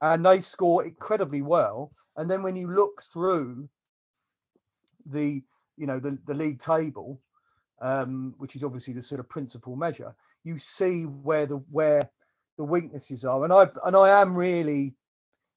and 0.02 0.26
they 0.26 0.40
score 0.40 0.86
incredibly 0.86 1.42
well. 1.42 1.92
And 2.18 2.30
then 2.30 2.44
when 2.44 2.56
you 2.56 2.70
look 2.70 3.02
through 3.02 3.70
the 5.06 5.42
you 5.78 5.88
know 5.88 6.00
the 6.00 6.18
the 6.28 6.34
league 6.34 6.60
table, 6.60 7.20
um, 7.82 8.36
which 8.38 8.56
is 8.56 8.64
obviously 8.64 8.94
the 8.94 9.02
sort 9.02 9.20
of 9.20 9.30
principal 9.30 9.76
measure, 9.76 10.16
you 10.44 10.58
see 10.58 11.04
where 11.04 11.46
the 11.46 11.58
where 11.72 12.10
the 12.58 12.64
weaknesses 12.64 13.26
are. 13.26 13.44
And 13.44 13.54
I 13.54 13.68
and 13.86 13.96
I 13.96 14.22
am 14.22 14.36
really, 14.36 14.94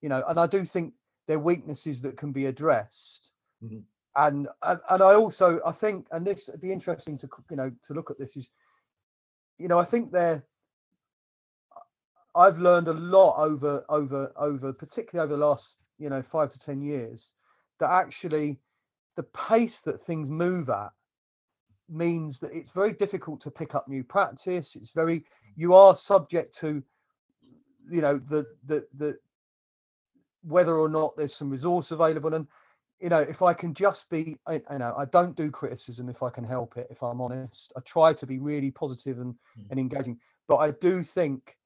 you 0.00 0.08
know, 0.08 0.22
and 0.28 0.38
I 0.38 0.46
do 0.46 0.64
think 0.64 0.94
they're 1.26 1.38
weaknesses 1.38 2.00
that 2.02 2.16
can 2.16 2.32
be 2.32 2.46
addressed. 2.46 3.32
Mm-hmm. 3.62 3.78
And, 4.16 4.48
and 4.62 4.80
and 4.90 5.02
I 5.02 5.14
also 5.14 5.60
I 5.66 5.72
think, 5.72 6.06
and 6.12 6.26
this 6.26 6.48
would 6.50 6.60
be 6.60 6.72
interesting 6.72 7.18
to 7.18 7.28
you 7.50 7.56
know 7.56 7.72
to 7.86 7.94
look 7.94 8.10
at 8.10 8.18
this 8.18 8.36
is 8.36 8.50
you 9.58 9.68
know, 9.68 9.78
I 9.78 9.84
think 9.84 10.12
they're. 10.12 10.44
I've 12.36 12.58
learned 12.58 12.88
a 12.88 12.92
lot 12.92 13.38
over 13.38 13.84
over 13.88 14.32
over, 14.36 14.72
particularly 14.72 15.24
over 15.24 15.38
the 15.38 15.46
last 15.46 15.74
you 15.98 16.10
know 16.10 16.22
five 16.22 16.52
to 16.52 16.58
ten 16.58 16.82
years, 16.82 17.30
that 17.78 17.90
actually 17.90 18.58
the 19.16 19.22
pace 19.22 19.80
that 19.82 20.00
things 20.00 20.28
move 20.28 20.68
at 20.70 20.90
means 21.88 22.40
that 22.40 22.52
it's 22.52 22.70
very 22.70 22.92
difficult 22.92 23.40
to 23.42 23.50
pick 23.50 23.74
up 23.74 23.86
new 23.88 24.02
practice. 24.02 24.76
It's 24.76 24.90
very 24.90 25.24
you 25.56 25.74
are 25.74 25.94
subject 25.94 26.58
to, 26.58 26.82
you 27.90 28.00
know, 28.00 28.18
the 28.18 28.46
the 28.66 28.84
the 28.96 29.18
whether 30.42 30.76
or 30.76 30.88
not 30.88 31.16
there's 31.16 31.34
some 31.34 31.50
resource 31.50 31.90
available 31.90 32.34
and 32.34 32.46
you 33.00 33.08
know, 33.08 33.20
if 33.20 33.42
I 33.42 33.52
can 33.52 33.74
just 33.74 34.08
be, 34.08 34.38
I, 34.46 34.62
I, 34.70 34.78
know, 34.78 34.94
I 34.96 35.04
don't 35.06 35.36
do 35.36 35.50
criticism 35.50 36.08
if 36.08 36.22
I 36.22 36.30
can 36.30 36.44
help 36.44 36.76
it. 36.76 36.86
If 36.90 37.02
I'm 37.02 37.20
honest, 37.20 37.72
I 37.76 37.80
try 37.80 38.12
to 38.14 38.26
be 38.26 38.38
really 38.38 38.70
positive 38.70 39.18
and 39.18 39.34
mm. 39.34 39.70
and 39.70 39.78
engaging. 39.78 40.18
But 40.46 40.56
I 40.56 40.70
do 40.72 41.02
think 41.02 41.56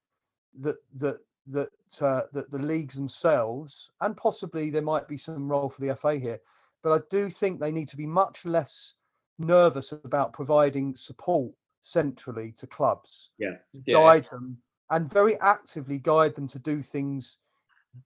that 0.61 0.77
that 0.99 1.19
that 1.49 1.71
uh, 2.01 2.23
that 2.33 2.51
the 2.51 2.59
leagues 2.59 2.95
themselves, 2.95 3.91
and 4.01 4.17
possibly 4.17 4.71
there 4.71 4.83
might 4.83 5.09
be 5.09 5.19
some 5.19 5.49
role 5.49 5.69
for 5.69 5.81
the 5.81 5.95
FA 5.97 6.17
here, 6.17 6.41
but 6.83 6.93
I 6.93 7.03
do 7.11 7.31
think 7.31 7.61
they 7.61 7.73
need 7.73 7.89
to 7.89 7.97
be 7.97 8.07
much 8.07 8.45
less 8.45 8.95
nervous 9.39 9.93
about 9.93 10.33
providing 10.33 10.97
support 10.97 11.53
centrally 11.83 12.53
to 12.59 12.67
clubs. 12.67 13.31
Yeah, 13.39 13.57
yeah. 13.87 13.95
guide 13.95 14.29
them 14.31 14.59
and 14.91 15.13
very 15.13 15.39
actively 15.41 15.99
guide 15.99 16.35
them 16.35 16.49
to 16.49 16.59
do 16.59 16.83
things 16.83 17.39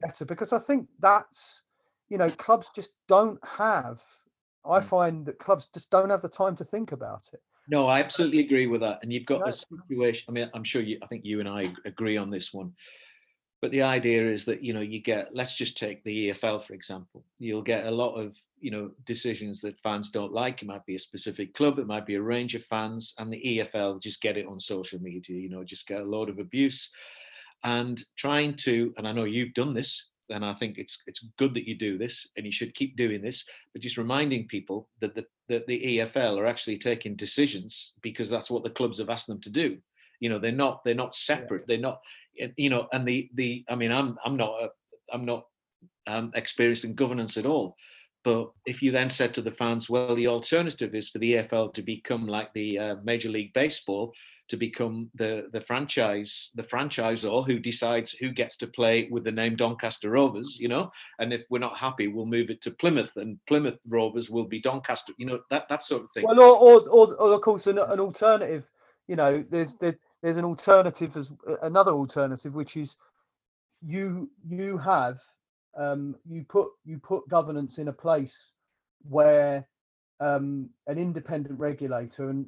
better 0.01 0.25
because 0.25 0.53
I 0.53 0.59
think 0.59 0.89
that's 1.01 1.63
you 2.09 2.19
know, 2.19 2.31
clubs 2.31 2.71
just 2.75 2.93
don't 3.09 3.39
have. 3.45 4.03
I 4.65 4.79
mm. 4.79 4.85
find 4.85 5.27
that 5.27 5.39
clubs 5.39 5.69
just 5.73 5.91
don't 5.91 6.11
have 6.11 6.23
the 6.23 6.29
time 6.29 6.57
to 6.57 6.65
think 6.65 6.93
about 6.93 7.29
it. 7.33 7.41
No, 7.69 7.87
I 7.87 8.01
absolutely 8.01 8.41
agree 8.41 8.67
with 8.67 8.81
that. 8.81 8.99
And 9.03 9.13
you've 9.13 9.27
got 9.27 9.49
a 9.49 9.53
situation. 9.53 10.25
I 10.29 10.33
mean, 10.33 10.51
I'm 10.53 10.65
sure 10.65 10.83
you. 10.83 10.99
I 11.03 11.07
think 11.07 11.25
you 11.25 11.41
and 11.41 11.49
I 11.49 11.73
agree 11.85 12.17
on 12.17 12.31
this 12.31 12.53
one. 12.53 12.73
but 13.61 13.71
the 13.71 13.83
idea 13.83 14.29
is 14.29 14.45
that 14.45 14.65
you 14.65 14.75
know 14.75 14.81
you 14.81 15.01
get 15.01 15.29
let's 15.33 15.55
just 15.55 15.79
take 15.79 16.03
the 16.03 16.31
EFL 16.31 16.65
for 16.65 16.75
example. 16.75 17.25
You'll 17.39 17.63
get 17.63 17.87
a 17.87 17.91
lot 17.91 18.15
of 18.15 18.37
you 18.59 18.71
know 18.73 18.91
decisions 19.07 19.61
that 19.61 19.81
fans 19.81 20.11
don't 20.11 20.33
like. 20.33 20.63
It 20.63 20.67
might 20.67 20.85
be 20.87 20.97
a 20.97 20.99
specific 20.99 21.55
club, 21.55 21.79
it 21.79 21.87
might 21.87 22.07
be 22.07 22.17
a 22.17 22.23
range 22.23 22.55
of 22.57 22.65
fans, 22.65 23.15
and 23.19 23.33
the 23.33 23.43
EFL 23.43 24.03
just 24.03 24.21
get 24.21 24.37
it 24.37 24.47
on 24.47 24.61
social 24.61 25.01
media. 25.01 25.37
You 25.37 25.49
know, 25.49 25.63
just 25.63 25.87
get 25.87 26.01
a 26.01 26.05
load 26.05 26.29
of 26.29 26.41
abuse 26.41 26.91
and 27.63 28.03
trying 28.17 28.55
to. 28.55 28.93
And 28.97 29.07
I 29.07 29.13
know 29.13 29.25
you've 29.25 29.55
done 29.55 29.75
this, 29.75 30.11
and 30.31 30.45
I 30.45 30.55
think 30.55 30.79
it's 30.79 31.03
it's 31.07 31.27
good 31.39 31.55
that 31.55 31.67
you 31.67 31.77
do 31.77 31.99
this, 31.99 32.27
and 32.37 32.47
you 32.47 32.53
should 32.53 32.75
keep 32.75 32.97
doing 32.97 33.23
this. 33.23 33.45
But 33.73 33.83
just 33.83 33.97
reminding 33.97 34.49
people 34.49 34.89
that 35.01 35.15
the 35.15 35.27
that 35.49 35.67
the 35.67 35.99
EFL 35.99 36.39
are 36.39 36.47
actually 36.47 36.79
taking 36.79 37.17
decisions 37.17 37.95
because 38.03 38.31
that's 38.31 38.51
what 38.51 38.65
the 38.65 38.71
clubs 38.71 38.99
have 38.99 39.11
asked 39.11 39.27
them 39.27 39.41
to 39.43 39.51
do. 39.51 39.79
You 40.21 40.29
know, 40.29 40.39
they're 40.39 40.53
not 40.53 40.85
they're 40.85 40.95
not 40.95 41.15
separate. 41.15 41.67
They're 41.67 41.79
not 41.79 42.01
you 42.57 42.71
know, 42.71 42.89
and 42.93 43.07
the 43.07 43.31
the 43.35 43.65
I 43.69 43.75
mean, 43.75 43.93
I'm 43.93 44.17
I'm 44.25 44.37
not 44.37 44.63
a, 44.63 44.69
I'm 45.13 45.25
not 45.25 45.47
um, 46.07 46.33
experienced 46.35 46.85
in 46.85 46.95
governance 46.95 47.37
at 47.37 47.47
all. 47.47 47.77
But 48.25 48.53
if 48.67 48.83
you 48.83 48.93
then 48.93 49.11
said 49.11 49.35
to 49.35 49.43
the 49.43 49.51
fans, 49.51 49.91
well, 49.91 50.15
the 50.15 50.29
alternative 50.29 50.95
is 50.95 51.11
for 51.11 51.19
the 51.19 51.35
EFL 51.35 51.75
to 51.75 51.83
become 51.83 52.27
like 52.27 52.53
the 52.55 52.79
uh, 52.79 52.97
Major 53.03 53.29
League 53.29 53.53
Baseball, 53.53 54.13
to 54.53 54.57
become 54.59 55.11
the 55.15 55.49
the 55.53 55.63
franchise 55.63 56.51
the 56.57 56.63
franchisor 56.63 57.47
who 57.47 57.59
decides 57.59 58.13
who 58.13 58.31
gets 58.31 58.59
to 58.59 58.67
play 58.67 59.09
with 59.11 59.25
the 59.25 59.33
name 59.33 59.57
Doncaster 59.57 60.11
Rovers, 60.11 60.59
you 60.61 60.69
know. 60.69 60.93
And 61.19 61.33
if 61.33 61.41
we're 61.49 61.59
not 61.59 61.75
happy, 61.75 62.07
we'll 62.07 62.27
move 62.27 62.51
it 62.51 62.61
to 62.63 62.71
Plymouth, 62.71 63.17
and 63.17 63.39
Plymouth 63.47 63.79
Rovers 63.89 64.29
will 64.29 64.45
be 64.45 64.61
Doncaster, 64.61 65.15
you 65.17 65.25
know, 65.25 65.41
that 65.49 65.71
that 65.71 65.83
sort 65.83 66.03
of 66.03 66.11
thing. 66.13 66.25
Well, 66.27 66.39
or 66.39 66.55
or, 66.55 66.89
or, 66.91 67.15
or 67.15 67.33
of 67.33 67.41
course, 67.41 67.67
an, 67.67 67.79
an 67.79 67.99
alternative. 67.99 68.69
You 69.09 69.17
know, 69.17 69.43
there's 69.49 69.73
there, 69.77 69.99
there's 70.23 70.37
an 70.37 70.45
alternative 70.45 71.17
as 71.17 71.33
another 71.63 71.93
alternative, 71.93 72.53
which 72.55 72.77
is 72.77 72.97
you 73.81 74.31
you 74.47 74.77
have 74.77 75.19
um, 75.79 76.15
you 76.29 76.45
put 76.47 76.69
you 76.85 76.99
put 76.99 77.27
governance 77.27 77.79
in 77.79 77.89
a 77.89 77.93
place 77.93 78.53
where 79.09 79.67
um, 80.21 80.69
an 80.89 80.99
independent 80.99 81.59
regulator 81.59 82.29
and 82.29 82.45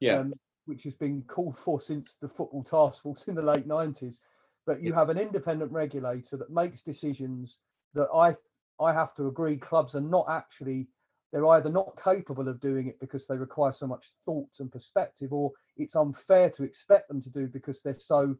yeah. 0.00 0.16
Um, 0.16 0.32
which 0.66 0.82
has 0.84 0.94
been 0.94 1.22
called 1.22 1.58
for 1.58 1.80
since 1.80 2.16
the 2.20 2.28
football 2.28 2.62
task 2.62 3.02
force 3.02 3.28
in 3.28 3.34
the 3.34 3.42
late 3.42 3.66
90s 3.66 4.18
but 4.66 4.82
you 4.82 4.92
have 4.92 5.08
an 5.08 5.18
independent 5.18 5.72
regulator 5.72 6.36
that 6.36 6.50
makes 6.50 6.82
decisions 6.82 7.58
that 7.94 8.08
i 8.14 8.34
i 8.80 8.92
have 8.92 9.14
to 9.14 9.26
agree 9.26 9.56
clubs 9.56 9.94
are 9.94 10.00
not 10.00 10.26
actually 10.28 10.86
they're 11.32 11.46
either 11.48 11.70
not 11.70 11.98
capable 12.02 12.48
of 12.48 12.60
doing 12.60 12.88
it 12.88 12.98
because 12.98 13.26
they 13.26 13.36
require 13.36 13.72
so 13.72 13.86
much 13.86 14.08
thought 14.24 14.48
and 14.58 14.72
perspective 14.72 15.32
or 15.32 15.52
it's 15.76 15.94
unfair 15.96 16.50
to 16.50 16.64
expect 16.64 17.08
them 17.08 17.22
to 17.22 17.30
do 17.30 17.46
because 17.46 17.82
they're 17.82 17.94
so 17.94 18.36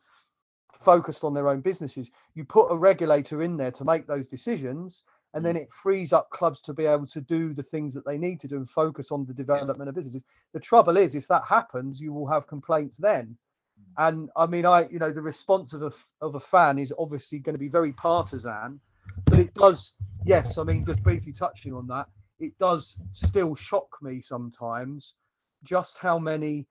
focused 0.83 1.25
on 1.25 1.35
their 1.35 1.49
own 1.49 1.61
businesses. 1.61 2.11
You 2.35 2.45
put 2.45 2.69
a 2.71 2.77
regulator 2.77 3.43
in 3.43 3.57
there 3.57 3.71
to 3.73 3.85
make 3.85 4.07
those 4.07 4.29
decisions 4.29 5.03
and 5.35 5.45
then 5.45 5.55
mm. 5.55 5.63
it 5.63 5.73
frees 5.73 6.13
up 6.13 6.29
clubs 6.31 6.61
to 6.61 6.73
be 6.73 6.87
able 6.87 7.07
to 7.07 7.21
do 7.21 7.53
the 7.53 7.63
things 7.63 7.95
that 7.95 8.05
they 8.05 8.19
need 8.19 8.41
to 8.41 8.49
do 8.49 8.57
and 8.57 8.69
focus 8.69 9.13
on 9.13 9.25
the 9.25 9.35
development 9.35 9.89
of 9.89 9.95
businesses 9.95 10.25
the 10.53 10.61
trouble 10.61 10.97
is 10.97 11.15
if 11.15 11.29
that 11.29 11.43
happens 11.45 12.01
you 12.01 12.13
will 12.13 12.27
have 12.27 12.47
complaints 12.47 12.97
then 12.97 13.37
mm. 13.79 14.09
and 14.09 14.31
i 14.37 14.47
mean 14.47 14.67
i 14.67 14.89
you 14.89 14.99
know 14.99 15.13
the 15.13 15.23
response 15.23 15.73
of 15.73 15.83
a 15.83 15.93
of 16.21 16.35
a 16.35 16.41
fan 16.41 16.79
is 16.79 16.93
obviously 16.99 17.39
going 17.39 17.55
to 17.55 17.59
be 17.59 17.69
very 17.69 17.93
partisan 17.93 18.81
but 19.27 19.39
it 19.39 19.53
does 19.55 19.95
yes 20.25 20.59
i 20.59 20.63
mean 20.63 20.85
just 20.85 21.03
briefly 21.03 21.33
touching 21.33 21.73
on 21.75 21.87
that 21.87 22.07
it 22.39 22.57
does 22.59 22.97
still 23.13 23.55
shock 23.55 23.89
me 24.03 24.21
sometimes 24.23 25.15
just 25.63 25.99
how 25.99 26.19
many 26.19 26.67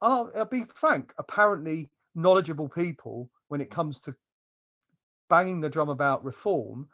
I'll, 0.00 0.30
I'll 0.36 0.44
be 0.44 0.64
frank 0.74 1.12
apparently 1.18 1.88
knowledgeable 2.14 2.68
people 2.68 3.30
when 3.48 3.60
it 3.60 3.70
comes 3.70 4.00
to 4.02 4.14
banging 5.28 5.60
the 5.60 5.68
drum 5.68 5.88
about 5.88 6.24
reform 6.24 6.88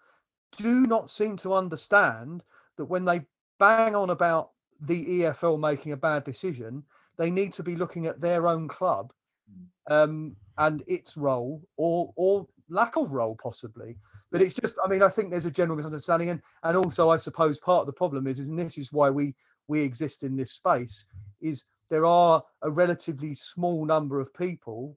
do 0.57 0.87
not 0.87 1.11
seem 1.11 1.37
to 1.39 1.55
understand 1.55 2.43
that 2.77 2.87
when 2.87 3.05
they 3.05 3.23
bang 3.59 3.95
on 3.95 4.11
about 4.11 4.51
the 4.81 5.05
EFL 5.05 5.59
making 5.59 5.93
a 5.93 5.97
bad 5.97 6.25
decision, 6.25 6.83
they 7.17 7.31
need 7.31 7.53
to 7.53 7.63
be 7.63 7.77
looking 7.77 8.07
at 8.07 8.21
their 8.21 8.47
own 8.47 8.69
club 8.69 9.13
mm. 9.51 9.93
um, 9.93 10.37
and 10.59 10.83
its 10.87 11.17
role 11.17 11.63
or 11.77 12.13
or 12.17 12.47
lack 12.69 12.97
of 12.97 13.13
role 13.13 13.37
possibly. 13.41 13.97
But 14.31 14.43
it's 14.43 14.55
just, 14.55 14.77
I 14.85 14.89
mean, 14.89 15.01
I 15.01 15.11
think 15.11 15.31
there's 15.31 15.47
a 15.47 15.51
general 15.51 15.77
misunderstanding, 15.77 16.31
and 16.31 16.43
and 16.65 16.77
also 16.77 17.11
I 17.11 17.17
suppose 17.17 17.59
part 17.59 17.83
of 17.83 17.87
the 17.87 17.93
problem 17.93 18.27
is, 18.27 18.41
is 18.41 18.49
and 18.49 18.59
this 18.59 18.79
is 18.79 18.93
why 18.93 19.11
we 19.11 19.35
we 19.69 19.81
exist 19.81 20.23
in 20.23 20.37
this 20.37 20.53
space, 20.53 21.07
is 21.41 21.65
there 21.89 22.05
are 22.05 22.43
a 22.63 22.71
relatively 22.71 23.35
small 23.35 23.85
number 23.85 24.21
of 24.21 24.35
people 24.35 24.97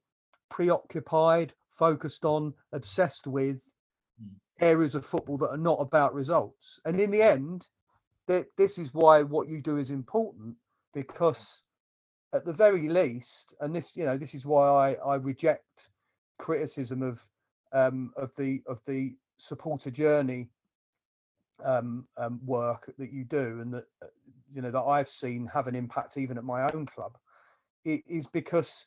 preoccupied, 0.50 1.54
focused 1.78 2.26
on, 2.26 2.54
obsessed 2.72 3.28
with 3.28 3.58
areas 4.60 4.96
of 4.96 5.06
football 5.06 5.38
that 5.38 5.50
are 5.50 5.58
not 5.58 5.80
about 5.80 6.14
results. 6.14 6.80
And 6.86 7.00
in 7.00 7.12
the 7.12 7.22
end, 7.22 7.68
that 8.28 8.48
this 8.58 8.78
is 8.78 8.94
why 8.94 9.24
what 9.24 9.48
you 9.48 9.62
do 9.62 9.78
is 9.78 9.92
important 9.92 10.56
because 10.94 11.62
at 12.34 12.46
the 12.46 12.54
very 12.54 12.90
least, 12.90 13.54
and 13.62 13.76
this, 13.76 13.96
you 13.96 14.06
know, 14.06 14.18
this 14.18 14.34
is 14.34 14.46
why 14.46 14.68
I, 14.68 14.94
I 14.96 15.16
reject 15.16 15.90
criticism 16.38 17.02
of 17.02 17.26
um, 17.74 18.14
of 18.16 18.32
the 18.38 18.62
of 18.68 18.80
the 18.86 19.16
supporter 19.38 19.92
journey 19.92 20.50
um, 21.64 22.08
um, 22.18 22.40
work 22.46 22.92
that 22.98 23.12
you 23.12 23.24
do, 23.24 23.60
and 23.62 23.74
that 23.74 23.86
uh, 24.02 24.08
you 24.54 24.62
know 24.62 24.72
that 24.72 24.82
I've 24.82 25.10
seen 25.10 25.50
have 25.54 25.68
an 25.68 25.76
impact 25.76 26.18
even 26.18 26.38
at 26.38 26.44
my 26.44 26.70
own 26.72 26.86
club. 26.86 27.18
It 27.86 28.04
is 28.08 28.28
because 28.28 28.86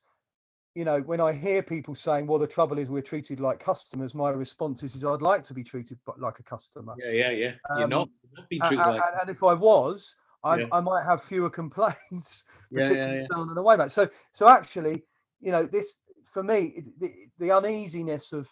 you 0.74 0.84
know, 0.84 1.00
when 1.00 1.20
I 1.20 1.32
hear 1.32 1.62
people 1.62 1.94
saying, 1.94 2.26
"Well, 2.26 2.38
the 2.38 2.46
trouble 2.46 2.78
is 2.78 2.88
we're 2.88 3.02
treated 3.02 3.40
like 3.40 3.58
customers," 3.58 4.14
my 4.14 4.30
response 4.30 4.82
is, 4.82 4.94
is 4.94 5.04
"I'd 5.04 5.22
like 5.22 5.42
to 5.44 5.54
be 5.54 5.64
treated 5.64 5.98
like 6.16 6.38
a 6.38 6.42
customer." 6.42 6.94
Yeah, 6.98 7.10
yeah, 7.10 7.30
yeah. 7.30 7.54
You're 7.76 7.88
not, 7.88 8.02
um, 8.02 8.10
you're 8.22 8.40
not 8.40 8.48
being 8.48 8.62
treated 8.62 8.78
and, 8.80 8.92
like. 8.92 9.02
And, 9.10 9.20
and 9.22 9.30
if 9.30 9.42
I 9.42 9.54
was, 9.54 10.14
I, 10.44 10.58
yeah. 10.58 10.66
I 10.72 10.80
might 10.80 11.04
have 11.04 11.22
fewer 11.22 11.50
complaints, 11.50 12.44
particularly 12.72 13.14
yeah, 13.14 13.20
yeah, 13.22 13.26
down 13.34 13.48
and 13.48 13.58
away 13.58 13.76
back. 13.76 13.90
So, 13.90 14.08
so 14.32 14.48
actually, 14.48 15.02
you 15.40 15.50
know, 15.50 15.66
this 15.66 15.98
for 16.24 16.42
me, 16.42 16.84
the, 17.00 17.12
the 17.38 17.50
uneasiness 17.50 18.32
of 18.32 18.48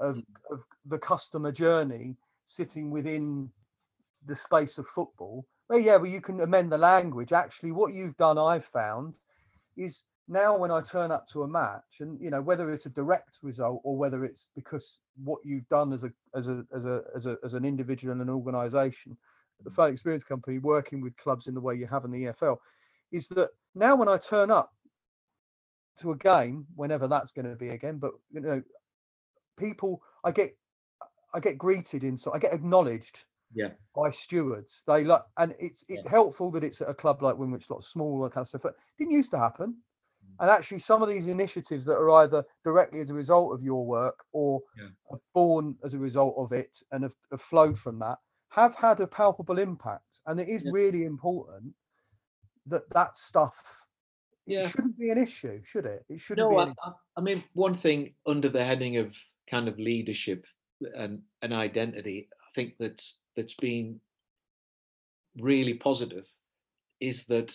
of, 0.00 0.16
mm. 0.16 0.24
of 0.50 0.62
the 0.86 0.98
customer 0.98 1.52
journey 1.52 2.16
sitting 2.46 2.90
within 2.90 3.50
the 4.26 4.36
space 4.36 4.78
of 4.78 4.86
football. 4.86 5.44
Well, 5.68 5.80
yeah, 5.80 5.96
well, 5.96 6.06
you 6.06 6.20
can 6.20 6.40
amend 6.40 6.72
the 6.72 6.78
language. 6.78 7.32
Actually, 7.32 7.72
what 7.72 7.92
you've 7.92 8.16
done, 8.16 8.38
I've 8.38 8.64
found, 8.64 9.18
is 9.76 10.04
now 10.28 10.56
when 10.56 10.70
I 10.70 10.82
turn 10.82 11.10
up 11.10 11.26
to 11.28 11.42
a 11.42 11.48
match, 11.48 12.00
and 12.00 12.20
you 12.20 12.30
know 12.30 12.42
whether 12.42 12.70
it's 12.70 12.86
a 12.86 12.90
direct 12.90 13.38
result 13.42 13.80
or 13.82 13.96
whether 13.96 14.24
it's 14.24 14.48
because 14.54 15.00
what 15.24 15.40
you've 15.42 15.68
done 15.68 15.92
as 15.92 16.04
a 16.04 16.10
as 16.34 16.48
a 16.48 16.64
as 16.74 16.84
a 16.84 17.02
as 17.16 17.26
a 17.26 17.36
as 17.42 17.54
an 17.54 17.64
individual 17.64 18.12
and 18.12 18.20
an 18.20 18.28
organisation, 18.28 19.16
the 19.64 19.70
fan 19.70 19.90
experience 19.90 20.24
company 20.24 20.58
working 20.58 21.00
with 21.00 21.16
clubs 21.16 21.46
in 21.46 21.54
the 21.54 21.60
way 21.60 21.74
you 21.74 21.86
have 21.86 22.04
in 22.04 22.10
the 22.10 22.24
EFL, 22.24 22.58
is 23.10 23.28
that 23.28 23.48
now 23.74 23.96
when 23.96 24.08
I 24.08 24.18
turn 24.18 24.50
up 24.50 24.70
to 26.00 26.12
a 26.12 26.16
game, 26.16 26.66
whenever 26.76 27.08
that's 27.08 27.32
going 27.32 27.48
to 27.48 27.56
be 27.56 27.70
again, 27.70 27.98
but 27.98 28.12
you 28.30 28.40
know, 28.40 28.62
people 29.58 30.02
I 30.24 30.30
get 30.30 30.56
I 31.32 31.40
get 31.40 31.56
greeted 31.56 32.04
inside, 32.04 32.32
I 32.34 32.38
get 32.38 32.52
acknowledged 32.52 33.24
yeah. 33.54 33.68
by 33.96 34.10
stewards. 34.10 34.82
They 34.86 35.04
like 35.04 35.22
and 35.38 35.54
it's 35.58 35.86
it's 35.88 36.04
yeah. 36.04 36.10
helpful 36.10 36.50
that 36.50 36.64
it's 36.64 36.82
at 36.82 36.90
a 36.90 36.94
club 36.94 37.22
like 37.22 37.36
Winwich, 37.36 37.70
a 37.70 37.72
lot 37.72 37.84
smaller 37.84 38.28
kind 38.28 38.42
of 38.42 38.48
stuff 38.48 38.62
but 38.62 38.74
it 38.74 38.98
didn't 38.98 39.12
used 39.12 39.30
to 39.30 39.38
happen 39.38 39.74
and 40.40 40.50
actually, 40.50 40.78
some 40.78 41.02
of 41.02 41.08
these 41.08 41.26
initiatives 41.26 41.84
that 41.84 41.96
are 41.96 42.10
either 42.22 42.44
directly 42.64 43.00
as 43.00 43.10
a 43.10 43.14
result 43.14 43.52
of 43.52 43.62
your 43.62 43.84
work 43.84 44.24
or 44.32 44.60
yeah. 44.76 45.16
born 45.34 45.76
as 45.84 45.94
a 45.94 45.98
result 45.98 46.34
of 46.38 46.52
it 46.52 46.78
and 46.92 47.02
have, 47.02 47.14
have, 47.30 47.42
flowed 47.42 47.78
from 47.78 47.98
that 47.98 48.18
have 48.50 48.74
had 48.74 49.00
a 49.00 49.06
palpable 49.06 49.58
impact. 49.58 50.20
And 50.26 50.40
it 50.40 50.48
is 50.48 50.64
yeah. 50.64 50.72
really 50.72 51.04
important 51.04 51.74
that 52.66 52.88
that 52.90 53.16
stuff 53.16 53.60
yeah. 54.48 54.64
it 54.64 54.70
shouldn't 54.70 54.98
be 54.98 55.10
an 55.10 55.18
issue, 55.18 55.60
should 55.64 55.86
it? 55.86 56.04
It 56.08 56.20
shouldn't 56.20 56.50
no, 56.50 56.64
be. 56.64 56.72
I, 56.82 56.90
I 57.16 57.20
mean, 57.20 57.44
one 57.52 57.74
thing 57.74 58.14
under 58.26 58.48
the 58.48 58.64
heading 58.64 58.96
of 58.96 59.14
kind 59.50 59.68
of 59.68 59.78
leadership 59.78 60.46
and, 60.94 61.20
and 61.42 61.52
identity, 61.52 62.28
I 62.32 62.48
think 62.54 62.74
that's 62.78 63.20
that's 63.36 63.54
been 63.54 64.00
really 65.38 65.74
positive 65.74 66.24
is 67.00 67.26
that 67.26 67.54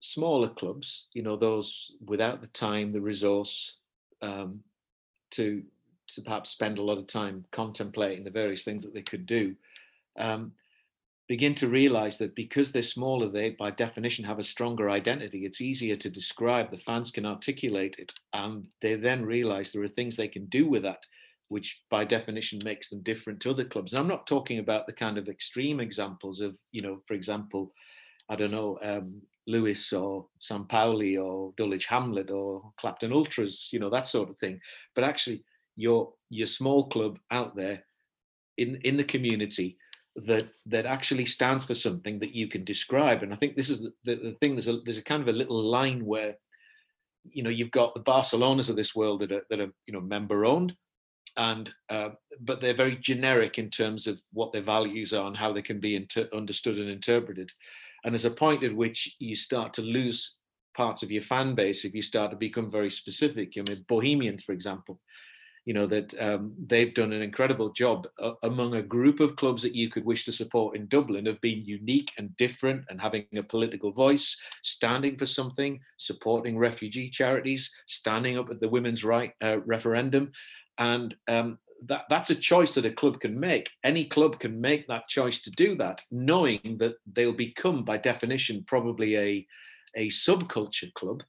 smaller 0.00 0.48
clubs, 0.48 1.06
you 1.14 1.22
know, 1.22 1.36
those 1.36 1.92
without 2.04 2.40
the 2.40 2.46
time, 2.48 2.92
the 2.92 3.00
resource 3.00 3.76
um, 4.22 4.62
to 5.32 5.62
to 6.08 6.22
perhaps 6.22 6.50
spend 6.50 6.78
a 6.78 6.82
lot 6.82 6.98
of 6.98 7.06
time 7.08 7.44
contemplating 7.50 8.22
the 8.22 8.30
various 8.30 8.62
things 8.62 8.84
that 8.84 8.94
they 8.94 9.02
could 9.02 9.26
do, 9.26 9.56
um, 10.18 10.52
begin 11.28 11.52
to 11.52 11.66
realize 11.66 12.18
that 12.18 12.36
because 12.36 12.70
they're 12.70 12.82
smaller, 12.82 13.28
they 13.28 13.50
by 13.50 13.70
definition 13.70 14.24
have 14.24 14.38
a 14.38 14.44
stronger 14.44 14.88
identity. 14.88 15.44
It's 15.44 15.60
easier 15.60 15.96
to 15.96 16.10
describe. 16.10 16.70
The 16.70 16.78
fans 16.78 17.10
can 17.10 17.26
articulate 17.26 17.96
it, 17.98 18.12
and 18.32 18.64
they 18.80 18.94
then 18.94 19.24
realize 19.24 19.72
there 19.72 19.82
are 19.82 19.88
things 19.88 20.16
they 20.16 20.28
can 20.28 20.46
do 20.46 20.68
with 20.68 20.82
that, 20.84 21.04
which 21.48 21.82
by 21.90 22.04
definition 22.04 22.60
makes 22.64 22.88
them 22.88 23.02
different 23.02 23.40
to 23.40 23.50
other 23.50 23.64
clubs. 23.64 23.92
And 23.92 24.00
I'm 24.00 24.08
not 24.08 24.26
talking 24.28 24.60
about 24.60 24.86
the 24.86 24.92
kind 24.92 25.18
of 25.18 25.28
extreme 25.28 25.80
examples 25.80 26.40
of, 26.40 26.56
you 26.70 26.82
know, 26.82 27.00
for 27.08 27.14
example, 27.14 27.72
I 28.28 28.36
don't 28.36 28.52
know, 28.52 28.78
um, 28.82 29.22
Lewes 29.46 29.92
or 29.92 30.26
St. 30.40 30.68
Pauli 30.68 31.16
or 31.16 31.52
Dulwich 31.56 31.86
Hamlet 31.86 32.30
or 32.30 32.72
Clapton 32.78 33.12
Ultras, 33.12 33.68
you 33.72 33.78
know, 33.78 33.90
that 33.90 34.08
sort 34.08 34.30
of 34.30 34.38
thing. 34.38 34.60
But 34.94 35.04
actually, 35.04 35.44
your 35.76 36.12
your 36.30 36.46
small 36.46 36.88
club 36.88 37.18
out 37.30 37.54
there 37.54 37.84
in 38.56 38.76
in 38.82 38.96
the 38.96 39.04
community 39.04 39.78
that 40.16 40.48
that 40.64 40.86
actually 40.86 41.26
stands 41.26 41.64
for 41.64 41.74
something 41.74 42.18
that 42.20 42.34
you 42.34 42.48
can 42.48 42.64
describe. 42.64 43.22
And 43.22 43.32
I 43.32 43.36
think 43.36 43.54
this 43.54 43.68
is 43.68 43.82
the, 43.82 43.92
the, 44.04 44.14
the 44.16 44.36
thing. 44.40 44.54
There's 44.54 44.68
a 44.68 44.80
there's 44.80 44.98
a 44.98 45.02
kind 45.02 45.22
of 45.22 45.28
a 45.28 45.32
little 45.32 45.62
line 45.62 46.04
where 46.04 46.36
you 47.24 47.42
know 47.42 47.50
you've 47.50 47.70
got 47.70 47.94
the 47.94 48.02
Barcelonas 48.02 48.70
of 48.70 48.76
this 48.76 48.94
world 48.94 49.20
that 49.20 49.32
are 49.32 49.42
that 49.50 49.60
are 49.60 49.72
you 49.86 49.92
know 49.92 50.00
member 50.00 50.46
owned, 50.46 50.74
and 51.36 51.72
uh, 51.90 52.10
but 52.40 52.60
they're 52.60 52.74
very 52.74 52.96
generic 52.96 53.58
in 53.58 53.70
terms 53.70 54.06
of 54.06 54.20
what 54.32 54.52
their 54.52 54.62
values 54.62 55.12
are 55.12 55.26
and 55.26 55.36
how 55.36 55.52
they 55.52 55.62
can 55.62 55.80
be 55.80 55.96
inter- 55.96 56.28
understood 56.32 56.78
and 56.78 56.88
interpreted. 56.88 57.50
And 58.06 58.14
there's 58.14 58.24
a 58.24 58.30
point 58.30 58.62
at 58.62 58.74
which 58.74 59.16
you 59.18 59.34
start 59.34 59.74
to 59.74 59.82
lose 59.82 60.38
parts 60.76 61.02
of 61.02 61.10
your 61.10 61.22
fan 61.22 61.56
base 61.56 61.84
if 61.84 61.92
you 61.92 62.02
start 62.02 62.30
to 62.30 62.36
become 62.36 62.70
very 62.70 62.90
specific. 62.90 63.54
I 63.58 63.62
mean, 63.62 63.84
Bohemians, 63.88 64.44
for 64.44 64.52
example, 64.52 65.00
you 65.64 65.74
know 65.74 65.86
that 65.86 66.14
um, 66.20 66.54
they've 66.68 66.94
done 66.94 67.12
an 67.12 67.22
incredible 67.22 67.72
job 67.72 68.06
uh, 68.22 68.34
among 68.44 68.76
a 68.76 68.82
group 68.82 69.18
of 69.18 69.34
clubs 69.34 69.60
that 69.62 69.74
you 69.74 69.90
could 69.90 70.04
wish 70.04 70.24
to 70.26 70.32
support 70.32 70.76
in 70.76 70.86
Dublin 70.86 71.26
of 71.26 71.40
being 71.40 71.64
unique 71.64 72.12
and 72.16 72.36
different 72.36 72.84
and 72.88 73.00
having 73.00 73.26
a 73.36 73.42
political 73.42 73.90
voice, 73.90 74.36
standing 74.62 75.18
for 75.18 75.26
something, 75.26 75.80
supporting 75.96 76.56
refugee 76.56 77.10
charities, 77.10 77.74
standing 77.88 78.38
up 78.38 78.48
at 78.50 78.60
the 78.60 78.68
women's 78.68 79.02
right 79.02 79.32
uh, 79.42 79.58
referendum, 79.66 80.30
and 80.78 81.16
um, 81.26 81.58
that 81.84 82.04
that's 82.08 82.30
a 82.30 82.34
choice 82.34 82.74
that 82.74 82.86
a 82.86 82.90
club 82.90 83.20
can 83.20 83.38
make. 83.38 83.70
Any 83.84 84.04
club 84.06 84.38
can 84.40 84.60
make 84.60 84.86
that 84.88 85.08
choice 85.08 85.42
to 85.42 85.50
do 85.50 85.76
that, 85.76 86.02
knowing 86.10 86.76
that 86.78 86.96
they'll 87.12 87.32
become, 87.32 87.84
by 87.84 87.98
definition, 87.98 88.64
probably 88.66 89.16
a 89.16 89.46
a 89.96 90.08
subculture 90.08 90.92
club 90.94 91.22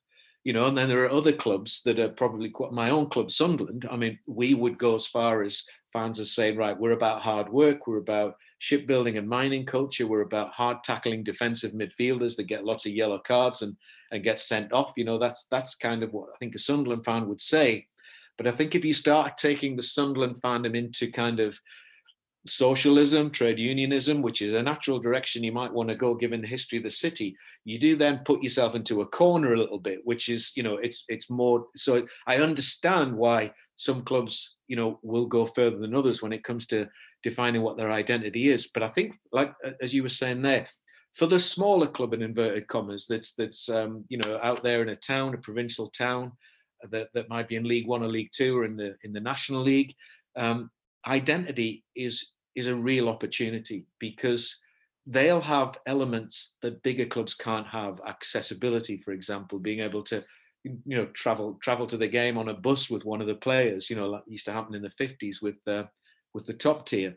you 0.47 0.53
know, 0.53 0.67
and 0.67 0.77
then 0.77 0.87
there 0.87 1.03
are 1.03 1.11
other 1.11 1.33
clubs 1.33 1.81
that 1.83 1.99
are 1.99 2.07
probably 2.07 2.49
quite, 2.49 2.71
my 2.71 2.89
own 2.89 3.09
club, 3.09 3.33
Sunderland. 3.33 3.85
I 3.91 3.97
mean, 3.97 4.17
we 4.29 4.53
would 4.53 4.77
go 4.77 4.95
as 4.95 5.05
far 5.05 5.43
as 5.43 5.61
fans 5.91 6.21
as 6.21 6.31
saying, 6.31 6.55
right, 6.55 6.79
we're 6.79 6.91
about 6.91 7.21
hard 7.21 7.49
work, 7.49 7.85
we're 7.85 7.97
about 7.97 8.35
shipbuilding 8.59 9.17
and 9.17 9.27
mining 9.27 9.65
culture, 9.65 10.07
we're 10.07 10.21
about 10.21 10.53
hard 10.53 10.77
tackling 10.85 11.25
defensive 11.25 11.73
midfielders 11.73 12.37
that 12.37 12.47
get 12.47 12.63
lots 12.63 12.85
of 12.85 12.93
yellow 12.93 13.19
cards 13.19 13.61
and 13.61 13.75
and 14.13 14.23
get 14.23 14.39
sent 14.39 14.71
off. 14.71 14.93
You 14.95 15.03
know, 15.03 15.17
that's 15.17 15.47
that's 15.51 15.75
kind 15.75 16.01
of 16.01 16.13
what 16.13 16.29
I 16.33 16.37
think 16.37 16.55
a 16.55 16.59
Sunderland 16.59 17.03
fan 17.03 17.27
would 17.27 17.41
say. 17.41 17.85
But 18.37 18.47
I 18.47 18.51
think 18.51 18.75
if 18.75 18.85
you 18.85 18.93
start 18.93 19.37
taking 19.37 19.75
the 19.75 19.83
Sunderland 19.83 20.41
fandom 20.41 20.75
into 20.75 21.11
kind 21.11 21.39
of 21.39 21.59
socialism, 22.45 23.29
trade 23.29 23.59
unionism, 23.59 24.21
which 24.21 24.41
is 24.41 24.53
a 24.53 24.61
natural 24.61 24.99
direction 24.99 25.43
you 25.43 25.51
might 25.51 25.73
want 25.73 25.89
to 25.89 25.95
go 25.95 26.15
given 26.15 26.41
the 26.41 26.47
history 26.47 26.77
of 26.77 26.83
the 26.83 26.91
city, 26.91 27.35
you 27.65 27.79
do 27.79 27.95
then 27.95 28.21
put 28.25 28.43
yourself 28.43 28.75
into 28.75 29.01
a 29.01 29.07
corner 29.07 29.53
a 29.53 29.57
little 29.57 29.79
bit, 29.79 29.99
which 30.03 30.29
is, 30.29 30.51
you 30.55 30.63
know, 30.63 30.77
it's 30.77 31.03
it's 31.07 31.29
more 31.29 31.65
so 31.75 32.05
I 32.25 32.37
understand 32.37 33.15
why 33.15 33.51
some 33.75 34.03
clubs, 34.03 34.55
you 34.67 34.75
know, 34.75 34.99
will 35.03 35.25
go 35.25 35.45
further 35.45 35.77
than 35.77 35.95
others 35.95 36.21
when 36.21 36.33
it 36.33 36.43
comes 36.43 36.67
to 36.67 36.87
defining 37.23 37.61
what 37.61 37.77
their 37.77 37.91
identity 37.91 38.49
is. 38.49 38.67
But 38.73 38.83
I 38.83 38.89
think, 38.89 39.15
like 39.31 39.53
as 39.81 39.93
you 39.93 40.03
were 40.03 40.09
saying 40.09 40.41
there, 40.41 40.67
for 41.15 41.25
the 41.25 41.39
smaller 41.39 41.87
club 41.87 42.13
in 42.13 42.21
inverted 42.21 42.67
commas 42.67 43.07
that's 43.07 43.33
that's 43.33 43.69
um, 43.69 44.05
you 44.09 44.17
know 44.17 44.39
out 44.41 44.63
there 44.63 44.81
in 44.81 44.89
a 44.89 44.95
town, 44.95 45.33
a 45.33 45.37
provincial 45.37 45.89
town 45.89 46.31
that, 46.89 47.09
that 47.13 47.29
might 47.29 47.47
be 47.47 47.55
in 47.55 47.63
League 47.63 47.87
One 47.87 48.03
or 48.03 48.07
League 48.07 48.31
Two 48.33 48.57
or 48.57 48.65
in 48.65 48.75
the 48.75 48.95
in 49.03 49.13
the 49.13 49.19
National 49.19 49.61
League. 49.61 49.93
Um, 50.35 50.69
identity 51.05 51.83
is 51.95 52.31
is 52.55 52.67
a 52.67 52.75
real 52.75 53.07
opportunity 53.07 53.85
because 53.99 54.57
they'll 55.05 55.41
have 55.41 55.77
elements 55.85 56.55
that 56.61 56.83
bigger 56.83 57.05
clubs 57.05 57.33
can't 57.33 57.67
have 57.67 58.01
accessibility 58.05 58.97
for 58.97 59.11
example 59.11 59.57
being 59.57 59.79
able 59.79 60.03
to 60.03 60.23
you 60.63 60.97
know 60.97 61.05
travel 61.13 61.57
travel 61.61 61.87
to 61.87 61.97
the 61.97 62.07
game 62.07 62.37
on 62.37 62.49
a 62.49 62.53
bus 62.53 62.89
with 62.89 63.05
one 63.05 63.21
of 63.21 63.27
the 63.27 63.35
players 63.35 63.89
you 63.89 63.95
know 63.95 64.11
that 64.11 64.23
used 64.27 64.45
to 64.45 64.51
happen 64.51 64.75
in 64.75 64.81
the 64.81 64.89
50s 64.89 65.41
with 65.41 65.55
uh, 65.67 65.83
with 66.33 66.45
the 66.45 66.53
top 66.53 66.85
tier 66.85 67.15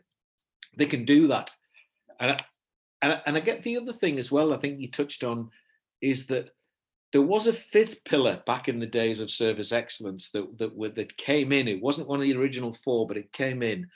they 0.77 0.85
can 0.85 1.03
do 1.03 1.27
that 1.27 1.51
and 2.19 2.31
I, 2.31 2.39
and, 3.01 3.21
and 3.25 3.37
I 3.37 3.39
get 3.41 3.63
the 3.63 3.77
other 3.77 3.93
thing 3.93 4.19
as 4.19 4.31
well 4.31 4.53
i 4.53 4.57
think 4.57 4.79
you 4.79 4.89
touched 4.89 5.23
on 5.23 5.49
is 6.01 6.27
that 6.27 6.51
there 7.13 7.21
was 7.21 7.47
a 7.47 7.53
fifth 7.53 8.03
pillar 8.05 8.41
back 8.45 8.69
in 8.69 8.79
the 8.79 8.87
days 8.87 9.19
of 9.19 9.29
service 9.29 9.71
excellence 9.71 10.29
that 10.31 10.57
that, 10.57 10.95
that 10.95 11.17
came 11.17 11.51
in 11.51 11.67
it 11.67 11.81
wasn't 11.81 12.07
one 12.07 12.19
of 12.19 12.23
the 12.23 12.35
original 12.35 12.73
four 12.73 13.07
but 13.07 13.17
it 13.17 13.31
came 13.31 13.61
in 13.61 13.87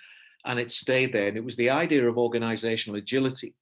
and 0.46 0.60
it 0.60 0.72
stayed 0.72 1.12
there. 1.12 1.28
And 1.28 1.38
it 1.38 1.44
was 1.44 1.56
the 1.56 1.72
idea 1.72 2.08
of 2.08 2.18
organizational 2.18 2.98
agility. 2.98 3.56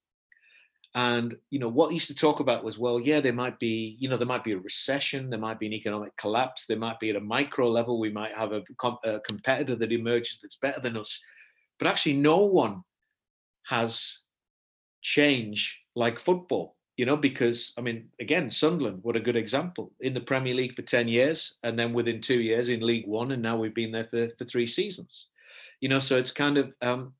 And 0.95 1.36
you 1.49 1.58
know 1.58 1.70
what 1.70 1.91
used 1.91 2.10
to 2.10 2.16
talk 2.16 2.39
about 2.39 2.64
was, 2.64 2.78
well, 2.78 2.99
yeah, 2.99 3.20
there 3.20 3.34
might 3.34 3.58
be, 3.58 3.97
you 3.99 4.10
know, 4.10 4.18
there 4.18 4.28
might 4.28 4.43
be 4.43 4.51
a 4.51 4.60
recession, 4.60 5.32
there 5.32 5.39
might 5.39 5.60
be 5.60 5.66
an 5.66 5.74
economic 5.74 6.16
collapse, 6.18 6.68
there 6.68 6.78
might 6.78 6.99
be 6.99 7.10
at 7.10 7.16
a 7.16 7.22
micro 7.22 7.68
level, 7.68 7.99
we 7.99 8.12
might 8.12 8.38
have 8.38 8.51
a, 8.51 8.62
a 9.04 9.20
competitor 9.22 9.76
that 9.76 9.91
emerges 9.91 10.39
that's 10.39 10.58
better 10.58 10.80
than 10.80 10.95
us, 10.95 11.20
but 11.80 11.88
actually, 11.88 12.14
no 12.14 12.45
one 12.45 12.84
has 13.66 14.20
change 15.01 15.82
like 15.95 16.20
football 16.20 16.76
you 16.98 17.06
know, 17.06 17.18
because 17.18 17.74
I 17.78 17.82
mean, 17.82 18.10
again, 18.20 18.50
Sunderland, 18.52 19.00
what 19.02 19.16
a 19.16 19.22
good 19.22 19.36
example. 19.36 19.91
In 20.00 20.14
the 20.14 20.22
Premier 20.22 20.54
League 20.54 20.76
for 20.76 20.84
10 20.84 21.08
years, 21.08 21.56
and 21.64 21.78
then 21.78 21.94
within 21.94 22.22
two 22.22 22.39
years 22.39 22.70
in 22.70 22.82
League 22.82 23.08
One, 23.08 23.32
and 23.32 23.41
now 23.41 23.58
we've 23.58 23.74
been 23.74 23.91
there 23.91 24.08
for, 24.10 24.30
for 24.38 24.46
three 24.46 24.68
seasons. 24.68 25.28
You 25.82 25.89
know 25.89 26.00
so 26.00 26.18
it's 26.18 26.32
kind 26.32 26.58
of 26.58 26.74
um, 26.82 27.14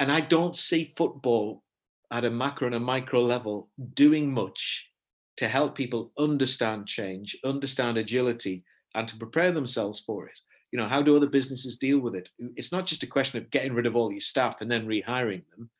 and 0.00 0.10
i 0.10 0.20
don't 0.20 0.56
see 0.56 0.92
football 0.96 1.62
at 2.10 2.24
a 2.24 2.30
macro 2.30 2.66
and 2.66 2.74
a 2.74 2.80
micro 2.80 3.20
level 3.20 3.68
doing 3.94 4.32
much 4.32 4.88
to 5.36 5.46
help 5.46 5.76
people 5.76 6.10
understand 6.18 6.88
change 6.88 7.38
understand 7.44 7.96
agility 7.96 8.64
and 8.96 9.06
to 9.06 9.16
prepare 9.16 9.52
themselves 9.52 10.00
for 10.00 10.26
it. 10.26 10.36
You 10.72 10.78
know 10.78 10.88
how 10.88 11.00
do 11.00 11.16
other 11.16 11.28
businesses 11.28 11.78
deal 11.78 12.00
with 12.00 12.16
it? 12.16 12.28
It's 12.56 12.72
not 12.72 12.86
just 12.86 13.04
a 13.04 13.06
question 13.06 13.38
of 13.38 13.50
getting 13.50 13.72
rid 13.72 13.86
of 13.86 13.94
all 13.94 14.10
your 14.10 14.20
staff 14.20 14.60
and 14.60 14.70
then 14.70 14.86
rehiring 14.86 15.42
them. 15.50 15.70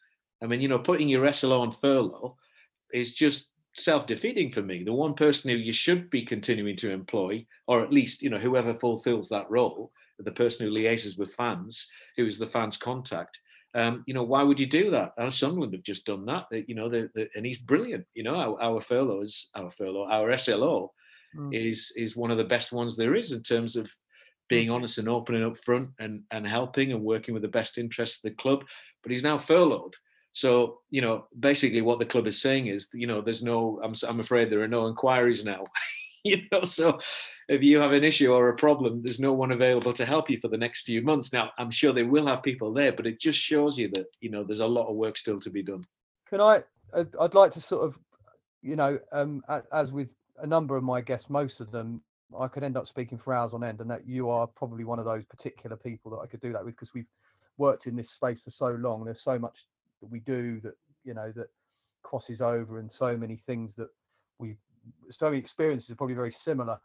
I 0.41 0.47
mean 0.47 0.61
you 0.61 0.69
know 0.69 0.79
putting 0.79 1.09
your 1.09 1.33
slo 1.33 1.61
on 1.61 1.73
furlough 1.73 2.37
is 2.93 3.15
just 3.15 3.51
self-defeating 3.77 4.51
for 4.51 4.63
me 4.63 4.83
the 4.83 4.93
one 4.93 5.15
person 5.15 5.49
who 5.49 5.57
you 5.57 5.73
should 5.73 6.11
be 6.11 6.23
continuing 6.23 6.77
to 6.77 6.91
employ 6.91 7.47
or 7.69 7.83
at 7.83 7.93
least 7.93 8.21
you 8.21 8.29
know 8.29 8.39
whoever 8.39 8.75
fulfills 8.75 9.29
that 9.29 9.49
role 9.49 9.93
the 10.25 10.33
person 10.33 10.67
who 10.67 10.73
liaises 10.73 11.19
with 11.19 11.35
fans, 11.35 11.89
who 12.17 12.27
is 12.27 12.39
the 12.39 12.47
fans' 12.47 12.77
contact. 12.77 13.41
Um, 13.75 14.03
you 14.07 14.15
know, 14.15 14.25
why 14.25 14.43
would 14.43 14.59
you 14.59 14.67
do 14.67 14.91
that? 14.91 15.13
Our 15.19 15.31
Sunderland 15.31 15.73
have 15.75 15.83
just 15.83 16.07
done 16.07 16.27
that. 16.27 16.47
You 16.51 16.75
know, 16.75 16.89
they're, 16.89 17.11
they're, 17.15 17.29
and 17.37 17.47
he's 17.47 17.59
brilliant. 17.59 18.05
You 18.15 18.25
know, 18.25 18.35
our, 18.35 18.61
our 18.61 18.81
furlough 18.81 19.23
is 19.23 19.49
our 19.55 19.71
furlough, 19.71 20.07
our 20.07 20.37
SLO 20.37 20.93
mm. 21.37 21.55
is 21.55 21.93
is 21.97 22.17
one 22.17 22.31
of 22.31 22.39
the 22.39 22.45
best 22.45 22.73
ones 22.73 22.97
there 22.97 23.15
is 23.15 23.33
in 23.33 23.43
terms 23.43 23.77
of 23.77 23.89
being 24.49 24.69
mm. 24.69 24.75
honest 24.75 24.99
and 24.99 25.09
open 25.09 25.37
and 25.37 25.55
upfront 25.55 25.93
and 26.01 26.23
and 26.33 26.47
helping 26.47 26.93
and 26.93 27.03
working 27.03 27.33
with 27.33 27.43
the 27.43 27.49
best 27.49 27.79
interests 27.79 28.17
of 28.17 28.31
the 28.31 28.37
club. 28.37 28.65
But 29.03 29.13
he's 29.13 29.23
now 29.23 29.39
furloughed. 29.39 29.95
So 30.33 30.81
you 30.91 31.01
know, 31.01 31.27
basically, 31.39 31.83
what 31.83 31.99
the 31.99 32.07
club 32.07 32.27
is 32.27 32.41
saying 32.41 32.69
is, 32.69 32.89
you 32.93 33.07
know, 33.07 33.21
there's 33.21 33.43
no. 33.43 33.81
I'm 33.83 33.95
I'm 34.07 34.21
afraid 34.21 34.51
there 34.51 34.63
are 34.63 34.69
no 34.69 34.87
inquiries 34.87 35.45
now. 35.45 35.67
you 36.25 36.43
know, 36.53 36.65
so 36.65 36.99
if 37.49 37.63
you 37.63 37.81
have 37.81 37.93
an 37.93 38.05
issue 38.05 38.33
or 38.33 38.49
a 38.49 38.57
problem, 38.57 39.03
there's 39.03 39.19
no 39.19 39.33
one 39.33 39.51
available 39.51 39.93
to 39.93 40.07
help 40.07 40.31
you 40.31 40.39
for 40.41 40.49
the 40.49 40.57
next 40.57 40.83
few 40.83 41.03
months. 41.03 41.33
Now, 41.33 41.51
I'm 41.59 41.71
sure 41.71 41.93
they 41.93 42.05
will 42.05 42.27
have 42.27 42.45
people 42.45 42.73
there, 42.73 42.93
but 42.93 43.07
it 43.07 43.21
just 43.21 43.41
shows 43.41 43.77
you 43.77 43.89
that 43.89 44.07
you 44.21 44.31
know 44.31 44.45
there's 44.45 44.61
a 44.61 44.67
lot 44.67 44.89
of 44.89 44.97
work 44.97 45.17
still 45.17 45.41
to 45.41 45.51
be 45.51 45.63
done. 45.63 45.85
Can 46.29 46.41
I? 46.41 46.63
I'd 46.95 47.35
like 47.35 47.53
to 47.53 47.61
sort 47.61 47.85
of, 47.85 47.99
you 48.63 48.75
know, 48.77 48.99
um, 49.13 49.43
as 49.73 49.93
with 49.93 50.15
a 50.39 50.47
number 50.47 50.77
of 50.77 50.83
my 50.83 51.01
guests, 51.01 51.31
most 51.31 51.61
of 51.61 51.71
them, 51.71 52.03
I 52.39 52.49
could 52.49 52.65
end 52.65 52.77
up 52.77 52.87
speaking 52.87 53.19
for 53.19 53.35
hours 53.35 53.53
on 53.53 53.65
end, 53.65 53.81
and 53.81 53.91
that 53.91 54.07
you 54.07 54.31
are 54.31 54.47
probably 54.47 54.85
one 54.85 54.99
of 54.99 55.05
those 55.05 55.25
particular 55.25 55.77
people 55.77 56.13
that 56.13 56.19
I 56.19 56.27
could 56.27 56.41
do 56.41 56.53
that 56.53 56.65
with 56.65 56.75
because 56.75 56.95
we've 56.95 57.11
worked 57.59 57.87
in 57.87 57.97
this 57.97 58.11
space 58.11 58.41
for 58.41 58.51
so 58.51 58.69
long. 58.71 59.05
There's 59.05 59.23
so 59.23 59.39
much 59.39 59.67
that 60.01 60.11
we 60.11 60.21
do 60.21 60.61
that 60.61 60.75
you 61.05 61.15
know 61.15 61.33
that 61.37 61.49
crosses 62.03 62.41
over, 62.41 62.79
and 62.79 62.91
so 62.91 63.17
many 63.17 63.37
things 63.37 63.75
that 63.77 63.89
we, 64.39 64.57
so 65.11 65.27
many 65.27 65.39
experiences 65.39 65.91
are 65.91 65.97
probably 65.97 66.15
very 66.15 66.33
similar. 66.33 66.79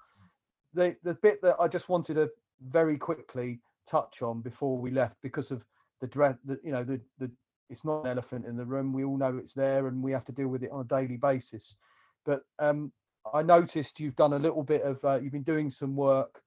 The 0.73 0.95
the 1.03 1.15
bit 1.15 1.41
that 1.41 1.55
I 1.59 1.67
just 1.67 1.89
wanted 1.89 2.15
to 2.15 2.29
very 2.69 2.97
quickly 2.97 3.59
touch 3.87 4.21
on 4.21 4.41
before 4.41 4.77
we 4.77 4.91
left 4.91 5.15
because 5.21 5.51
of 5.51 5.63
the 6.01 6.07
dread 6.07 6.37
that 6.45 6.59
you 6.63 6.71
know 6.71 6.83
the 6.83 6.99
the 7.19 7.31
it's 7.69 7.85
not 7.85 8.01
an 8.01 8.11
elephant 8.11 8.45
in 8.45 8.55
the 8.55 8.65
room. 8.65 8.93
We 8.93 9.03
all 9.03 9.17
know 9.17 9.37
it's 9.37 9.53
there 9.53 9.87
and 9.87 10.03
we 10.03 10.11
have 10.11 10.25
to 10.25 10.31
deal 10.31 10.49
with 10.49 10.63
it 10.63 10.71
on 10.71 10.81
a 10.81 10.83
daily 10.83 11.17
basis. 11.17 11.77
But 12.25 12.43
um 12.59 12.91
i 13.33 13.41
noticed 13.41 13.99
you've 13.99 14.15
done 14.15 14.33
a 14.33 14.39
little 14.39 14.63
bit 14.63 14.81
of 14.83 15.03
uh, 15.03 15.19
you've 15.21 15.31
been 15.31 15.43
doing 15.43 15.69
some 15.69 15.95
work 15.95 16.41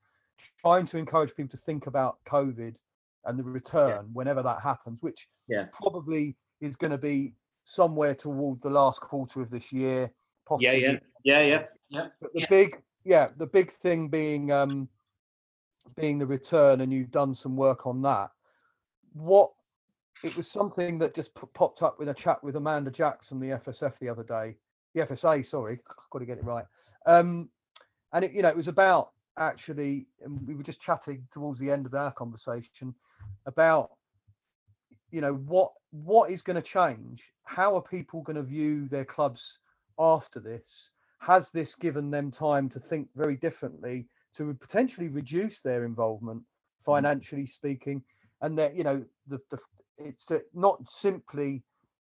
trying 0.61 0.87
to 0.87 0.99
encourage 0.99 1.35
people 1.35 1.51
to 1.51 1.57
think 1.57 1.87
about 1.87 2.19
covid 2.27 2.77
and 3.25 3.39
the 3.39 3.43
return 3.43 3.89
yeah. 3.89 4.01
whenever 4.13 4.43
that 4.43 4.61
happens 4.63 4.99
which 5.03 5.29
yeah. 5.49 5.67
probably 5.73 6.37
is 6.61 6.77
going 6.77 6.91
to 6.91 6.99
be 6.99 7.35
somewhere 7.65 8.15
towards 8.15 8.61
the 8.63 8.71
last 8.71 9.01
quarter 9.01 9.41
of 9.41 9.51
this 9.51 9.73
year 9.73 10.11
possibly 10.47 10.83
yeah 10.83 10.99
yeah 11.25 11.43
yeah 11.43 11.43
yeah 11.43 11.65
yeah 11.91 12.07
but 12.21 12.33
the 12.33 12.41
yeah. 12.41 12.47
big 12.49 12.83
yeah, 13.09 13.29
the 13.39 13.47
big 13.47 13.73
thing 13.73 14.09
being 14.09 14.53
um, 14.53 14.87
being 15.97 16.19
the 16.19 16.27
return, 16.27 16.83
and 16.83 16.93
you've 16.93 17.11
done 17.11 17.35
some 17.35 17.57
work 17.57 17.87
on 17.87 18.03
that. 18.03 18.31
What 19.15 19.51
it 20.23 20.37
was 20.37 20.51
something 20.51 20.99
that 20.99 21.15
just 21.15 21.35
p- 21.35 21.47
popped 21.55 21.83
up 21.83 22.03
in 22.03 22.09
a 22.09 22.15
chat 22.15 22.45
with 22.45 22.57
Amanda 22.57 22.91
Jackson, 22.91 23.41
the 23.41 23.59
FSF, 23.59 23.99
the 23.99 24.11
other 24.11 24.25
day. 24.25 24.57
The 24.95 25.07
FSA, 25.07 25.47
sorry, 25.47 25.81
I've 25.89 26.11
got 26.11 26.19
to 26.19 26.27
get 26.27 26.39
it 26.39 26.45
right. 26.45 26.67
Um, 27.07 27.49
and 28.13 28.25
it, 28.27 28.33
you 28.33 28.43
know, 28.43 28.49
it 28.49 28.57
was 28.57 28.69
about 28.69 29.11
actually, 29.39 30.09
and 30.21 30.47
we 30.47 30.55
were 30.55 30.63
just 30.63 30.81
chatting 30.81 31.27
towards 31.33 31.59
the 31.59 31.71
end 31.71 31.87
of 31.87 31.95
our 31.95 32.11
conversation 32.11 32.95
about, 33.47 33.93
you 35.11 35.21
know, 35.21 35.35
what 35.35 35.73
what 35.91 36.31
is 36.31 36.43
going 36.43 36.57
to 36.57 36.63
change? 36.63 37.33
How 37.45 37.75
are 37.77 37.83
people 37.83 38.23
going 38.23 38.37
to 38.37 38.43
view 38.43 38.89
their 38.89 39.05
clubs 39.05 39.59
after 39.99 40.41
this? 40.41 40.91
Has 41.21 41.51
this 41.51 41.75
given 41.75 42.11
them 42.11 42.31
time 42.31 42.69
to 42.71 42.81
think 42.81 43.09
very 43.17 43.37
differently 43.37 44.07
to 44.35 44.55
potentially 44.55 45.09
reduce 45.09 45.61
their 45.61 45.85
involvement, 45.85 46.43
financially 46.85 47.47
speaking, 47.47 48.03
and 48.43 48.59
that 48.59 48.77
you 48.77 48.85
know 48.85 49.05
the, 49.27 49.41
the 49.51 49.59
it's 49.99 50.31
not 50.55 50.79
simply 50.89 51.63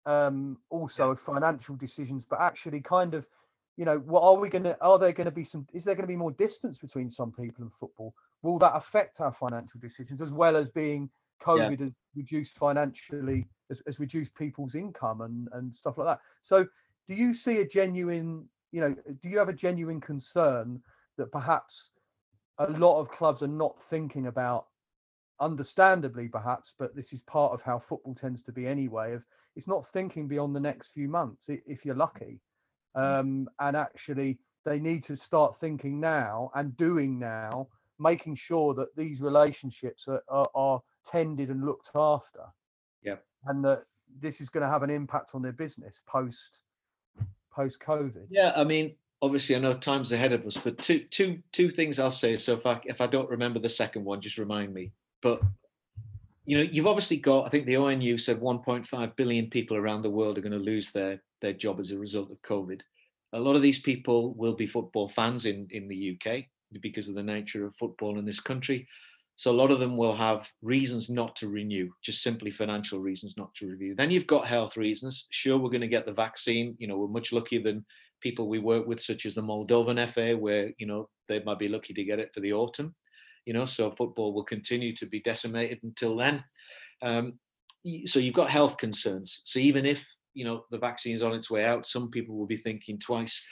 um, 0.07 0.59
also 0.71 1.15
financial 1.15 1.77
decisions, 1.77 2.25
but 2.29 2.41
actually 2.41 2.81
kind 2.81 3.15
of, 3.15 3.27
you 3.77 3.85
know, 3.85 3.99
what 3.99 4.23
are 4.23 4.35
we 4.37 4.49
going 4.49 4.65
to? 4.65 4.77
Are 4.81 4.99
there 4.99 5.13
going 5.13 5.27
to 5.27 5.31
be 5.31 5.45
some? 5.45 5.67
Is 5.73 5.85
there 5.85 5.95
going 5.95 6.05
to 6.05 6.13
be 6.13 6.17
more 6.17 6.33
distance 6.33 6.79
between 6.79 7.11
some 7.11 7.33
people 7.33 7.63
and 7.63 7.73
football? 7.73 8.15
Will 8.43 8.59
that 8.59 8.75
affect 8.75 9.21
our 9.21 9.33
financial 9.33 9.81
decisions 9.81 10.21
as 10.21 10.33
well 10.33 10.57
as 10.57 10.69
being 10.69 11.11
COVID 11.43 11.79
yeah. 11.79 11.87
has 11.87 11.93
reduced 12.15 12.57
financially, 12.57 13.47
has, 13.69 13.83
has 13.87 14.01
reduced 14.01 14.35
people's 14.35 14.75
income 14.75 15.23
and 15.23 15.49
and 15.53 15.75
stuff 15.75 15.99
like 15.99 16.07
that? 16.07 16.21
So, 16.43 16.67
do 17.07 17.15
you 17.15 17.35
see 17.35 17.59
a 17.59 17.67
genuine, 17.67 18.49
you 18.71 18.81
know, 18.81 18.95
do 19.21 19.29
you 19.29 19.39
have 19.39 19.49
a 19.49 19.55
genuine 19.55 20.01
concern 20.01 20.81
that 21.19 21.33
perhaps 21.33 21.91
a 22.59 22.71
lot 22.71 23.01
of 23.01 23.11
clubs 23.11 23.43
are 23.43 23.49
not 23.49 23.83
thinking 23.85 24.27
about 24.27 24.67
understandably 25.41 26.29
perhaps 26.29 26.75
but 26.79 26.95
this 26.95 27.13
is 27.13 27.21
part 27.23 27.53
of 27.53 27.63
how 27.63 27.79
football 27.79 28.15
tends 28.15 28.43
to 28.43 28.53
be 28.53 28.67
anyway 28.67 29.13
of 29.13 29.25
it's 29.57 29.67
not 29.67 29.87
thinking 29.89 30.29
beyond 30.29 30.55
the 30.55 30.61
next 30.61 30.89
few 30.89 31.09
months 31.09 31.49
if 31.49 31.85
you're 31.85 31.97
lucky 31.97 32.41
mm. 32.97 33.03
um, 33.21 33.49
and 33.59 33.77
actually 33.77 34.39
they 34.65 34.79
need 34.79 35.03
to 35.03 35.17
start 35.17 35.59
thinking 35.59 35.99
now 35.99 36.51
and 36.55 36.77
doing 36.77 37.19
now 37.19 37.67
making 37.99 38.35
sure 38.35 38.75
that 38.75 38.95
these 38.97 39.21
relationships 39.21 40.07
are, 40.07 40.23
are, 40.29 40.49
are 40.55 40.81
tended 41.05 41.51
and 41.51 41.65
looked 41.65 41.91
after 41.95 42.41
yeah 43.03 43.17
and 43.47 43.65
that 43.65 43.85
this 44.21 44.41
is 44.41 44.49
going 44.49 44.63
to 44.63 44.69
have 44.69 44.83
an 44.83 44.91
impact 44.91 45.33
on 45.35 45.43
their 45.43 45.53
business 45.53 46.03
post 46.07 46.61
post 47.53 47.81
covid 47.81 48.27
yeah 48.31 48.53
i 48.57 48.65
mean 48.65 48.95
obviously 49.23 49.55
I 49.55 49.61
know 49.61 49.75
time's 49.75 50.11
ahead 50.11 50.33
of 50.33 50.45
us, 50.45 50.57
but 50.57 50.79
two 50.79 50.99
two 51.11 51.41
two 51.53 51.71
things 51.71 51.99
I'll 51.99 52.11
say. 52.11 52.37
So 52.37 52.55
if 52.55 52.67
I 52.67 52.81
if 52.85 53.01
I 53.01 53.07
don't 53.07 53.31
remember 53.31 53.61
the 53.61 53.69
second 53.69 54.05
one, 54.05 54.21
just 54.21 54.37
remind 54.37 54.75
me. 54.75 54.91
But 55.23 55.41
you 56.45 56.57
know, 56.57 56.65
you've 56.65 56.87
obviously 56.87 57.19
got, 57.19 57.47
I 57.47 57.49
think 57.51 57.67
the 57.67 57.75
ONU 57.75 58.19
said 58.21 58.41
1.5 58.41 59.17
billion 59.17 59.49
people 59.49 59.77
around 59.77 60.03
the 60.03 60.11
world 60.11 60.37
are 60.37 60.41
going 60.41 60.53
to 60.53 60.59
lose 60.59 60.91
their, 60.91 61.23
their 61.41 61.53
job 61.53 61.79
as 61.79 61.93
a 61.93 61.99
result 61.99 62.31
of 62.31 62.43
COVID. 62.43 62.81
A 63.33 63.41
lot 63.41 63.55
of 63.55 63.63
these 63.63 63.79
people 63.79 64.35
will 64.35 64.55
be 64.55 64.67
football 64.67 65.09
fans 65.09 65.47
in, 65.47 65.69
in 65.71 65.87
the 65.87 66.19
UK 66.19 66.45
because 66.81 67.09
of 67.09 67.15
the 67.15 67.23
nature 67.23 67.65
of 67.65 67.77
football 67.77 68.19
in 68.19 68.25
this 68.25 68.41
country. 68.41 68.89
So 69.43 69.51
a 69.51 69.61
lot 69.61 69.73
of 69.73 69.81
them 69.81 69.97
will 69.97 70.15
have 70.15 70.49
reasons 70.63 71.11
not 71.11 71.35
to 71.37 71.49
renew, 71.49 71.91
just 72.01 72.23
simply 72.23 72.53
financial 72.53 73.01
reasons 73.01 73.35
not 73.37 73.53
to 73.57 73.67
review. 73.67 73.97
Then 73.97 74.13
you've 74.13 74.29
got 74.29 74.47
health 74.47 74.77
reasons. 74.77 75.27
Sure, 75.31 75.59
we're 75.59 75.69
going 75.71 75.81
to 75.81 75.89
get 75.89 76.07
the 76.07 76.13
vaccine. 76.13 76.77
You 76.79 76.87
know, 76.87 76.97
we're 76.97 77.09
much 77.09 77.33
luckier 77.33 77.61
than 77.61 77.85
people 78.21 78.49
we 78.49 78.61
work 78.61 78.87
with, 78.87 79.01
such 79.01 79.27
as 79.27 79.35
the 79.35 79.43
Moldovan 79.43 80.09
FA, 80.11 80.37
where, 80.37 80.71
you 80.79 80.87
know, 80.87 81.09
they 81.29 81.43
might 81.43 81.59
be 81.59 81.67
lucky 81.67 81.93
to 81.93 82.05
get 82.05 82.21
it 82.21 82.31
for 82.33 82.41
the 82.41 82.53
autumn 82.53 82.95
you 83.45 83.53
know, 83.53 83.65
so 83.65 83.91
football 83.91 84.33
will 84.33 84.45
continue 84.45 84.95
to 84.97 85.07
be 85.07 85.21
decimated 85.21 85.81
until 85.83 86.17
then. 86.17 86.45
Um, 87.03 87.39
so 88.07 88.21
you've 88.21 88.35
got 88.35 88.51
health 88.51 88.77
concerns. 88.77 89.43
So 89.45 89.59
even 89.59 89.85
if 89.85 90.07
you 90.35 90.45
know 90.45 90.65
the 90.71 90.79
vaccine 90.79 91.15
is 91.15 91.23
on 91.23 91.35
its 91.35 91.51
way 91.51 91.65
out, 91.65 91.85
some 91.85 92.11
people 92.11 92.37
will 92.37 92.47
be 92.47 92.57
thinking 92.57 92.99
twice. 92.99 93.43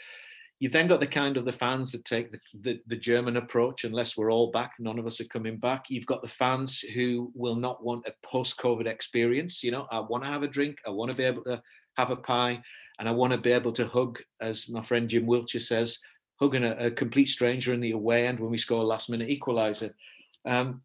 You've 0.61 0.73
then 0.73 0.89
got 0.89 1.01
the 1.01 1.07
kind 1.07 1.39
of 1.39 1.47
the 1.47 1.53
fans 1.53 1.91
that 1.93 2.05
take 2.05 2.31
the, 2.31 2.39
the, 2.61 2.81
the, 2.87 2.97
German 2.97 3.39
approach, 3.39 3.85
unless 3.85 4.15
we're 4.15 4.31
all 4.31 4.51
back, 4.51 4.75
none 4.79 4.99
of 4.99 5.07
us 5.07 5.19
are 5.19 5.25
coming 5.25 5.57
back. 5.57 5.87
You've 5.89 6.05
got 6.05 6.21
the 6.21 6.29
fans 6.29 6.81
who 6.81 7.33
will 7.35 7.55
not 7.55 7.83
want 7.83 8.07
a 8.07 8.13
post-COVID 8.23 8.87
experience. 8.87 9.65
You 9.65 9.71
know, 9.71 9.87
I 9.91 10.01
want 10.01 10.23
to 10.23 10.29
have 10.29 10.43
a 10.43 10.49
drink, 10.49 10.77
I 10.87 10.91
want 10.91 11.11
to 11.11 11.17
be 11.17 11.25
able 11.25 11.45
to 11.45 11.63
have 11.97 12.11
a 12.11 12.17
pie, 12.17 12.61
and 12.99 13.09
I 13.09 13.13
want 13.13 13.33
to 13.33 13.39
be 13.39 13.53
able 13.53 13.73
to 13.73 13.87
hug, 13.87 14.19
as 14.43 14.69
my 14.69 14.83
friend 14.83 15.09
Jim 15.09 15.25
Wiltshire 15.25 15.63
says, 15.63 15.99
hugging 16.39 16.65
a, 16.65 16.73
a, 16.79 16.91
complete 16.91 17.29
stranger 17.29 17.73
in 17.73 17.81
the 17.81 17.93
away 17.93 18.27
end 18.27 18.39
when 18.39 18.51
we 18.51 18.59
score 18.59 18.83
a 18.83 18.87
last 18.87 19.09
minute 19.09 19.29
equaliser. 19.29 19.93
Um, 20.45 20.83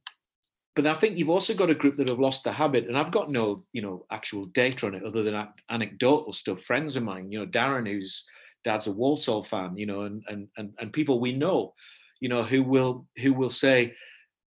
but 0.76 0.86
I 0.86 0.96
think 0.96 1.18
you've 1.18 1.30
also 1.30 1.54
got 1.54 1.70
a 1.70 1.76
group 1.76 1.96
that 1.96 2.10
have 2.10 2.20
lost 2.20 2.44
the 2.44 2.52
habit, 2.52 2.88
and 2.88 2.98
I've 2.98 3.12
got 3.12 3.32
no, 3.32 3.66
you 3.74 3.82
know, 3.82 4.06
actual 4.12 4.46
data 4.48 4.88
on 4.88 4.96
it 4.96 5.04
other 5.04 5.24
than 5.24 5.48
anecdotal 5.70 6.34
stuff. 6.34 6.62
Friends 6.62 6.96
of 6.96 7.04
mine, 7.04 7.32
you 7.32 7.40
know, 7.40 7.46
Darren, 7.46 7.88
whose 7.88 8.26
dad's 8.66 8.88
a 8.88 8.92
Walsall 8.92 9.44
fan, 9.44 9.78
you 9.78 9.86
know, 9.86 10.02
and 10.02 10.24
and 10.28 10.50
and, 10.58 10.74
and 10.80 10.92
people 10.92 11.22
we 11.22 11.32
know, 11.32 11.74
you 12.20 12.28
know, 12.28 12.44
who 12.44 12.62
will 12.64 13.08
who 13.22 13.32
will 13.34 13.50
say, 13.50 13.96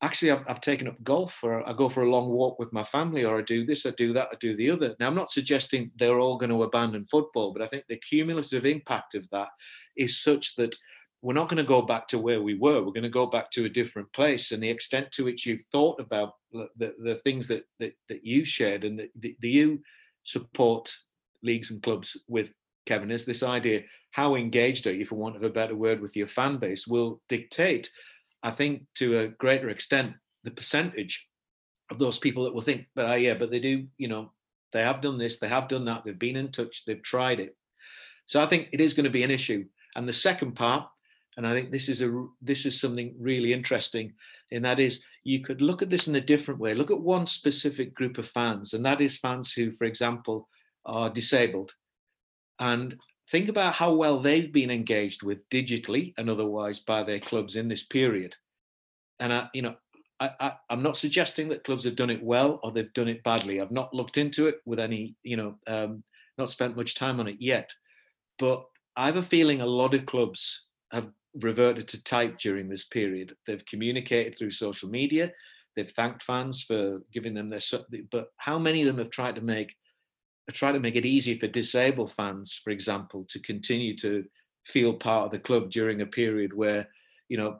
actually, 0.02 0.32
I've, 0.32 0.44
I've 0.48 0.62
taken 0.62 0.88
up 0.88 1.02
golf, 1.04 1.40
or 1.44 1.68
I 1.68 1.74
go 1.74 1.88
for 1.90 2.04
a 2.04 2.10
long 2.10 2.30
walk 2.30 2.60
with 2.60 2.74
my 2.74 2.84
family, 2.84 3.24
or 3.24 3.38
I 3.38 3.42
do 3.42 3.66
this, 3.66 3.86
I 3.86 3.92
do 3.92 4.12
that, 4.14 4.30
I 4.32 4.36
do 4.40 4.56
the 4.56 4.72
other. 4.72 4.96
Now, 5.00 5.08
I'm 5.08 5.16
not 5.16 5.30
suggesting 5.30 5.92
they're 5.98 6.20
all 6.20 6.38
going 6.38 6.52
to 6.52 6.64
abandon 6.64 7.06
football, 7.10 7.54
but 7.54 7.62
I 7.62 7.68
think 7.68 7.84
the 7.88 7.98
cumulative 7.98 8.66
impact 8.66 9.16
of 9.16 9.30
that 9.30 9.50
is 9.96 10.20
such 10.20 10.56
that 10.56 10.76
we're 11.22 11.34
not 11.34 11.50
going 11.50 11.58
to 11.58 11.76
go 11.76 11.82
back 11.82 12.08
to 12.08 12.18
where 12.18 12.42
we 12.42 12.56
were. 12.56 12.82
We're 12.82 12.94
going 12.94 13.04
to 13.04 13.10
go 13.10 13.26
back 13.26 13.52
to 13.52 13.66
a 13.66 13.70
different 13.70 14.12
place. 14.14 14.52
And 14.52 14.64
the 14.64 14.70
extent 14.70 15.12
to 15.12 15.26
which 15.26 15.46
you've 15.46 15.66
thought 15.72 16.00
about 16.00 16.36
the, 16.54 16.96
the 16.98 17.16
things 17.26 17.48
that, 17.50 17.66
that, 17.80 17.94
that 18.08 18.26
you 18.26 18.46
shared 18.46 18.86
and 18.86 18.98
that, 19.00 19.10
that 19.22 19.36
you 19.42 19.82
support 20.24 20.96
leagues 21.44 21.72
and 21.72 21.84
clubs 21.84 22.16
with, 22.30 22.54
Kevin, 22.90 23.12
is 23.12 23.24
this 23.24 23.44
idea 23.44 23.84
how 24.10 24.34
engaged 24.34 24.88
are 24.88 24.94
you, 24.94 25.06
for 25.06 25.14
want 25.14 25.36
of 25.36 25.44
a 25.44 25.50
better 25.50 25.76
word, 25.76 26.02
with 26.02 26.16
your 26.16 26.26
fan 26.26 26.58
base 26.58 26.88
will 26.88 27.22
dictate, 27.30 27.92
I 28.42 28.50
think, 28.50 28.86
to 28.96 29.20
a 29.20 29.28
greater 29.28 29.70
extent, 29.70 30.16
the 30.44 30.50
percentage 30.50 31.28
of 31.92 32.00
those 32.00 32.18
people 32.18 32.46
that 32.46 32.54
will 32.54 32.64
think, 32.64 32.88
but 32.96 33.08
uh, 33.08 33.14
yeah, 33.14 33.36
but 33.36 33.52
they 33.52 33.60
do, 33.60 33.86
you 34.00 34.08
know, 34.08 34.32
they 34.74 34.82
have 34.82 35.02
done 35.02 35.20
this, 35.20 35.38
they 35.38 35.48
have 35.48 35.68
done 35.68 35.86
that, 35.86 36.04
they've 36.04 36.18
been 36.18 36.36
in 36.36 36.52
touch, 36.52 36.84
they've 36.86 37.04
tried 37.04 37.40
it. 37.40 37.56
So 38.26 38.42
I 38.42 38.48
think 38.48 38.70
it 38.72 38.82
is 38.82 38.96
going 38.96 39.04
to 39.04 39.12
be 39.12 39.24
an 39.24 39.32
issue. 39.32 39.66
And 39.96 40.08
the 40.08 40.14
second 40.14 40.54
part, 40.56 40.88
and 41.38 41.46
I 41.46 41.54
think 41.54 41.72
this 41.72 41.90
is 41.90 42.02
a 42.02 42.26
this 42.42 42.66
is 42.66 42.82
something 42.82 43.16
really 43.20 43.54
interesting, 43.54 44.14
and 44.52 44.66
that 44.66 44.80
is 44.80 45.04
you 45.24 45.42
could 45.42 45.62
look 45.62 45.82
at 45.84 45.92
this 45.92 46.08
in 46.08 46.16
a 46.16 46.22
different 46.22 46.60
way. 46.60 46.74
Look 46.74 46.92
at 46.92 47.00
one 47.00 47.28
specific 47.28 47.94
group 47.94 48.18
of 48.18 48.28
fans, 48.28 48.74
and 48.74 48.84
that 48.86 49.00
is 49.00 49.18
fans 49.18 49.54
who, 49.54 49.72
for 49.72 49.86
example, 49.86 50.50
are 50.86 51.10
disabled, 51.10 51.74
and 52.60 52.98
think 53.32 53.50
about 53.50 53.74
how 53.74 53.94
well 53.94 54.20
they've 54.20 54.52
been 54.52 54.72
engaged 54.72 55.24
with 55.24 55.48
digitally 55.50 56.14
and 56.18 56.30
otherwise 56.30 56.80
by 56.80 57.04
their 57.04 57.20
clubs 57.20 57.56
in 57.56 57.68
this 57.68 57.84
period. 57.84 58.36
And 59.20 59.32
I, 59.32 59.50
you 59.54 59.62
know, 59.62 59.76
I, 60.20 60.32
I, 60.40 60.54
am 60.70 60.84
not 60.84 60.98
suggesting 60.98 61.50
that 61.50 61.64
clubs 61.64 61.86
have 61.86 61.96
done 61.96 62.10
it 62.10 62.24
well 62.24 62.60
or 62.64 62.72
they've 62.72 62.94
done 62.94 63.08
it 63.08 63.24
badly. 63.24 63.62
I've 63.62 63.72
not 63.72 63.94
looked 63.94 64.18
into 64.18 64.48
it 64.48 64.58
with 64.66 64.80
any, 64.80 65.16
you 65.24 65.38
know, 65.38 65.56
um, 65.68 66.04
not 66.38 66.50
spent 66.50 66.76
much 66.76 66.96
time 66.96 67.20
on 67.20 67.28
it 67.28 67.38
yet. 67.40 67.70
But 68.38 68.66
I 68.96 69.06
have 69.06 69.18
a 69.18 69.22
feeling 69.22 69.62
a 69.62 69.66
lot 69.66 69.94
of 69.94 70.06
clubs 70.06 70.66
have 70.92 71.10
reverted 71.36 71.88
to 71.90 72.04
type 72.04 72.40
during 72.40 72.68
this 72.68 72.86
period. 72.86 73.36
They've 73.46 73.66
communicated 73.66 74.38
through 74.38 74.52
social 74.52 74.90
media. 74.90 75.32
They've 75.76 75.92
thanked 75.92 76.24
fans 76.24 76.64
for 76.64 77.02
giving 77.14 77.34
them 77.34 77.50
their. 77.50 77.62
But 78.12 78.30
how 78.38 78.58
many 78.58 78.82
of 78.82 78.88
them 78.88 78.98
have 78.98 79.12
tried 79.12 79.36
to 79.36 79.42
make 79.42 79.76
try 80.52 80.72
to 80.72 80.80
make 80.80 80.96
it 80.96 81.06
easy 81.06 81.38
for 81.38 81.48
disabled 81.48 82.12
fans, 82.12 82.60
for 82.64 82.70
example, 82.72 83.26
to 83.30 83.40
continue 83.40 83.96
to 83.98 84.26
feel 84.66 84.94
part 84.94 85.26
of 85.26 85.32
the 85.32 85.40
club 85.40 85.72
during 85.72 86.02
a 86.02 86.06
period 86.06 86.54
where 86.54 86.88
you 87.28 87.38
know 87.38 87.60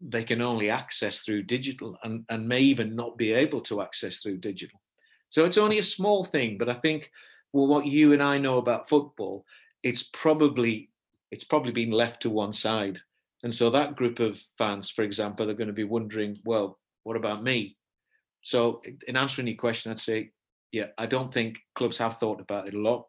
they 0.00 0.24
can 0.24 0.40
only 0.40 0.70
access 0.70 1.20
through 1.20 1.42
digital 1.42 1.98
and, 2.02 2.24
and 2.30 2.48
may 2.48 2.60
even 2.60 2.94
not 2.94 3.18
be 3.18 3.32
able 3.32 3.60
to 3.60 3.82
access 3.82 4.20
through 4.20 4.38
digital. 4.38 4.80
So 5.28 5.44
it's 5.44 5.58
only 5.58 5.78
a 5.78 5.82
small 5.82 6.24
thing, 6.24 6.56
but 6.56 6.68
I 6.68 6.74
think 6.74 7.10
well, 7.52 7.66
what 7.66 7.86
you 7.86 8.12
and 8.12 8.22
I 8.22 8.38
know 8.38 8.58
about 8.58 8.88
football 8.88 9.44
it's 9.86 10.02
probably 10.02 10.90
it's 11.30 11.44
probably 11.44 11.70
been 11.70 11.92
left 11.92 12.22
to 12.22 12.30
one 12.30 12.52
side. 12.52 12.98
And 13.44 13.54
so 13.54 13.70
that 13.70 13.94
group 13.94 14.18
of 14.18 14.42
fans, 14.58 14.90
for 14.90 15.02
example, 15.02 15.48
are 15.48 15.54
going 15.54 15.68
to 15.68 15.72
be 15.72 15.84
wondering, 15.84 16.38
well, 16.44 16.78
what 17.04 17.16
about 17.16 17.44
me? 17.44 17.76
So 18.42 18.82
in 19.06 19.16
answering 19.16 19.46
your 19.46 19.56
question, 19.56 19.92
I'd 19.92 19.98
say, 19.98 20.30
yeah, 20.72 20.86
I 20.98 21.06
don't 21.06 21.32
think 21.32 21.58
clubs 21.74 21.98
have 21.98 22.18
thought 22.18 22.40
about 22.40 22.68
it 22.68 22.74
a 22.74 22.80
lot. 22.80 23.06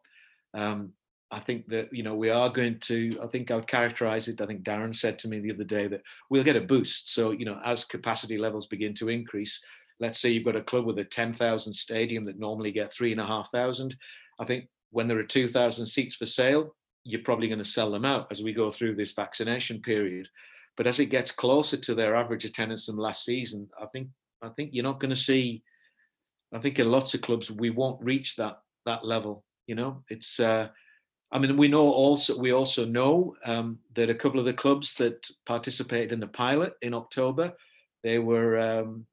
Um, 0.54 0.94
I 1.30 1.40
think 1.40 1.68
that 1.68 1.94
you 1.94 2.04
know 2.04 2.16
we 2.16 2.30
are 2.30 2.50
going 2.50 2.80
to. 2.82 3.20
I 3.22 3.28
think 3.28 3.52
I 3.52 3.56
would 3.56 3.68
characterize 3.68 4.28
it. 4.28 4.40
I 4.40 4.46
think 4.46 4.64
Darren 4.64 4.96
said 4.96 5.20
to 5.20 5.28
me 5.28 5.40
the 5.40 5.54
other 5.54 5.66
day 5.66 5.88
that 5.88 6.02
we'll 6.30 6.44
get 6.44 6.56
a 6.56 6.62
boost. 6.62 7.14
So 7.14 7.32
you 7.32 7.46
know, 7.46 7.60
as 7.66 7.84
capacity 7.84 8.38
levels 8.38 8.68
begin 8.68 8.94
to 8.96 9.10
increase, 9.10 9.62
let's 10.00 10.20
say 10.20 10.30
you've 10.30 10.46
got 10.46 10.56
a 10.56 10.62
club 10.62 10.86
with 10.86 11.00
a 11.00 11.04
ten 11.04 11.34
thousand 11.34 11.74
stadium 11.74 12.24
that 12.26 12.40
normally 12.40 12.72
get 12.72 12.94
three 12.94 13.12
and 13.12 13.22
a 13.22 13.26
half 13.26 13.52
thousand. 13.52 13.96
I 14.40 14.46
think 14.46 14.70
when 14.92 15.08
there 15.08 15.20
are 15.20 15.24
2,000 15.24 15.86
seats 15.86 16.16
for 16.16 16.26
sale, 16.26 16.76
you're 17.04 17.22
probably 17.22 17.48
going 17.48 17.60
to 17.60 17.66
sell 17.66 17.92
them 17.92 18.06
out 18.06 18.28
as 18.32 18.44
we 18.44 18.54
go 18.54 18.70
through 18.72 18.96
this 18.96 19.14
vaccination 19.14 19.82
period. 19.82 20.28
But 20.76 20.88
as 20.88 21.00
it 21.00 21.08
gets 21.08 21.32
closer 21.32 21.78
to 21.78 21.96
their 21.96 22.16
average 22.16 22.46
attendance 22.46 22.86
from 22.86 22.98
last 22.98 23.26
season, 23.26 23.70
I 23.82 23.86
think 23.88 24.10
I 24.42 24.50
think 24.50 24.70
you're 24.74 24.84
not 24.84 25.00
going 25.00 25.10
to 25.10 25.16
see. 25.16 25.64
I 26.54 26.60
think 26.60 26.80
in 26.80 26.92
lots 26.92 27.14
of 27.14 27.22
clubs 27.22 27.52
we 27.52 27.70
won't 27.70 28.04
reach 28.04 28.36
that 28.38 28.60
that 28.86 29.06
level. 29.06 29.44
You 29.68 29.76
know, 29.76 30.04
it's 30.10 30.40
uh, 30.40 30.70
I 31.32 31.40
mean, 31.40 31.58
we 31.58 31.68
know 31.68 31.90
also 31.90 32.38
we 32.38 32.52
also 32.52 32.86
know 32.86 33.36
um, 33.46 33.80
that 33.96 34.10
a 34.10 34.16
couple 34.16 34.40
of 34.40 34.46
the 34.46 34.54
clubs 34.54 34.96
that 34.96 35.28
participated 35.46 36.14
in 36.14 36.20
the 36.20 36.28
pilot 36.28 36.74
in 36.82 36.94
October, 36.94 37.54
they 38.04 38.20
were, 38.20 38.58
um, 38.58 39.06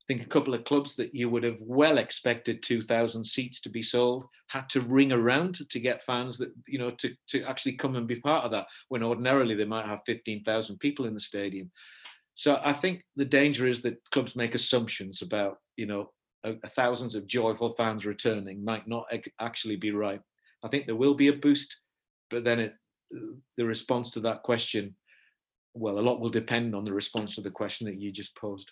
I 0.00 0.04
think, 0.06 0.22
a 0.22 0.28
couple 0.28 0.54
of 0.54 0.64
clubs 0.64 0.94
that 0.96 1.12
you 1.12 1.28
would 1.28 1.42
have 1.42 1.58
well 1.60 1.98
expected 1.98 2.62
2,000 2.62 3.24
seats 3.24 3.60
to 3.62 3.68
be 3.68 3.82
sold 3.82 4.26
had 4.48 4.68
to 4.68 4.80
ring 4.80 5.10
around 5.10 5.58
to 5.68 5.80
get 5.80 6.04
fans 6.04 6.38
that 6.38 6.52
you 6.68 6.78
know 6.78 6.92
to 6.92 7.12
to 7.26 7.42
actually 7.42 7.72
come 7.72 7.96
and 7.96 8.06
be 8.06 8.20
part 8.20 8.44
of 8.44 8.52
that. 8.52 8.68
When 8.88 9.02
ordinarily 9.02 9.56
they 9.56 9.64
might 9.64 9.86
have 9.86 10.00
15,000 10.06 10.78
people 10.78 11.06
in 11.06 11.14
the 11.14 11.20
stadium. 11.20 11.72
So 12.36 12.60
I 12.62 12.74
think 12.74 13.02
the 13.16 13.24
danger 13.24 13.66
is 13.66 13.82
that 13.82 13.98
clubs 14.10 14.36
make 14.36 14.54
assumptions 14.54 15.22
about 15.22 15.58
you 15.76 15.86
know 15.86 16.12
thousands 16.74 17.14
of 17.14 17.26
joyful 17.26 17.72
fans 17.72 18.06
returning 18.06 18.64
might 18.64 18.86
not 18.86 19.06
actually 19.40 19.76
be 19.76 19.90
right. 19.90 20.20
I 20.62 20.68
think 20.68 20.86
there 20.86 20.96
will 20.96 21.14
be 21.14 21.28
a 21.28 21.32
boost, 21.32 21.80
but 22.30 22.44
then 22.44 22.60
it, 22.60 22.74
the 23.56 23.64
response 23.64 24.10
to 24.12 24.20
that 24.20 24.42
question, 24.42 24.96
well, 25.74 25.98
a 25.98 26.00
lot 26.00 26.20
will 26.20 26.30
depend 26.30 26.74
on 26.74 26.84
the 26.84 26.92
response 26.92 27.34
to 27.34 27.40
the 27.40 27.50
question 27.50 27.86
that 27.86 28.00
you 28.00 28.10
just 28.10 28.36
posed. 28.36 28.70